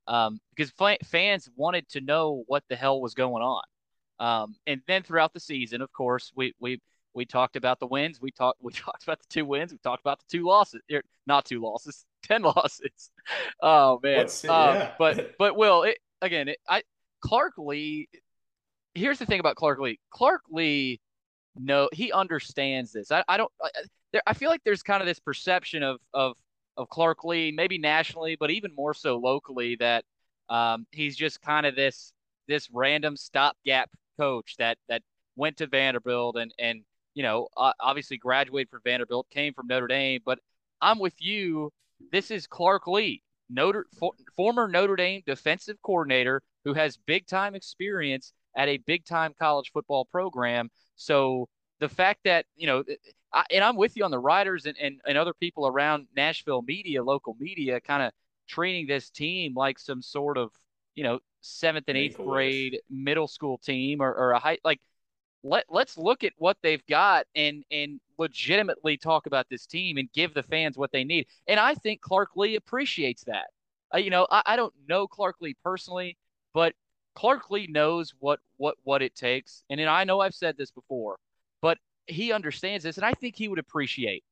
um, 0.09 0.41
because 0.55 0.73
fans 1.05 1.49
wanted 1.57 1.89
to 1.89 2.01
know 2.01 2.45
what 2.47 2.63
the 2.69 2.77
hell 2.77 3.01
was 3.01 3.15
going 3.15 3.43
on 3.43 3.63
um, 4.19 4.57
and 4.67 4.81
then 4.87 5.03
throughout 5.03 5.33
the 5.33 5.41
season 5.41 5.83
of 5.83 5.93
course 5.93 6.33
we 6.35 6.55
we 6.61 6.81
we 7.17 7.25
talked 7.25 7.57
about 7.57 7.81
the 7.81 7.87
wins. 7.87 8.21
We 8.21 8.31
talked 8.31 8.59
we 8.63 8.73
talked 8.73 9.03
about 9.03 9.19
the 9.19 9.27
two 9.29 9.45
wins. 9.45 9.73
We 9.73 9.79
talked 9.79 10.03
about 10.03 10.21
the 10.21 10.27
two 10.29 10.47
losses. 10.47 10.83
Er, 10.93 11.03
not 11.27 11.47
two 11.47 11.61
losses, 11.61 12.05
ten 12.23 12.43
losses. 12.43 13.11
Oh 13.61 13.99
man. 14.03 14.21
Um, 14.21 14.29
yeah. 14.45 14.93
but 14.99 15.35
but 15.39 15.57
Will, 15.57 15.83
it, 15.83 15.99
again, 16.23 16.49
it, 16.49 16.59
I 16.69 16.83
Clark 17.23 17.55
Lea. 17.57 18.09
Here's 18.95 19.19
the 19.19 19.27
thing 19.27 19.41
about 19.41 19.57
Clark 19.57 19.81
Lea. 19.81 19.99
Clark 20.11 20.43
Lea, 20.51 21.01
no, 21.55 21.89
he 21.93 22.13
understands 22.13 22.93
this. 22.93 23.11
I, 23.11 23.25
I 23.29 23.37
don't. 23.37 23.53
I, 23.63 23.71
there, 24.13 24.23
I 24.27 24.35
feel 24.35 24.49
like 24.49 24.63
there's 24.65 24.83
kind 24.83 25.03
of 25.03 25.07
this 25.07 25.19
perception 25.19 25.83
of 25.83 25.99
of 26.15 26.37
of 26.77 26.89
Clark 26.89 27.25
Lea, 27.25 27.53
maybe 27.53 27.79
nationally, 27.79 28.37
but 28.39 28.51
even 28.51 28.75
more 28.75 28.95
so 28.95 29.17
locally, 29.17 29.77
that 29.77 30.05
um, 30.49 30.87
he's 30.93 31.17
just 31.17 31.41
kind 31.41 31.67
of 31.67 31.75
this 31.77 32.13
this 32.49 32.69
random 32.73 33.17
stopgap 33.17 33.91
coach 34.19 34.57
that 34.59 34.79
that 34.89 35.03
went 35.37 35.57
to 35.59 35.67
Vanderbilt 35.67 36.37
and 36.37 36.53
and 36.59 36.83
you 37.17 37.23
know, 37.23 37.49
obviously 37.57 38.19
graduated 38.19 38.69
from 38.69 38.81
Vanderbilt, 38.85 39.27
came 39.31 39.55
from 39.55 39.67
Notre 39.67 39.87
Dame, 39.87 40.21
but 40.25 40.39
I'm 40.83 40.99
with 40.99 41.15
you. 41.19 41.73
This 42.13 42.31
is 42.31 42.47
Clark 42.47 42.87
Lea, 42.87 43.23
Notre 43.49 43.87
for, 43.99 44.13
former 44.37 44.69
Notre 44.69 44.97
Dame 44.97 45.23
defensive 45.27 45.79
coordinator 45.83 46.43
who 46.67 46.75
has 46.75 46.99
big 47.07 47.27
time 47.27 47.55
experience 47.55 48.35
at 48.55 48.69
a 48.69 48.77
big 48.77 49.07
time 49.07 49.33
college 49.39 49.71
football 49.73 50.05
program. 50.05 50.69
So 50.97 51.49
the 51.81 51.89
fact 51.89 52.21
that 52.25 52.47
you 52.57 52.67
know, 52.67 52.85
I, 53.33 53.45
and 53.51 53.65
I'm 53.65 53.77
with 53.77 53.97
you 53.97 54.05
on 54.05 54.11
the 54.11 54.19
writers 54.19 54.67
and, 54.67 54.77
and 54.81 55.01
and 55.07 55.19
other 55.19 55.35
people 55.35 55.67
around 55.67 56.07
Nashville 56.17 56.63
media, 56.63 57.03
local 57.03 57.37
media, 57.39 57.81
kind 57.81 58.03
of 58.03 58.13
treating 58.49 58.87
this 58.87 59.11
team 59.11 59.55
like 59.55 59.79
some 59.79 60.03
sort 60.03 60.39
of 60.39 60.53
you 60.95 61.05
know 61.05 61.19
seventh 61.41 61.85
and 61.89 61.97
eighth 61.97 62.17
grade 62.17 62.81
middle 62.91 63.29
school 63.29 63.59
team 63.59 64.01
or, 64.01 64.13
or 64.13 64.33
a 64.33 64.39
high 64.39 64.59
like 64.65 64.81
let 65.43 65.65
let's 65.69 65.97
look 65.97 66.25
at 66.25 66.33
what 66.39 66.57
they've 66.63 66.85
got 66.87 67.27
and 67.35 67.65
and 67.71 68.01
legitimately 68.19 68.97
talk 68.97 69.27
about 69.27 69.47
this 69.49 69.67
team 69.67 69.97
and 69.97 70.11
give 70.13 70.35
the 70.35 70.43
fans 70.43 70.77
what 70.77 70.91
they 70.93 71.05
need. 71.05 71.27
And 71.47 71.61
I 71.61 71.75
think 71.75 72.01
Clark 72.01 72.31
Lea 72.37 72.57
appreciates 72.57 73.25
that. 73.25 73.47
Uh, 73.95 73.99
you 73.99 74.11
know, 74.11 74.27
I, 74.31 74.43
I 74.47 74.57
don't 74.57 74.75
know 74.89 75.07
Clark 75.07 75.37
Lea 75.41 75.55
personally, 75.63 76.17
but 76.53 76.75
Clark 77.15 77.51
Lea 77.51 77.67
knows 77.69 78.13
what 78.19 78.41
what 78.57 78.77
what 78.83 79.03
it 79.03 79.15
takes. 79.15 79.63
And 79.71 79.81
I 79.81 80.05
know 80.05 80.21
I've 80.21 80.35
said 80.35 80.57
this 80.57 80.71
before, 80.71 81.17
he 82.07 82.33
understands 82.33 82.85
this, 82.85 82.97
and 82.97 83.07
I 83.07 83.13
think 83.13 83.37
he 83.37 83.49
would 83.49 83.59
appreciate 83.59 84.25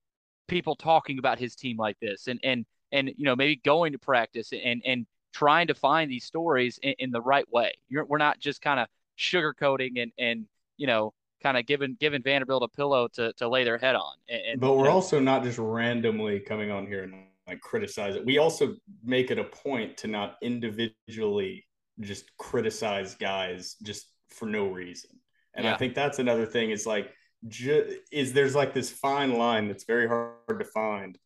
people 0.48 0.76
talking 0.76 1.18
about 1.18 1.38
his 1.38 1.54
team 1.56 1.76
like 1.76 1.98
this, 2.00 2.26
and 2.28 2.40
and 2.42 2.66
and 2.92 3.12
you 3.16 3.24
know 3.24 3.36
maybe 3.36 3.56
going 3.56 3.92
to 3.92 3.98
practice 3.98 4.52
and 4.52 4.82
and 4.84 5.06
trying 5.32 5.66
to 5.66 5.74
find 5.74 6.10
these 6.10 6.24
stories 6.24 6.78
in, 6.82 6.94
in 6.98 7.10
the 7.10 7.20
right 7.20 7.50
way. 7.52 7.72
You're, 7.88 8.04
we're 8.04 8.18
not 8.18 8.38
just 8.38 8.62
kind 8.62 8.80
of 8.80 8.86
sugarcoating 9.18 10.02
and 10.02 10.12
and 10.18 10.46
you 10.76 10.86
know 10.86 11.12
kind 11.42 11.56
of 11.56 11.66
giving 11.66 11.96
giving 12.00 12.22
Vanderbilt 12.22 12.62
a 12.62 12.68
pillow 12.68 13.08
to 13.14 13.32
to 13.34 13.48
lay 13.48 13.64
their 13.64 13.78
head 13.78 13.94
on. 13.94 14.14
And, 14.28 14.60
but 14.60 14.76
we're 14.76 14.88
also 14.88 15.20
not 15.20 15.42
just 15.42 15.58
randomly 15.58 16.40
coming 16.40 16.70
on 16.70 16.86
here 16.86 17.04
and 17.04 17.14
like 17.46 17.60
criticize 17.60 18.16
it. 18.16 18.24
We 18.24 18.38
also 18.38 18.74
make 19.04 19.30
it 19.30 19.38
a 19.38 19.44
point 19.44 19.96
to 19.98 20.08
not 20.08 20.36
individually 20.42 21.66
just 22.00 22.36
criticize 22.38 23.14
guys 23.14 23.76
just 23.82 24.06
for 24.30 24.46
no 24.46 24.66
reason. 24.66 25.10
And 25.54 25.64
yeah. 25.64 25.74
I 25.74 25.76
think 25.76 25.94
that's 25.94 26.18
another 26.18 26.46
thing 26.46 26.70
is 26.70 26.86
like 26.86 27.12
ju- 27.48 27.98
is 28.10 28.32
there's 28.32 28.54
like 28.54 28.74
this 28.74 28.90
fine 28.90 29.34
line 29.34 29.68
that's 29.68 29.84
very 29.84 30.08
hard 30.08 30.58
to 30.58 30.64
find 30.64 31.18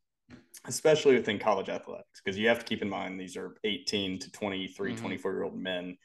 especially 0.67 1.15
within 1.15 1.39
college 1.39 1.69
athletics 1.69 2.21
because 2.23 2.39
you 2.39 2.49
have 2.49 2.59
to 2.59 2.65
keep 2.65 2.83
in 2.83 2.89
mind 2.89 3.19
these 3.19 3.37
are 3.37 3.57
18 3.65 4.19
to 4.19 4.33
23 4.33 4.93
mm-hmm. 4.93 5.01
24 5.01 5.33
year 5.33 5.43
old 5.45 5.57
men. 5.57 5.97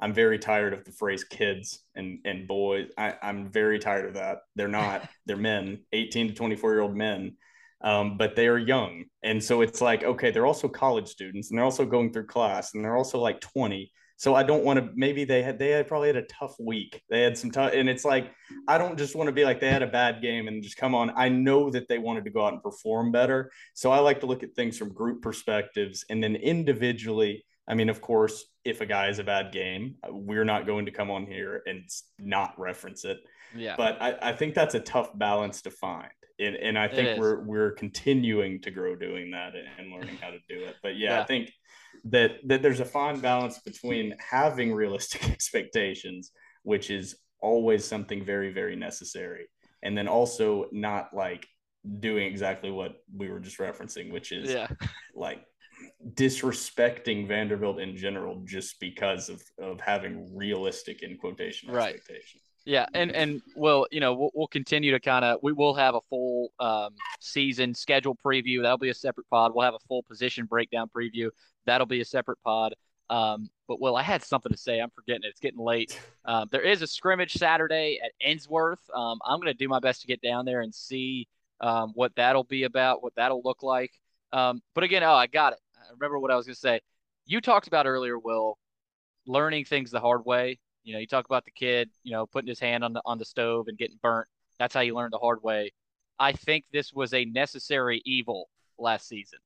I'm 0.00 0.12
very 0.12 0.38
tired 0.38 0.72
of 0.72 0.84
the 0.84 0.92
phrase 0.92 1.24
kids 1.24 1.84
and 1.94 2.18
and 2.24 2.48
boys. 2.48 2.90
I, 2.98 3.14
i'm 3.22 3.50
very 3.50 3.78
tired 3.78 4.06
of 4.06 4.14
that. 4.14 4.38
They're 4.56 4.68
not 4.68 5.08
they're 5.26 5.36
men 5.36 5.84
18 5.92 6.28
to 6.28 6.34
24 6.34 6.72
year 6.72 6.80
old 6.80 6.96
men 6.96 7.36
um, 7.84 8.16
but 8.16 8.36
they 8.36 8.46
are 8.46 8.58
young. 8.58 9.06
And 9.24 9.42
so 9.42 9.60
it's 9.62 9.80
like 9.80 10.04
okay 10.04 10.30
they're 10.30 10.46
also 10.46 10.68
college 10.68 11.08
students 11.08 11.50
and 11.50 11.58
they're 11.58 11.64
also 11.64 11.86
going 11.86 12.12
through 12.12 12.26
class 12.26 12.74
and 12.74 12.84
they're 12.84 12.96
also 12.96 13.18
like 13.18 13.40
20 13.40 13.90
so 14.22 14.36
I 14.36 14.44
don't 14.44 14.62
want 14.62 14.78
to. 14.78 14.88
Maybe 14.94 15.24
they 15.24 15.42
had 15.42 15.58
they 15.58 15.70
had 15.70 15.88
probably 15.88 16.06
had 16.06 16.16
a 16.16 16.22
tough 16.22 16.54
week. 16.60 17.02
They 17.10 17.22
had 17.22 17.36
some 17.36 17.50
tough, 17.50 17.72
and 17.74 17.88
it's 17.88 18.04
like 18.04 18.30
I 18.68 18.78
don't 18.78 18.96
just 18.96 19.16
want 19.16 19.26
to 19.26 19.32
be 19.32 19.44
like 19.44 19.58
they 19.58 19.68
had 19.68 19.82
a 19.82 19.88
bad 19.88 20.22
game 20.22 20.46
and 20.46 20.62
just 20.62 20.76
come 20.76 20.94
on. 20.94 21.10
I 21.16 21.28
know 21.28 21.70
that 21.70 21.88
they 21.88 21.98
wanted 21.98 22.24
to 22.26 22.30
go 22.30 22.46
out 22.46 22.52
and 22.52 22.62
perform 22.62 23.10
better. 23.10 23.50
So 23.74 23.90
I 23.90 23.98
like 23.98 24.20
to 24.20 24.26
look 24.26 24.44
at 24.44 24.54
things 24.54 24.78
from 24.78 24.92
group 24.92 25.22
perspectives 25.22 26.04
and 26.08 26.22
then 26.22 26.36
individually. 26.36 27.44
I 27.66 27.74
mean, 27.74 27.88
of 27.88 28.00
course, 28.00 28.44
if 28.64 28.80
a 28.80 28.86
guy 28.86 29.06
has 29.06 29.18
a 29.18 29.24
bad 29.24 29.50
game, 29.50 29.96
we're 30.08 30.44
not 30.44 30.66
going 30.66 30.86
to 30.86 30.92
come 30.92 31.10
on 31.10 31.26
here 31.26 31.60
and 31.66 31.82
not 32.20 32.56
reference 32.60 33.04
it. 33.04 33.18
Yeah. 33.56 33.74
But 33.76 34.00
I, 34.00 34.18
I 34.22 34.32
think 34.34 34.54
that's 34.54 34.76
a 34.76 34.80
tough 34.80 35.10
balance 35.18 35.62
to 35.62 35.72
find. 35.72 36.12
And, 36.38 36.54
and 36.54 36.78
I 36.78 36.86
think 36.86 37.18
we're 37.18 37.40
we're 37.42 37.72
continuing 37.72 38.60
to 38.60 38.70
grow 38.70 38.94
doing 38.94 39.32
that 39.32 39.54
and 39.78 39.90
learning 39.90 40.18
how 40.20 40.30
to 40.30 40.38
do 40.48 40.64
it. 40.64 40.76
But 40.80 40.96
yeah, 40.96 41.16
yeah. 41.16 41.20
I 41.22 41.24
think 41.24 41.50
that 42.04 42.32
that 42.46 42.62
there's 42.62 42.80
a 42.80 42.84
fine 42.84 43.20
balance 43.20 43.58
between 43.60 44.14
having 44.18 44.72
realistic 44.72 45.28
expectations, 45.30 46.32
which 46.62 46.90
is 46.90 47.16
always 47.40 47.84
something 47.84 48.24
very 48.24 48.52
very 48.52 48.76
necessary, 48.76 49.46
and 49.82 49.96
then 49.96 50.08
also 50.08 50.66
not 50.72 51.14
like 51.14 51.46
doing 52.00 52.26
exactly 52.26 52.70
what 52.70 52.96
we 53.16 53.28
were 53.28 53.40
just 53.40 53.58
referencing, 53.58 54.12
which 54.12 54.32
is 54.32 54.50
yeah. 54.50 54.68
like 55.14 55.44
disrespecting 56.14 57.26
Vanderbilt 57.26 57.80
in 57.80 57.96
general 57.96 58.42
just 58.44 58.78
because 58.80 59.28
of 59.28 59.42
of 59.58 59.80
having 59.80 60.36
realistic 60.36 61.02
in 61.02 61.16
quotation 61.18 61.70
right. 61.70 61.94
expectations. 61.94 62.42
Yeah, 62.64 62.86
and 62.94 63.10
and 63.10 63.42
we'll 63.56 63.86
you 63.90 64.00
know, 64.00 64.14
we'll, 64.14 64.30
we'll 64.34 64.46
continue 64.46 64.92
to 64.92 65.00
kind 65.00 65.24
of 65.24 65.38
we 65.42 65.52
will 65.52 65.74
have 65.74 65.94
a 65.94 66.00
full 66.08 66.52
um, 66.60 66.94
season 67.20 67.74
schedule 67.74 68.16
preview. 68.24 68.62
That'll 68.62 68.78
be 68.78 68.90
a 68.90 68.94
separate 68.94 69.28
pod. 69.30 69.52
We'll 69.54 69.64
have 69.64 69.74
a 69.74 69.86
full 69.88 70.04
position 70.04 70.46
breakdown 70.46 70.88
preview. 70.94 71.30
That'll 71.66 71.86
be 71.86 72.00
a 72.00 72.04
separate 72.04 72.38
pod. 72.44 72.74
Um, 73.10 73.50
but 73.68 73.80
well, 73.80 73.96
I 73.96 74.02
had 74.02 74.22
something 74.22 74.52
to 74.52 74.58
say. 74.58 74.80
I'm 74.80 74.90
forgetting 74.90 75.22
it. 75.24 75.28
It's 75.28 75.40
getting 75.40 75.60
late. 75.60 75.98
Um, 76.24 76.48
there 76.52 76.62
is 76.62 76.82
a 76.82 76.86
scrimmage 76.86 77.32
Saturday 77.32 78.00
at 78.02 78.12
Ensworth. 78.26 78.78
Um, 78.94 79.18
I'm 79.24 79.38
going 79.38 79.52
to 79.52 79.54
do 79.54 79.68
my 79.68 79.80
best 79.80 80.02
to 80.02 80.06
get 80.06 80.22
down 80.22 80.44
there 80.44 80.60
and 80.60 80.72
see 80.72 81.26
um, 81.60 81.92
what 81.94 82.12
that'll 82.16 82.44
be 82.44 82.62
about, 82.62 83.02
what 83.02 83.14
that'll 83.16 83.42
look 83.44 83.62
like. 83.62 83.90
Um, 84.32 84.62
but 84.74 84.84
again, 84.84 85.02
oh, 85.02 85.14
I 85.14 85.26
got 85.26 85.52
it. 85.52 85.58
I 85.76 85.90
remember 85.92 86.18
what 86.18 86.30
I 86.30 86.36
was 86.36 86.46
going 86.46 86.54
to 86.54 86.60
say. 86.60 86.80
You 87.26 87.40
talked 87.40 87.66
about 87.66 87.86
earlier, 87.86 88.18
Will, 88.18 88.56
learning 89.26 89.64
things 89.64 89.90
the 89.90 90.00
hard 90.00 90.24
way. 90.24 90.58
You 90.84 90.94
know, 90.94 90.98
you 90.98 91.06
talk 91.06 91.26
about 91.26 91.44
the 91.44 91.50
kid, 91.50 91.90
you 92.02 92.12
know, 92.12 92.26
putting 92.26 92.48
his 92.48 92.60
hand 92.60 92.84
on 92.84 92.92
the 92.92 93.02
on 93.04 93.18
the 93.18 93.24
stove 93.24 93.68
and 93.68 93.78
getting 93.78 93.98
burnt. 94.02 94.28
That's 94.58 94.74
how 94.74 94.80
you 94.80 94.94
learn 94.94 95.10
the 95.10 95.18
hard 95.18 95.42
way. 95.42 95.72
I 96.18 96.32
think 96.32 96.64
this 96.72 96.92
was 96.92 97.14
a 97.14 97.24
necessary 97.24 98.02
evil 98.04 98.48
last 98.78 99.08
season. 99.08 99.38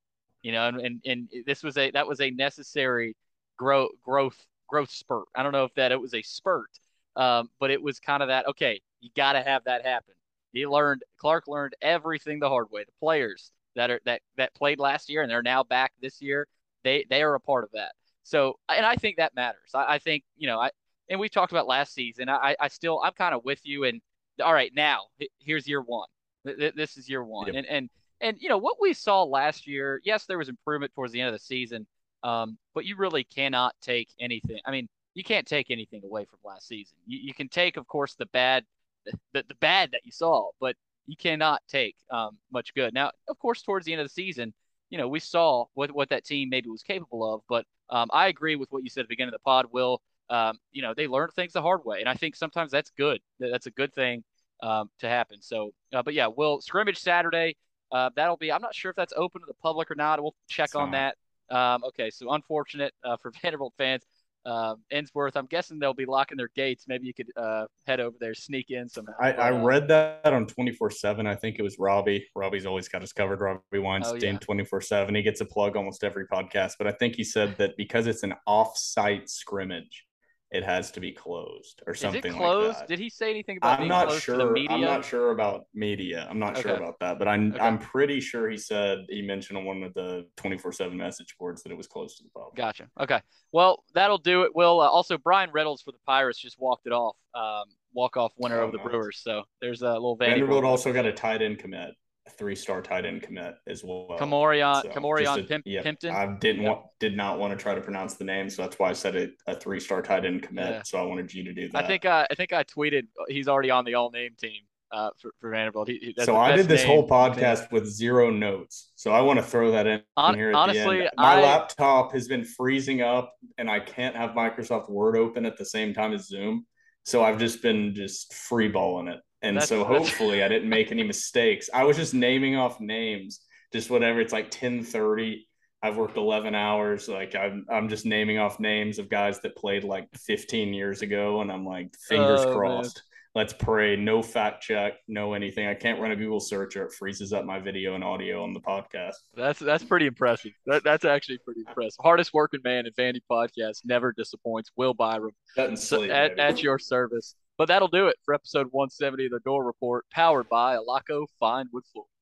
You 0.42 0.52
know, 0.52 0.68
and, 0.68 0.80
and, 0.80 1.00
and 1.04 1.28
this 1.46 1.62
was 1.62 1.76
a 1.76 1.90
that 1.92 2.06
was 2.06 2.20
a 2.20 2.30
necessary 2.30 3.16
growth 3.56 3.90
growth 4.02 4.38
growth 4.68 4.90
spurt. 4.90 5.24
I 5.34 5.42
don't 5.42 5.52
know 5.52 5.64
if 5.64 5.74
that 5.74 5.92
it 5.92 6.00
was 6.00 6.14
a 6.14 6.22
spurt, 6.22 6.70
um, 7.16 7.50
but 7.58 7.70
it 7.70 7.82
was 7.82 7.98
kind 7.98 8.22
of 8.22 8.28
that. 8.28 8.46
Okay, 8.48 8.80
you 9.00 9.10
got 9.16 9.32
to 9.32 9.42
have 9.42 9.64
that 9.64 9.84
happen. 9.84 10.14
He 10.52 10.66
learned 10.66 11.02
Clark 11.18 11.48
learned 11.48 11.74
everything 11.82 12.38
the 12.38 12.48
hard 12.48 12.70
way. 12.70 12.84
The 12.84 12.92
players 13.00 13.52
that 13.74 13.90
are 13.90 14.00
that 14.04 14.22
that 14.36 14.54
played 14.54 14.78
last 14.78 15.10
year 15.10 15.22
and 15.22 15.30
they're 15.30 15.42
now 15.42 15.62
back 15.62 15.92
this 16.00 16.22
year, 16.22 16.46
they 16.84 17.04
they 17.10 17.22
are 17.22 17.34
a 17.34 17.40
part 17.40 17.64
of 17.64 17.70
that. 17.72 17.92
So, 18.22 18.58
and 18.68 18.84
I 18.84 18.96
think 18.96 19.16
that 19.16 19.34
matters. 19.34 19.70
I, 19.74 19.94
I 19.94 19.98
think 19.98 20.24
you 20.36 20.46
know 20.46 20.58
I 20.60 20.70
and 21.08 21.20
we 21.20 21.28
talked 21.28 21.52
about 21.52 21.66
last 21.66 21.94
season. 21.94 22.28
I, 22.28 22.56
I 22.60 22.68
still, 22.68 23.00
I'm 23.04 23.12
kind 23.12 23.34
of 23.34 23.44
with 23.44 23.60
you. 23.64 23.84
And 23.84 24.00
all 24.42 24.52
right, 24.52 24.72
now 24.74 25.02
here's 25.38 25.66
year 25.66 25.82
one. 25.82 26.08
This 26.44 26.96
is 26.96 27.08
year 27.08 27.24
one. 27.24 27.46
Yep. 27.46 27.56
And, 27.56 27.66
and, 27.66 27.90
and, 28.20 28.36
you 28.40 28.48
know, 28.48 28.58
what 28.58 28.76
we 28.80 28.92
saw 28.92 29.22
last 29.22 29.66
year, 29.66 30.00
yes, 30.04 30.26
there 30.26 30.38
was 30.38 30.48
improvement 30.48 30.92
towards 30.94 31.12
the 31.12 31.20
end 31.20 31.28
of 31.28 31.34
the 31.34 31.44
season. 31.44 31.86
Um, 32.22 32.58
but 32.74 32.84
you 32.84 32.96
really 32.96 33.24
cannot 33.24 33.74
take 33.80 34.08
anything. 34.18 34.58
I 34.64 34.70
mean, 34.70 34.88
you 35.14 35.22
can't 35.22 35.46
take 35.46 35.70
anything 35.70 36.02
away 36.02 36.24
from 36.24 36.38
last 36.44 36.66
season. 36.66 36.96
You, 37.06 37.18
you 37.22 37.34
can 37.34 37.48
take, 37.48 37.76
of 37.76 37.86
course, 37.86 38.14
the 38.14 38.26
bad, 38.26 38.64
the, 39.04 39.44
the 39.46 39.54
bad 39.60 39.92
that 39.92 40.00
you 40.04 40.10
saw, 40.10 40.50
but 40.58 40.76
you 41.06 41.16
cannot 41.16 41.62
take 41.68 41.94
um, 42.10 42.38
much 42.50 42.74
good. 42.74 42.92
Now, 42.92 43.12
of 43.28 43.38
course, 43.38 43.62
towards 43.62 43.86
the 43.86 43.92
end 43.92 44.00
of 44.00 44.06
the 44.08 44.12
season, 44.12 44.52
you 44.90 44.98
know, 44.98 45.08
we 45.08 45.20
saw 45.20 45.66
what, 45.74 45.92
what 45.92 46.08
that 46.08 46.24
team 46.24 46.48
maybe 46.48 46.68
was 46.68 46.82
capable 46.82 47.34
of. 47.34 47.42
But 47.48 47.64
um, 47.90 48.08
I 48.12 48.26
agree 48.26 48.56
with 48.56 48.72
what 48.72 48.82
you 48.82 48.90
said 48.90 49.02
at 49.02 49.04
the 49.04 49.12
beginning 49.12 49.34
of 49.34 49.40
the 49.40 49.44
pod, 49.44 49.66
Will 49.70 50.02
um, 50.30 50.58
you 50.72 50.82
know, 50.82 50.94
they 50.94 51.06
learn 51.06 51.28
things 51.34 51.52
the 51.52 51.62
hard 51.62 51.84
way. 51.84 52.00
And 52.00 52.08
I 52.08 52.14
think 52.14 52.36
sometimes 52.36 52.70
that's 52.70 52.90
good. 52.96 53.20
That's 53.38 53.66
a 53.66 53.70
good 53.70 53.94
thing 53.94 54.24
um, 54.62 54.90
to 55.00 55.08
happen. 55.08 55.40
So, 55.40 55.72
uh, 55.94 56.02
but 56.02 56.14
yeah, 56.14 56.28
we'll 56.34 56.60
scrimmage 56.60 56.98
Saturday. 56.98 57.56
Uh, 57.92 58.10
that'll 58.16 58.36
be, 58.36 58.50
I'm 58.50 58.62
not 58.62 58.74
sure 58.74 58.90
if 58.90 58.96
that's 58.96 59.12
open 59.16 59.40
to 59.42 59.46
the 59.46 59.54
public 59.54 59.90
or 59.90 59.94
not. 59.94 60.20
We'll 60.20 60.34
check 60.48 60.74
on 60.74 60.90
that. 60.92 61.16
Um, 61.50 61.84
okay. 61.84 62.10
So 62.10 62.32
unfortunate 62.32 62.92
uh, 63.04 63.16
for 63.16 63.30
Vanderbilt 63.42 63.74
fans. 63.78 64.04
Uh, 64.44 64.76
Ensworth, 64.92 65.32
I'm 65.34 65.46
guessing 65.46 65.80
they'll 65.80 65.92
be 65.92 66.06
locking 66.06 66.36
their 66.36 66.50
gates. 66.54 66.84
Maybe 66.86 67.08
you 67.08 67.12
could 67.12 67.32
uh, 67.36 67.66
head 67.84 67.98
over 67.98 68.16
there, 68.20 68.32
sneak 68.32 68.70
in 68.70 68.88
somehow. 68.88 69.14
I, 69.20 69.32
I 69.32 69.50
uh, 69.50 69.64
read 69.64 69.88
that 69.88 70.24
on 70.24 70.46
24 70.46 70.92
7. 70.92 71.26
I 71.26 71.34
think 71.34 71.58
it 71.58 71.62
was 71.62 71.80
Robbie. 71.80 72.28
Robbie's 72.36 72.64
always 72.64 72.86
got 72.86 73.02
us 73.02 73.12
covered. 73.12 73.40
Robbie 73.40 73.60
Weinstein, 73.80 74.38
24 74.38 74.82
7. 74.82 75.14
He 75.16 75.22
gets 75.22 75.40
a 75.40 75.44
plug 75.44 75.76
almost 75.76 76.04
every 76.04 76.28
podcast. 76.28 76.74
But 76.78 76.86
I 76.86 76.92
think 76.92 77.16
he 77.16 77.24
said 77.24 77.56
that 77.58 77.76
because 77.76 78.06
it's 78.06 78.22
an 78.22 78.34
off 78.46 78.78
site 78.78 79.28
scrimmage, 79.28 80.06
it 80.52 80.62
has 80.62 80.92
to 80.92 81.00
be 81.00 81.10
closed 81.10 81.82
or 81.86 81.94
something 81.94 82.20
Is 82.20 82.24
it 82.24 82.36
closed? 82.36 82.78
Like 82.78 82.88
Did 82.88 82.98
he 83.00 83.10
say 83.10 83.30
anything 83.30 83.56
about? 83.56 83.80
I'm 83.80 83.88
not 83.88 84.12
sure. 84.12 84.56
I'm 84.70 84.80
not 84.80 85.04
sure 85.04 85.32
about 85.32 85.66
media. 85.74 86.26
I'm 86.30 86.38
not 86.38 86.52
okay. 86.52 86.62
sure 86.62 86.76
about 86.76 86.98
that, 87.00 87.18
but 87.18 87.26
I'm 87.26 87.52
okay. 87.52 87.60
I'm 87.60 87.78
pretty 87.78 88.20
sure 88.20 88.48
he 88.48 88.56
said 88.56 89.06
he 89.08 89.22
mentioned 89.22 89.58
on 89.58 89.64
one 89.64 89.82
of 89.82 89.92
the 89.94 90.26
24/7 90.36 90.92
message 90.94 91.34
boards 91.38 91.62
that 91.64 91.72
it 91.72 91.76
was 91.76 91.88
closed 91.88 92.18
to 92.18 92.24
the 92.24 92.30
public. 92.30 92.54
Gotcha. 92.54 92.88
Okay. 93.00 93.20
Well, 93.52 93.82
that'll 93.94 94.18
do 94.18 94.42
it. 94.42 94.54
Will 94.54 94.80
uh, 94.80 94.88
also 94.88 95.18
Bryan 95.18 95.50
Reynolds 95.52 95.82
for 95.82 95.90
the 95.90 95.98
Pirates 96.06 96.38
just 96.38 96.60
walked 96.60 96.86
it 96.86 96.92
off. 96.92 97.16
Um, 97.34 97.64
walk 97.92 98.16
off 98.16 98.32
winner 98.36 98.60
oh, 98.60 98.64
over 98.64 98.72
the 98.72 98.78
nice. 98.78 98.86
Brewers. 98.86 99.20
So 99.22 99.42
there's 99.60 99.82
a 99.82 99.92
little 99.92 100.16
Vanderbilt 100.16 100.64
also 100.64 100.92
got 100.92 101.06
a 101.06 101.12
tight 101.12 101.42
end 101.42 101.58
commit 101.58 101.90
three 102.30 102.56
star 102.56 102.82
tight 102.82 103.04
end 103.04 103.22
commit 103.22 103.54
as 103.66 103.82
well. 103.84 104.16
Kamorion, 104.18 104.82
so 104.82 104.88
Kamorion 104.88 105.48
Pimp, 105.48 105.64
yeah, 105.66 105.82
Pimpton. 105.82 106.10
I 106.12 106.36
didn't 106.38 106.64
want, 106.64 106.86
did 107.00 107.16
not 107.16 107.38
want 107.38 107.56
to 107.56 107.62
try 107.62 107.74
to 107.74 107.80
pronounce 107.80 108.14
the 108.14 108.24
name, 108.24 108.50
so 108.50 108.62
that's 108.62 108.78
why 108.78 108.90
I 108.90 108.92
said 108.92 109.16
it 109.16 109.32
a 109.46 109.54
three 109.54 109.80
star 109.80 110.02
tight 110.02 110.24
end 110.24 110.42
commit. 110.42 110.68
Yeah. 110.68 110.82
So 110.82 110.98
I 110.98 111.02
wanted 111.02 111.32
you 111.32 111.44
to 111.44 111.52
do 111.52 111.68
that. 111.68 111.84
I 111.84 111.86
think 111.86 112.04
uh, 112.04 112.26
I 112.30 112.34
think 112.34 112.52
I 112.52 112.64
tweeted 112.64 113.06
he's 113.28 113.48
already 113.48 113.70
on 113.70 113.84
the 113.84 113.94
all 113.94 114.10
name 114.10 114.32
team. 114.38 114.62
uh, 114.92 115.10
for, 115.20 115.32
for 115.40 115.50
Vanderbilt. 115.50 115.88
He, 115.88 116.14
he, 116.16 116.24
so 116.24 116.36
I 116.36 116.54
did 116.56 116.68
this 116.68 116.84
whole 116.84 117.08
podcast 117.08 117.70
with 117.72 117.86
zero 117.86 118.30
notes. 118.30 118.92
So 118.94 119.10
I 119.10 119.20
want 119.20 119.38
to 119.38 119.44
throw 119.44 119.72
that 119.72 119.86
in, 119.86 120.02
On, 120.16 120.34
here. 120.34 120.52
honestly, 120.54 121.08
my 121.16 121.34
I, 121.34 121.42
laptop 121.42 122.12
has 122.12 122.28
been 122.28 122.44
freezing 122.44 123.02
up, 123.02 123.34
and 123.58 123.70
I 123.70 123.80
can't 123.80 124.16
have 124.16 124.30
Microsoft 124.30 124.90
Word 124.90 125.16
open 125.16 125.44
at 125.44 125.56
the 125.56 125.64
same 125.64 125.92
time 125.92 126.12
as 126.12 126.28
Zoom. 126.28 126.66
So 127.04 127.22
I've 127.22 127.38
just 127.38 127.62
been 127.62 127.94
just 127.94 128.32
freeballing 128.32 129.12
it, 129.12 129.20
and 129.42 129.56
That's- 129.56 129.68
so 129.68 129.84
hopefully 129.94 130.42
I 130.42 130.48
didn't 130.48 130.68
make 130.68 130.90
any 130.92 131.02
mistakes. 131.02 131.68
I 131.72 131.84
was 131.84 131.96
just 131.96 132.14
naming 132.14 132.56
off 132.56 132.80
names, 132.80 133.40
just 133.72 133.90
whatever. 133.90 134.20
It's 134.20 134.32
like 134.32 134.50
ten 134.50 134.82
thirty. 134.82 135.48
I've 135.82 135.96
worked 135.96 136.16
eleven 136.16 136.54
hours. 136.54 137.08
Like 137.08 137.34
I'm, 137.34 137.66
I'm 137.70 137.88
just 137.88 138.06
naming 138.06 138.38
off 138.38 138.58
names 138.58 138.98
of 138.98 139.08
guys 139.10 139.40
that 139.40 139.56
played 139.56 139.84
like 139.84 140.08
fifteen 140.16 140.72
years 140.74 141.02
ago, 141.02 141.40
and 141.42 141.52
I'm 141.52 141.66
like, 141.66 141.94
fingers 142.08 142.40
Oh, 142.40 142.46
man. 142.46 142.56
crossed. 142.56 143.02
Let's 143.34 143.52
pray. 143.52 143.96
No 143.96 144.22
fact 144.22 144.62
check, 144.62 144.94
no 145.06 145.34
anything. 145.34 145.68
I 145.68 145.74
can't 145.74 146.00
run 146.00 146.10
a 146.10 146.16
Google 146.16 146.40
search 146.40 146.74
or 146.74 146.86
it 146.86 146.94
freezes 146.94 147.34
up 147.34 147.44
my 147.44 147.58
video 147.58 147.94
and 147.94 148.02
audio 148.02 148.42
on 148.42 148.54
the 148.54 148.60
podcast. 148.60 149.12
That's 149.34 149.60
that's 149.60 149.84
pretty 149.84 150.06
impressive. 150.06 150.52
That, 150.64 150.82
that's 150.84 151.04
actually 151.04 151.36
pretty 151.44 151.60
impressive. 151.68 151.98
Hardest 152.00 152.32
working 152.32 152.60
man 152.64 152.86
in 152.86 152.92
Vandy 152.94 153.20
podcast 153.30 153.82
never 153.84 154.12
disappoints. 154.12 154.70
Will 154.74 154.94
Byrum 154.94 155.32
Doesn't 155.54 155.76
sleep. 155.76 156.10
at, 156.10 156.38
at 156.38 156.62
your 156.62 156.78
service. 156.78 157.34
But 157.58 157.68
that'll 157.68 157.88
do 157.88 158.08
it 158.08 158.16
for 158.24 158.34
episode 158.34 158.68
170 158.70 159.26
of 159.26 159.30
the 159.32 159.40
Dore 159.40 159.64
Report, 159.64 160.04
powered 160.10 160.48
by 160.48 160.76
Alaco 160.76 161.26
Fine 161.40 161.68
Wood 161.72 161.84
Floors. 161.92 162.15